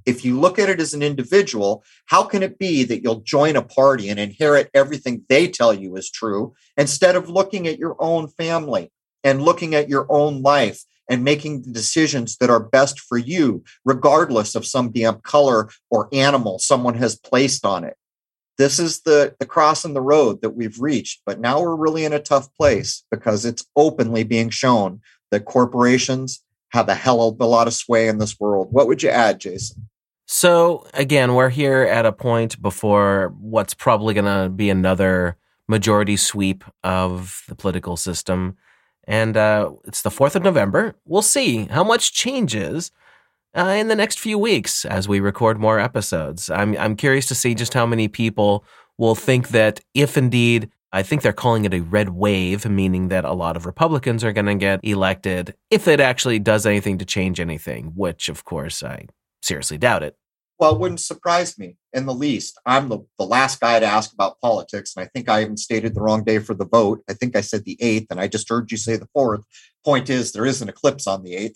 if 0.06 0.26
you 0.26 0.40
look 0.40 0.60
at 0.60 0.70
it 0.70 0.80
as 0.80 0.94
an 0.94 1.02
individual, 1.02 1.84
how 2.06 2.24
can 2.24 2.44
it 2.44 2.58
be 2.58 2.84
that 2.84 3.04
you'll 3.04 3.22
join 3.22 3.56
a 3.56 3.62
party 3.62 4.10
and 4.10 4.20
inherit 4.20 4.70
everything 4.74 5.24
they 5.30 5.48
tell 5.48 5.74
you 5.74 5.96
is 5.96 6.10
true 6.10 6.54
instead 6.78 7.16
of 7.16 7.30
looking 7.30 7.68
at 7.68 7.80
your 7.80 7.96
own 8.00 8.28
family 8.28 8.92
and 9.24 9.42
looking 9.42 9.76
at 9.76 9.90
your 9.90 10.08
own 10.10 10.42
life 10.42 10.84
and 11.10 11.24
making 11.24 11.62
the 11.62 11.72
decisions 11.72 12.38
that 12.38 12.50
are 12.50 12.60
best 12.60 13.00
for 13.00 13.18
you, 13.18 13.64
regardless 13.84 14.56
of 14.56 14.66
some 14.66 14.92
damn 14.92 15.20
color 15.22 15.70
or 15.90 16.08
animal 16.14 16.58
someone 16.58 16.96
has 16.96 17.18
placed 17.18 17.66
on 17.66 17.84
it? 17.84 17.98
This 18.58 18.80
is 18.80 19.02
the, 19.02 19.36
the 19.40 19.46
cross 19.46 19.86
in 19.86 19.94
the 19.94 20.02
road 20.02 20.42
that 20.42 20.52
we've 20.52 20.80
reached. 20.80 21.22
But 21.26 21.40
now 21.40 21.62
we're 21.62 21.76
really 21.76 22.06
in 22.06 22.14
a 22.14 22.20
tough 22.20 22.54
place 22.56 23.04
because 23.12 23.44
it's 23.44 23.66
openly 23.76 24.24
being 24.24 24.50
shown 24.50 25.02
that 25.32 25.46
corporations 25.46 26.44
have 26.70 26.88
a 26.88 26.96
hell 26.96 27.22
of 27.28 27.40
a 27.42 27.46
lot 27.46 27.68
of 27.68 27.74
sway 27.74 28.08
in 28.08 28.18
this 28.18 28.40
world. 28.40 28.70
What 28.72 28.88
would 28.88 29.04
you 29.04 29.10
add, 29.10 29.40
Jason? 29.40 29.90
So 30.34 30.88
again, 30.94 31.36
we're 31.36 31.50
here 31.50 31.82
at 31.82 32.06
a 32.06 32.14
point 32.14 32.62
before 32.62 33.36
what's 33.38 33.74
probably 33.74 34.14
going 34.14 34.44
to 34.44 34.48
be 34.48 34.70
another 34.70 35.36
majority 35.68 36.16
sweep 36.16 36.64
of 36.86 37.44
the 37.50 37.56
political 37.56 37.98
system. 37.98 38.56
And 39.04 39.36
uh, 39.36 39.72
it's 39.84 40.04
the 40.04 40.10
4th 40.10 40.38
of 40.38 40.44
November. 40.44 40.96
We'll 41.04 41.22
see 41.22 41.66
how 41.66 41.84
much 41.84 42.14
changes 42.14 42.94
uh, 43.54 43.76
in 43.78 43.90
the 43.90 43.96
next 43.96 44.20
few 44.20 44.38
weeks 44.38 44.86
as 44.86 45.06
we 45.06 45.20
record 45.20 45.60
more 45.60 45.82
episodes. 45.82 46.50
I'm, 46.50 46.78
I'm 46.78 46.96
curious 46.96 47.26
to 47.26 47.36
see 47.36 47.54
just 47.54 47.74
how 47.74 47.86
many 47.86 48.08
people 48.08 48.64
will 48.98 49.16
think 49.16 49.50
that 49.50 49.82
if 49.94 50.16
indeed, 50.16 50.70
I 50.94 51.04
think 51.04 51.24
they're 51.24 51.34
calling 51.34 51.66
it 51.66 51.74
a 51.74 51.82
red 51.82 52.08
wave, 52.08 52.66
meaning 52.66 53.10
that 53.10 53.26
a 53.26 53.34
lot 53.34 53.58
of 53.58 53.66
Republicans 53.66 54.24
are 54.24 54.32
going 54.32 54.46
to 54.46 54.56
get 54.56 54.80
elected, 54.82 55.56
if 55.70 55.90
it 55.90 56.00
actually 56.00 56.40
does 56.40 56.66
anything 56.66 57.00
to 57.00 57.06
change 57.06 57.42
anything, 57.42 57.92
which 57.98 58.30
of 58.30 58.46
course 58.46 58.82
I 58.82 59.08
seriously 59.42 59.78
doubt 59.78 60.04
it. 60.04 60.16
Well, 60.62 60.76
it 60.76 60.80
wouldn't 60.80 61.00
surprise 61.00 61.58
me 61.58 61.78
in 61.92 62.06
the 62.06 62.14
least. 62.14 62.60
I'm 62.68 62.88
the, 62.88 63.00
the 63.18 63.26
last 63.26 63.60
guy 63.60 63.80
to 63.80 63.86
ask 63.88 64.14
about 64.14 64.40
politics. 64.42 64.94
And 64.96 65.04
I 65.04 65.10
think 65.10 65.28
I 65.28 65.42
even 65.42 65.58
stated 65.58 65.96
the 65.96 66.02
wrong 66.02 66.24
day 66.24 66.38
for 66.38 66.54
the 66.54 66.68
vote. 66.68 67.04
I 67.10 67.14
think 67.14 67.36
I 67.36 67.42
said 67.42 67.66
the 67.66 67.80
8th, 67.82 68.06
and 68.12 68.20
I 68.20 68.28
just 68.28 68.48
heard 68.48 68.72
you 68.72 68.78
say 68.78 68.96
the 68.96 69.08
4th. 69.18 69.42
Point 69.84 70.08
is, 70.12 70.32
there 70.32 70.46
is 70.46 70.62
an 70.62 70.70
eclipse 70.70 71.08
on 71.08 71.24
the 71.24 71.34
8th, 71.34 71.56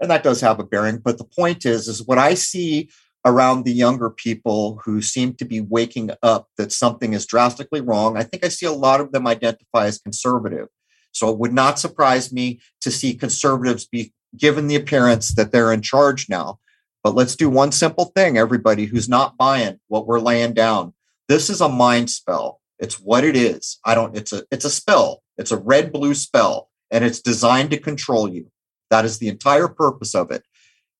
and 0.00 0.10
that 0.10 0.22
does 0.22 0.40
have 0.40 0.58
a 0.58 0.64
bearing. 0.64 1.00
But 1.04 1.18
the 1.18 1.24
point 1.24 1.66
is, 1.66 1.86
is 1.86 2.06
what 2.06 2.16
I 2.16 2.32
see 2.32 2.88
around 3.26 3.64
the 3.66 3.74
younger 3.74 4.08
people 4.08 4.80
who 4.86 5.02
seem 5.02 5.34
to 5.34 5.44
be 5.44 5.60
waking 5.60 6.12
up 6.22 6.48
that 6.56 6.72
something 6.72 7.12
is 7.12 7.26
drastically 7.26 7.82
wrong. 7.82 8.16
I 8.16 8.22
think 8.22 8.42
I 8.42 8.48
see 8.48 8.64
a 8.64 8.72
lot 8.72 9.02
of 9.02 9.12
them 9.12 9.26
identify 9.26 9.84
as 9.84 9.98
conservative. 9.98 10.68
So 11.12 11.28
it 11.28 11.38
would 11.38 11.52
not 11.52 11.78
surprise 11.78 12.32
me 12.32 12.60
to 12.80 12.90
see 12.90 13.12
conservatives 13.16 13.86
be 13.86 14.14
given 14.34 14.66
the 14.66 14.76
appearance 14.76 15.34
that 15.34 15.52
they're 15.52 15.74
in 15.74 15.82
charge 15.82 16.30
now. 16.30 16.58
But 17.06 17.14
let's 17.14 17.36
do 17.36 17.48
one 17.48 17.70
simple 17.70 18.06
thing, 18.16 18.36
everybody 18.36 18.86
who's 18.86 19.08
not 19.08 19.36
buying 19.36 19.78
what 19.86 20.08
we're 20.08 20.18
laying 20.18 20.54
down. 20.54 20.92
This 21.28 21.48
is 21.48 21.60
a 21.60 21.68
mind 21.68 22.10
spell. 22.10 22.60
It's 22.80 22.98
what 22.98 23.22
it 23.22 23.36
is. 23.36 23.78
I 23.84 23.94
don't, 23.94 24.16
it's 24.16 24.32
a, 24.32 24.42
it's 24.50 24.64
a 24.64 24.70
spell. 24.70 25.22
It's 25.38 25.52
a 25.52 25.56
red 25.56 25.92
blue 25.92 26.14
spell 26.14 26.68
and 26.90 27.04
it's 27.04 27.20
designed 27.20 27.70
to 27.70 27.78
control 27.78 28.28
you. 28.28 28.50
That 28.90 29.04
is 29.04 29.20
the 29.20 29.28
entire 29.28 29.68
purpose 29.68 30.16
of 30.16 30.32
it. 30.32 30.42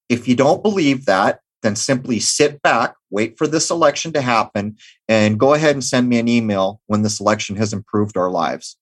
If 0.09 0.29
you 0.29 0.37
don't 0.37 0.63
believe 0.63 1.07
that, 1.07 1.41
then 1.63 1.75
simply 1.75 2.21
sit 2.21 2.63
back, 2.63 2.95
wait 3.11 3.37
for 3.37 3.49
this 3.49 3.69
election 3.69 4.13
to 4.13 4.21
happen, 4.21 4.77
and 5.09 5.41
go 5.41 5.55
ahead 5.55 5.75
and 5.75 5.83
send 5.83 6.09
me 6.09 6.21
an 6.21 6.29
email 6.29 6.81
when 6.87 7.03
this 7.03 7.19
election 7.19 7.57
has 7.57 7.73
improved 7.73 8.17
our 8.17 8.31
lives. 8.31 8.77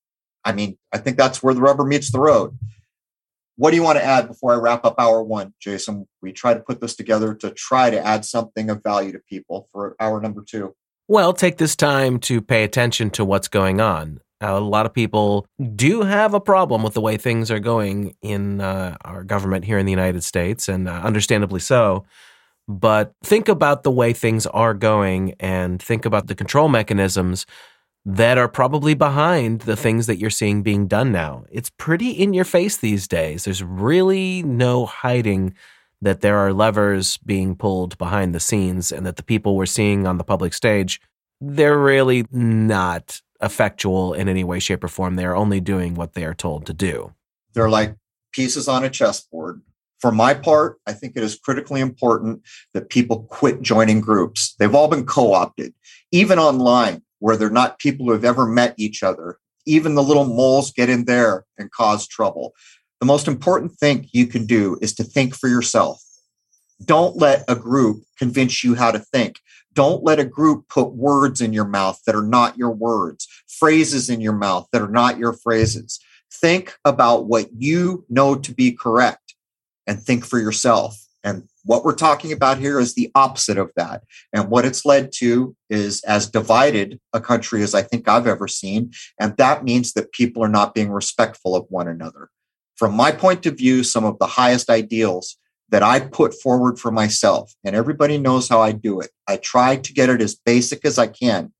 I 0.44 0.52
mean, 0.52 0.76
I 0.92 0.98
think 0.98 1.16
that's 1.16 1.42
where 1.42 1.54
the 1.54 1.62
rubber 1.62 1.86
meets 1.86 2.12
the 2.12 2.20
road. 2.20 2.58
What 3.56 3.70
do 3.70 3.76
you 3.76 3.82
want 3.82 3.98
to 3.98 4.04
add 4.04 4.26
before 4.26 4.52
I 4.52 4.56
wrap 4.56 4.84
up 4.84 4.96
hour 4.98 5.22
one, 5.22 5.54
Jason? 5.60 6.08
We 6.20 6.32
try 6.32 6.54
to 6.54 6.60
put 6.60 6.80
this 6.80 6.96
together 6.96 7.34
to 7.34 7.50
try 7.50 7.90
to 7.90 8.04
add 8.04 8.24
something 8.24 8.68
of 8.68 8.82
value 8.82 9.12
to 9.12 9.20
people 9.20 9.68
for 9.70 9.94
hour 10.00 10.20
number 10.20 10.42
two. 10.46 10.74
Well, 11.06 11.32
take 11.32 11.58
this 11.58 11.76
time 11.76 12.18
to 12.20 12.40
pay 12.40 12.64
attention 12.64 13.10
to 13.10 13.24
what's 13.24 13.48
going 13.48 13.80
on. 13.80 14.20
A 14.40 14.60
lot 14.60 14.86
of 14.86 14.92
people 14.92 15.46
do 15.74 16.02
have 16.02 16.34
a 16.34 16.40
problem 16.40 16.82
with 16.82 16.94
the 16.94 17.00
way 17.00 17.16
things 17.16 17.50
are 17.50 17.60
going 17.60 18.16
in 18.22 18.60
uh, 18.60 18.96
our 19.04 19.22
government 19.22 19.64
here 19.64 19.78
in 19.78 19.86
the 19.86 19.92
United 19.92 20.24
States, 20.24 20.68
and 20.68 20.88
uh, 20.88 20.92
understandably 20.92 21.60
so. 21.60 22.04
But 22.66 23.12
think 23.22 23.48
about 23.48 23.82
the 23.82 23.90
way 23.90 24.12
things 24.12 24.46
are 24.46 24.74
going 24.74 25.34
and 25.38 25.80
think 25.80 26.04
about 26.06 26.26
the 26.26 26.34
control 26.34 26.68
mechanisms 26.68 27.46
that 28.06 28.36
are 28.36 28.48
probably 28.48 28.94
behind 28.94 29.62
the 29.62 29.76
things 29.76 30.06
that 30.06 30.18
you're 30.18 30.30
seeing 30.30 30.62
being 30.62 30.86
done 30.86 31.10
now. 31.10 31.44
It's 31.50 31.70
pretty 31.70 32.10
in 32.10 32.34
your 32.34 32.44
face 32.44 32.76
these 32.76 33.08
days. 33.08 33.44
There's 33.44 33.62
really 33.62 34.42
no 34.42 34.84
hiding 34.84 35.54
that 36.02 36.20
there 36.20 36.36
are 36.36 36.52
levers 36.52 37.16
being 37.18 37.56
pulled 37.56 37.96
behind 37.96 38.34
the 38.34 38.40
scenes 38.40 38.92
and 38.92 39.06
that 39.06 39.16
the 39.16 39.22
people 39.22 39.56
we're 39.56 39.64
seeing 39.64 40.06
on 40.06 40.18
the 40.18 40.24
public 40.24 40.52
stage, 40.52 41.00
they're 41.40 41.78
really 41.78 42.26
not 42.30 43.22
effectual 43.40 44.12
in 44.12 44.28
any 44.28 44.44
way, 44.44 44.58
shape, 44.58 44.84
or 44.84 44.88
form. 44.88 45.16
They're 45.16 45.36
only 45.36 45.60
doing 45.60 45.94
what 45.94 46.12
they 46.12 46.24
are 46.24 46.34
told 46.34 46.66
to 46.66 46.74
do. 46.74 47.14
They're 47.54 47.70
like 47.70 47.96
pieces 48.32 48.68
on 48.68 48.84
a 48.84 48.90
chessboard. 48.90 49.62
For 49.98 50.12
my 50.12 50.34
part, 50.34 50.78
I 50.86 50.92
think 50.92 51.16
it 51.16 51.22
is 51.22 51.38
critically 51.38 51.80
important 51.80 52.42
that 52.74 52.90
people 52.90 53.22
quit 53.30 53.62
joining 53.62 54.02
groups. 54.02 54.54
They've 54.58 54.74
all 54.74 54.88
been 54.88 55.06
co 55.06 55.32
opted, 55.32 55.72
even 56.12 56.38
online 56.38 57.00
where 57.24 57.38
they're 57.38 57.48
not 57.48 57.78
people 57.78 58.04
who 58.04 58.12
have 58.12 58.22
ever 58.22 58.44
met 58.44 58.74
each 58.76 59.02
other. 59.02 59.38
Even 59.64 59.94
the 59.94 60.02
little 60.02 60.26
moles 60.26 60.70
get 60.70 60.90
in 60.90 61.06
there 61.06 61.46
and 61.56 61.70
cause 61.70 62.06
trouble. 62.06 62.52
The 63.00 63.06
most 63.06 63.26
important 63.26 63.72
thing 63.72 64.10
you 64.12 64.26
can 64.26 64.44
do 64.44 64.76
is 64.82 64.94
to 64.96 65.04
think 65.04 65.34
for 65.34 65.48
yourself. 65.48 66.02
Don't 66.84 67.16
let 67.16 67.42
a 67.48 67.56
group 67.56 68.02
convince 68.18 68.62
you 68.62 68.74
how 68.74 68.90
to 68.90 68.98
think. 68.98 69.40
Don't 69.72 70.04
let 70.04 70.18
a 70.18 70.24
group 70.26 70.68
put 70.68 70.92
words 70.92 71.40
in 71.40 71.54
your 71.54 71.64
mouth 71.64 71.98
that 72.04 72.14
are 72.14 72.22
not 72.22 72.58
your 72.58 72.72
words, 72.72 73.26
phrases 73.48 74.10
in 74.10 74.20
your 74.20 74.34
mouth 74.34 74.68
that 74.72 74.82
are 74.82 74.90
not 74.90 75.16
your 75.16 75.32
phrases. 75.32 76.00
Think 76.30 76.76
about 76.84 77.24
what 77.24 77.48
you 77.56 78.04
know 78.10 78.34
to 78.34 78.52
be 78.52 78.70
correct 78.70 79.34
and 79.86 79.98
think 79.98 80.26
for 80.26 80.38
yourself. 80.38 81.02
And 81.22 81.48
what 81.64 81.84
we're 81.84 81.94
talking 81.94 82.32
about 82.32 82.58
here 82.58 82.78
is 82.78 82.94
the 82.94 83.10
opposite 83.14 83.58
of 83.58 83.70
that. 83.76 84.02
And 84.32 84.50
what 84.50 84.64
it's 84.64 84.84
led 84.84 85.12
to 85.16 85.56
is 85.70 86.02
as 86.04 86.28
divided 86.28 87.00
a 87.12 87.20
country 87.20 87.62
as 87.62 87.74
I 87.74 87.82
think 87.82 88.06
I've 88.06 88.26
ever 88.26 88.46
seen. 88.46 88.92
And 89.18 89.36
that 89.38 89.64
means 89.64 89.94
that 89.94 90.12
people 90.12 90.44
are 90.44 90.48
not 90.48 90.74
being 90.74 90.90
respectful 90.90 91.56
of 91.56 91.66
one 91.70 91.88
another. 91.88 92.28
From 92.76 92.94
my 92.94 93.12
point 93.12 93.46
of 93.46 93.56
view, 93.56 93.82
some 93.82 94.04
of 94.04 94.18
the 94.18 94.26
highest 94.26 94.68
ideals 94.68 95.38
that 95.70 95.82
I 95.82 96.00
put 96.00 96.34
forward 96.34 96.78
for 96.78 96.90
myself, 96.90 97.52
and 97.64 97.74
everybody 97.74 98.18
knows 98.18 98.48
how 98.48 98.60
I 98.60 98.72
do 98.72 99.00
it. 99.00 99.10
I 99.26 99.38
try 99.38 99.76
to 99.76 99.92
get 99.94 100.10
it 100.10 100.20
as 100.20 100.34
basic 100.34 100.84
as 100.84 100.98
I 100.98 101.06
can 101.06 101.52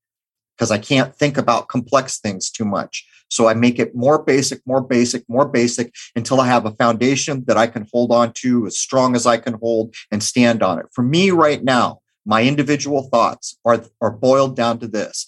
because 0.57 0.71
I 0.71 0.79
can't 0.79 1.15
think 1.15 1.37
about 1.37 1.69
complex 1.69 2.19
things 2.19 2.51
too 2.51 2.65
much. 2.65 3.07
So 3.29 3.49
I 3.49 3.55
make 3.55 3.79
it 3.79 3.95
more 3.95 4.23
basic, 4.23 4.61
more 4.67 4.81
basic, 4.81 5.25
more 5.29 5.49
basic 5.49 5.93
until 6.15 6.41
I 6.41 6.47
have 6.47 6.67
a 6.67 6.71
foundation 6.73 7.45
that 7.47 7.57
I 7.57 7.67
can 7.67 7.87
hold 7.93 8.13
on 8.13 8.33
to 8.35 8.67
as 8.67 8.79
strong 8.79 9.17
as 9.17 9.27
I 9.27 9.39
can 9.39 9.55
hold 9.55 9.95
and 10.11 10.23
stand 10.23 10.63
on 10.63 10.79
it. 10.79 10.87
For 10.93 11.03
me 11.03 11.31
right 11.31 11.63
now, 11.63 12.01
my 12.27 12.43
individual 12.43 13.05
thoughts 13.05 13.59
are, 13.65 13.85
are 14.01 14.11
boiled 14.11 14.57
down 14.57 14.79
to 14.81 14.89
this 14.89 15.27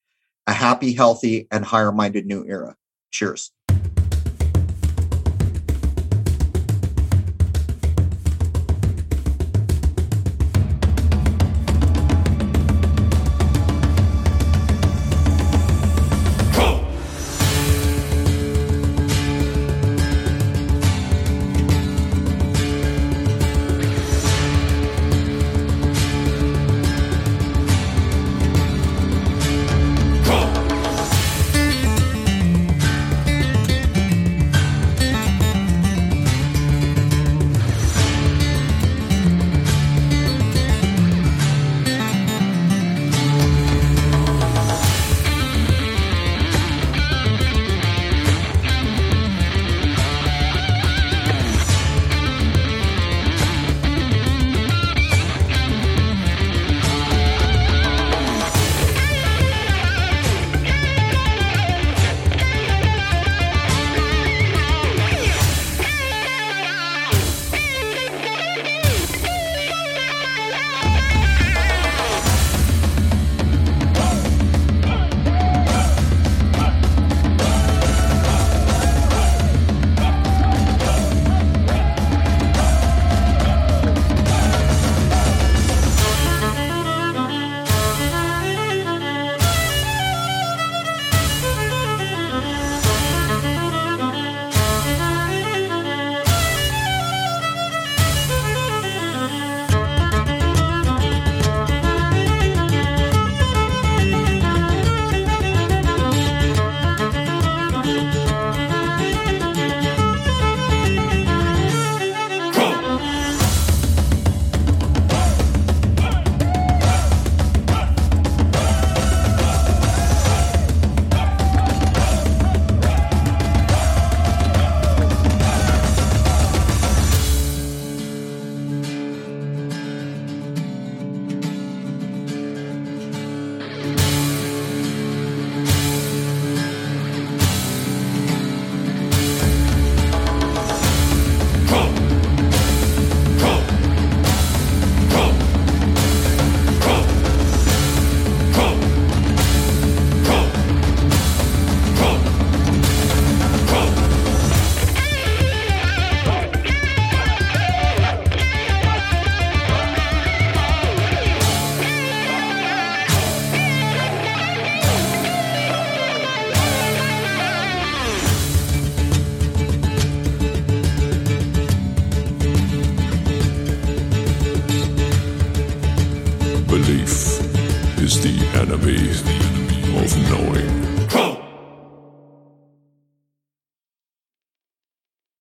a 0.46 0.52
happy, 0.52 0.94
healthy, 0.94 1.46
and 1.50 1.64
higher 1.64 1.92
minded 1.92 2.26
new 2.26 2.44
era. 2.46 2.76
Cheers. 3.12 3.52